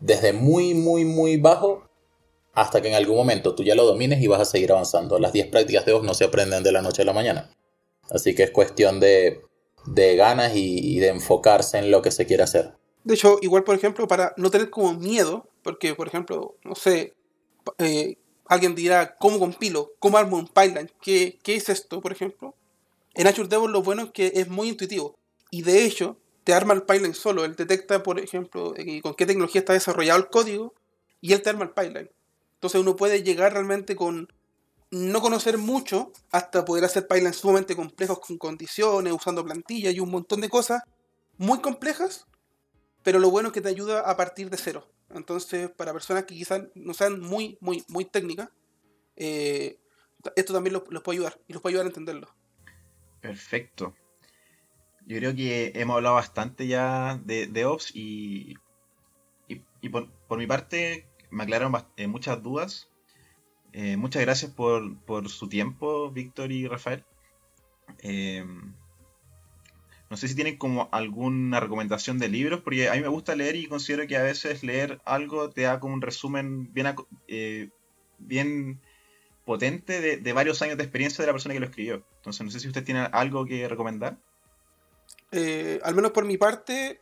desde 0.00 0.32
muy, 0.32 0.74
muy, 0.74 1.04
muy 1.04 1.36
bajo 1.38 1.84
hasta 2.54 2.80
que 2.80 2.88
en 2.88 2.94
algún 2.94 3.16
momento 3.16 3.54
tú 3.54 3.64
ya 3.64 3.74
lo 3.74 3.84
domines 3.84 4.22
y 4.22 4.28
vas 4.28 4.40
a 4.40 4.44
seguir 4.44 4.72
avanzando. 4.72 5.18
Las 5.18 5.32
10 5.32 5.48
prácticas 5.48 5.84
de 5.84 5.92
voz 5.92 6.04
no 6.04 6.14
se 6.14 6.24
aprenden 6.24 6.62
de 6.62 6.72
la 6.72 6.82
noche 6.82 7.02
a 7.02 7.04
la 7.04 7.12
mañana. 7.12 7.50
Así 8.10 8.34
que 8.34 8.44
es 8.44 8.50
cuestión 8.50 9.00
de, 9.00 9.42
ganas 9.86 10.52
y, 10.54 10.98
de 10.98 11.08
enfocarse 11.08 11.78
en 11.78 11.90
lo 11.90 12.02
que 12.02 12.10
se 12.10 12.26
quiere 12.26 12.42
hacer. 12.42 12.74
De 13.02 13.14
hecho, 13.14 13.38
igual, 13.42 13.64
por 13.64 13.74
ejemplo, 13.74 14.06
para 14.06 14.34
no 14.36 14.50
tener 14.50 14.70
como 14.70 14.94
miedo, 14.94 15.48
porque, 15.62 15.94
por 15.94 16.06
ejemplo, 16.06 16.56
no 16.64 16.74
sé, 16.74 17.14
eh, 17.78 18.16
alguien 18.46 18.74
dirá, 18.74 19.16
¿cómo 19.16 19.38
compilo? 19.38 19.92
¿Cómo 19.98 20.16
armo 20.16 20.36
un 20.36 20.46
pipeline? 20.46 20.90
¿Qué, 21.02 21.38
¿Qué, 21.42 21.56
es 21.56 21.68
esto, 21.68 22.00
por 22.00 22.12
ejemplo? 22.12 22.54
En 23.14 23.26
Azure 23.26 23.48
DevOps 23.48 23.72
lo 23.72 23.82
bueno 23.82 24.02
es 24.04 24.10
que 24.12 24.32
es 24.34 24.48
muy 24.48 24.68
intuitivo. 24.68 25.16
Y 25.50 25.62
de 25.62 25.84
hecho, 25.84 26.18
te 26.44 26.52
arma 26.52 26.74
el 26.74 26.82
pipeline 26.82 27.14
solo. 27.14 27.44
Él 27.44 27.56
detecta, 27.56 28.02
por 28.02 28.20
ejemplo, 28.20 28.74
eh, 28.76 29.00
con 29.02 29.14
qué 29.14 29.26
tecnología 29.26 29.60
está 29.60 29.72
desarrollado 29.72 30.20
el 30.20 30.28
código 30.28 30.74
y 31.20 31.32
él 31.32 31.42
te 31.42 31.50
arma 31.50 31.64
el 31.64 31.70
pipeline. 31.70 32.10
Entonces 32.64 32.80
uno 32.80 32.96
puede 32.96 33.22
llegar 33.22 33.52
realmente 33.52 33.94
con 33.94 34.32
no 34.90 35.20
conocer 35.20 35.58
mucho 35.58 36.12
hasta 36.32 36.64
poder 36.64 36.82
hacer 36.86 37.02
pipelines 37.02 37.36
sumamente 37.36 37.76
complejos 37.76 38.20
con 38.20 38.38
condiciones, 38.38 39.12
usando 39.12 39.44
plantillas 39.44 39.92
y 39.92 40.00
un 40.00 40.10
montón 40.10 40.40
de 40.40 40.48
cosas 40.48 40.82
muy 41.36 41.60
complejas, 41.60 42.26
pero 43.02 43.18
lo 43.18 43.30
bueno 43.30 43.48
es 43.48 43.52
que 43.52 43.60
te 43.60 43.68
ayuda 43.68 44.00
a 44.00 44.16
partir 44.16 44.48
de 44.48 44.56
cero. 44.56 44.90
Entonces, 45.10 45.68
para 45.72 45.92
personas 45.92 46.24
que 46.24 46.34
quizás 46.34 46.62
no 46.74 46.94
sean 46.94 47.20
muy, 47.20 47.58
muy, 47.60 47.84
muy 47.88 48.06
técnicas, 48.06 48.48
eh, 49.16 49.78
esto 50.34 50.54
también 50.54 50.72
los, 50.72 51.02
puede 51.02 51.18
ayudar 51.18 51.38
y 51.46 51.52
los 51.52 51.60
puede 51.60 51.74
ayudar 51.74 51.84
a 51.84 51.90
entenderlo. 51.90 52.34
Perfecto. 53.20 53.94
Yo 55.04 55.18
creo 55.18 55.34
que 55.34 55.72
hemos 55.74 55.96
hablado 55.96 56.14
bastante 56.14 56.66
ya 56.66 57.20
de, 57.26 57.46
de 57.46 57.66
Ops 57.66 57.94
y, 57.94 58.56
y, 59.48 59.88
por, 59.90 60.10
por, 60.10 60.38
mi 60.38 60.46
parte 60.46 61.06
me 61.34 61.42
aclararon 61.42 61.74
eh, 61.96 62.06
muchas 62.06 62.42
dudas. 62.42 62.88
Eh, 63.72 63.96
muchas 63.96 64.22
gracias 64.22 64.52
por, 64.52 65.28
su 65.28 65.48
tiempo, 65.48 66.10
Víctor 66.10 66.52
y 66.52 66.68
Rafael. 66.68 67.04
Em, 67.98 68.72
no 70.08 70.16
sé 70.16 70.28
si 70.28 70.34
tienen 70.36 70.56
como 70.56 70.88
alguna 70.92 71.58
recomendación 71.58 72.18
de 72.18 72.28
libros, 72.28 72.60
porque 72.60 72.88
a 72.88 72.94
mí 72.94 73.00
me 73.00 73.08
gusta 73.08 73.34
leer 73.34 73.56
y 73.56 73.66
considero 73.66 74.06
que 74.06 74.16
a 74.16 74.22
veces 74.22 74.62
leer 74.62 75.00
algo 75.04 75.50
te 75.50 75.62
da 75.62 75.80
como 75.80 75.94
un 75.94 76.02
resumen 76.02 76.72
bien, 76.72 76.94
eh, 77.26 77.70
bien 78.18 78.80
potente 79.44 80.00
de, 80.00 80.18
de, 80.18 80.32
varios 80.32 80.62
años 80.62 80.76
de 80.78 80.84
experiencia 80.84 81.22
de 81.22 81.26
la 81.26 81.32
persona 81.32 81.54
que 81.54 81.60
lo 81.60 81.66
escribió. 81.66 82.04
Entonces 82.16 82.44
no 82.44 82.50
sé 82.52 82.60
si 82.60 82.68
usted 82.68 82.84
tiene 82.84 83.00
algo 83.12 83.44
que 83.44 83.68
recomendar. 83.68 84.18
al 85.32 85.94
menos 85.96 86.12
por 86.12 86.24
mi 86.24 86.38
parte, 86.38 87.00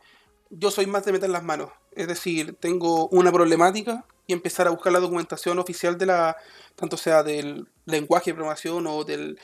yo 0.49 0.71
soy 0.71 0.87
más 0.87 1.05
de 1.05 1.11
meter 1.11 1.29
las 1.29 1.43
manos. 1.43 1.69
Es 1.91 2.07
decir, 2.07 2.55
tengo 2.59 3.07
una 3.09 3.31
problemática 3.31 4.05
y 4.27 4.33
empezar 4.33 4.67
a 4.67 4.71
buscar 4.71 4.93
la 4.93 4.99
documentación 4.99 5.59
oficial 5.59 5.97
de 5.97 6.05
la, 6.05 6.37
tanto 6.75 6.97
sea 6.97 7.23
del 7.23 7.67
lenguaje 7.85 8.31
de 8.31 8.35
programación 8.35 8.87
o 8.87 9.03
del 9.03 9.39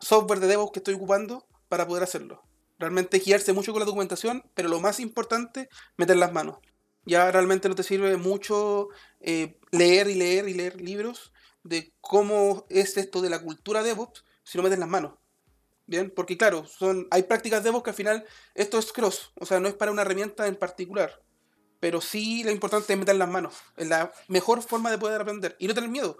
software 0.00 0.40
de 0.40 0.46
DevOps 0.48 0.72
que 0.72 0.78
estoy 0.80 0.94
ocupando 0.94 1.46
para 1.68 1.86
poder 1.86 2.02
hacerlo. 2.02 2.42
Realmente 2.78 3.18
guiarse 3.18 3.52
mucho 3.52 3.72
con 3.72 3.80
la 3.80 3.86
documentación, 3.86 4.44
pero 4.54 4.68
lo 4.68 4.80
más 4.80 5.00
importante, 5.00 5.68
meter 5.96 6.16
las 6.16 6.32
manos. 6.32 6.58
Ya 7.04 7.30
realmente 7.30 7.68
no 7.68 7.74
te 7.74 7.82
sirve 7.82 8.16
mucho 8.16 8.88
eh, 9.20 9.58
leer 9.70 10.08
y 10.08 10.14
leer 10.14 10.48
y 10.48 10.54
leer 10.54 10.80
libros 10.80 11.32
de 11.64 11.92
cómo 12.00 12.66
es 12.68 12.96
esto 12.96 13.20
de 13.20 13.30
la 13.30 13.40
cultura 13.40 13.82
DevOps 13.82 14.24
si 14.44 14.58
no 14.58 14.64
metes 14.64 14.78
las 14.78 14.88
manos. 14.88 15.14
Bien, 15.86 16.12
porque 16.14 16.36
claro, 16.36 16.64
son, 16.64 17.08
hay 17.10 17.24
prácticas 17.24 17.64
DevOps 17.64 17.84
que 17.84 17.90
al 17.90 17.96
final 17.96 18.24
esto 18.54 18.78
es 18.78 18.92
cross, 18.92 19.32
o 19.34 19.46
sea, 19.46 19.58
no 19.58 19.68
es 19.68 19.74
para 19.74 19.90
una 19.90 20.02
herramienta 20.02 20.46
en 20.46 20.56
particular 20.56 21.20
pero 21.82 22.00
sí 22.00 22.44
lo 22.44 22.52
importante 22.52 22.92
es 22.92 22.98
meter 22.98 23.16
las 23.16 23.28
manos. 23.28 23.54
Es 23.76 23.88
la 23.88 24.12
mejor 24.28 24.62
forma 24.62 24.88
de 24.92 24.98
poder 24.98 25.20
aprender 25.20 25.56
y 25.58 25.66
no 25.66 25.74
tener 25.74 25.90
miedo. 25.90 26.16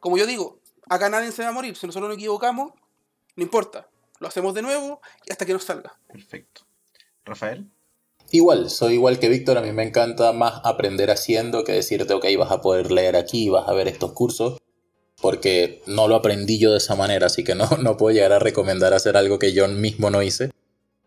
Como 0.00 0.16
yo 0.16 0.24
digo, 0.24 0.60
acá 0.88 1.10
nadie 1.10 1.30
se 1.30 1.42
va 1.42 1.50
a 1.50 1.52
morir. 1.52 1.76
Si 1.76 1.86
nosotros 1.86 2.08
nos 2.08 2.16
equivocamos, 2.16 2.72
no 3.36 3.42
importa. 3.42 3.86
Lo 4.18 4.28
hacemos 4.28 4.54
de 4.54 4.62
nuevo 4.62 5.02
y 5.26 5.30
hasta 5.30 5.44
que 5.44 5.52
nos 5.52 5.64
salga. 5.64 5.94
Perfecto. 6.08 6.62
Rafael. 7.22 7.70
Igual, 8.30 8.70
soy 8.70 8.94
igual 8.94 9.18
que 9.18 9.28
Víctor, 9.28 9.58
a 9.58 9.60
mí 9.60 9.72
me 9.72 9.82
encanta 9.82 10.32
más 10.32 10.62
aprender 10.64 11.10
haciendo 11.10 11.64
que 11.64 11.72
decirte, 11.72 12.14
ok, 12.14 12.24
vas 12.38 12.50
a 12.50 12.62
poder 12.62 12.90
leer 12.90 13.16
aquí, 13.16 13.50
vas 13.50 13.68
a 13.68 13.74
ver 13.74 13.88
estos 13.88 14.14
cursos, 14.14 14.58
porque 15.20 15.82
no 15.86 16.08
lo 16.08 16.14
aprendí 16.14 16.58
yo 16.58 16.70
de 16.70 16.78
esa 16.78 16.94
manera, 16.96 17.26
así 17.26 17.44
que 17.44 17.54
no, 17.54 17.68
no 17.82 17.98
puedo 17.98 18.14
llegar 18.14 18.32
a 18.32 18.38
recomendar 18.38 18.94
hacer 18.94 19.18
algo 19.18 19.38
que 19.38 19.52
yo 19.52 19.68
mismo 19.68 20.08
no 20.08 20.22
hice. 20.22 20.50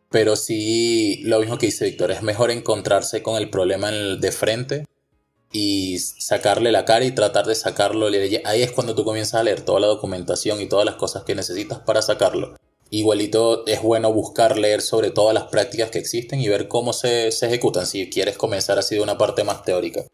Pero 0.09 0.35
sí, 0.35 1.21
lo 1.23 1.39
mismo 1.39 1.57
que 1.57 1.65
dice 1.65 1.85
Víctor, 1.85 2.11
es 2.11 2.23
mejor 2.23 2.51
encontrarse 2.51 3.21
con 3.21 3.37
el 3.37 3.49
problema 3.49 3.91
de 3.91 4.31
frente 4.31 4.85
y 5.51 5.99
sacarle 5.99 6.71
la 6.71 6.85
cara 6.85 7.05
y 7.05 7.11
tratar 7.11 7.45
de 7.45 7.55
sacarlo. 7.55 8.07
Ahí 8.45 8.61
es 8.61 8.71
cuando 8.71 8.95
tú 8.95 9.03
comienzas 9.03 9.41
a 9.41 9.43
leer 9.43 9.61
toda 9.61 9.79
la 9.79 9.87
documentación 9.87 10.61
y 10.61 10.67
todas 10.67 10.85
las 10.85 10.95
cosas 10.95 11.23
que 11.23 11.35
necesitas 11.35 11.79
para 11.79 12.01
sacarlo. 12.01 12.55
Igualito 12.89 13.65
es 13.67 13.81
bueno 13.81 14.13
buscar 14.13 14.57
leer 14.57 14.81
sobre 14.81 15.11
todas 15.11 15.33
las 15.33 15.45
prácticas 15.45 15.91
que 15.91 15.99
existen 15.99 16.39
y 16.39 16.47
ver 16.47 16.69
cómo 16.69 16.93
se, 16.93 17.27
ejecutan 17.27 17.85
si 17.85 18.09
quieres 18.09 18.37
comenzar 18.37 18.79
así 18.79 18.95
de 18.95 19.01
una 19.01 19.17
parte 19.17 19.43
más 19.43 19.63
teórica. 19.63 20.05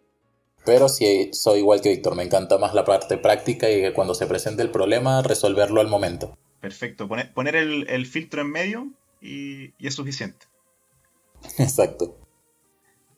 Pero 0.66 0.90
sí, 0.90 1.30
soy 1.34 1.60
igual 1.60 1.82
que 1.82 1.90
Víctor, 1.90 2.16
me 2.16 2.24
encanta 2.24 2.58
más 2.58 2.74
la 2.74 2.86
parte 2.86 3.18
práctica 3.18 3.70
y 3.70 3.82
que 3.82 3.94
cuando 3.94 4.16
se 4.16 4.26
presente 4.26 4.64
el 4.64 4.72
problema 4.72 5.22
resolverlo 5.22 5.82
al 5.82 5.88
momento. 5.88 6.36
Perfecto, 6.62 7.08
poner 7.08 7.56
el, 7.56 8.06
filtro 8.06 8.42
en 8.42 8.50
medio 8.50 8.88
y, 9.24 9.74
es 9.80 9.96
suficiente. 9.96 10.46
Exacto. 11.58 12.20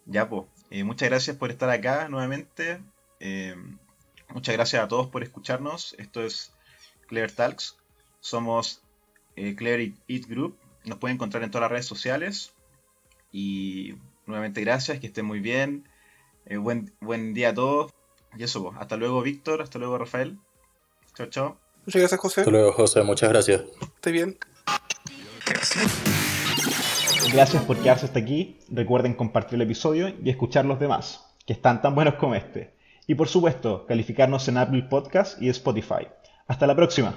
Ya, 0.06 0.30
pues. 0.30 0.46
muchas 0.84 1.10
gracias 1.10 1.36
por 1.36 1.50
estar 1.52 1.70
acá 1.70 2.08
nuevamente. 2.10 2.80
Eh, 3.20 3.56
muchas 4.30 4.56
gracias 4.56 4.84
a 4.84 4.88
todos 4.88 5.08
por 5.08 5.24
escucharnos. 5.24 5.96
Esto 5.98 6.24
es 6.24 6.54
Clever 7.08 7.32
Talks. 7.32 7.78
Somos 8.20 8.82
eh, 9.36 9.56
Clever 9.56 9.94
Eat 10.08 10.28
Group. 10.28 10.58
Nos 10.84 11.00
pueden 11.00 11.16
encontrar 11.16 11.44
en 11.44 11.50
todas 11.50 11.64
las 11.64 11.72
redes 11.72 11.88
sociales. 11.88 12.54
Y 13.32 13.96
nuevamente 14.28 14.62
gracias, 14.62 15.00
que 15.00 15.08
estén 15.08 15.26
muy 15.26 15.40
bien. 15.40 15.90
Eh, 16.46 16.58
buen, 16.58 16.94
buen 17.02 17.34
día 17.34 17.50
a 17.50 17.54
todos. 17.54 17.92
Y 18.38 18.44
eso, 18.44 18.74
hasta 18.78 18.98
luego 18.98 19.22
Víctor, 19.22 19.62
hasta 19.62 19.80
luego 19.80 19.98
Rafael. 19.98 20.38
Chao, 21.16 21.28
chao. 21.28 21.60
Muchas 21.86 22.02
gracias 22.02 22.20
José. 22.20 22.42
Hasta 22.42 22.52
luego 22.52 22.72
José, 22.74 23.02
muchas 23.04 23.30
gracias. 23.30 23.64
Estoy 23.96 24.14
bien. 24.14 24.38
Gracias 27.32 27.64
por 27.64 27.78
quedarse 27.78 28.06
hasta 28.06 28.20
aquí. 28.20 28.60
Recuerden 28.70 29.14
compartir 29.14 29.56
el 29.56 29.64
episodio 29.64 30.14
y 30.24 30.30
escuchar 30.30 30.66
los 30.66 30.80
demás, 30.80 31.26
que 31.46 31.54
están 31.54 31.82
tan 31.82 31.96
buenos 31.96 32.16
como 32.16 32.36
este. 32.36 32.76
Y 33.08 33.16
por 33.16 33.28
supuesto, 33.28 33.86
calificarnos 33.86 34.48
en 34.48 34.58
Apple 34.58 34.84
Podcast 34.84 35.42
y 35.42 35.50
Spotify. 35.50 36.08
Hasta 36.48 36.68
la 36.68 36.76
próxima. 36.76 37.16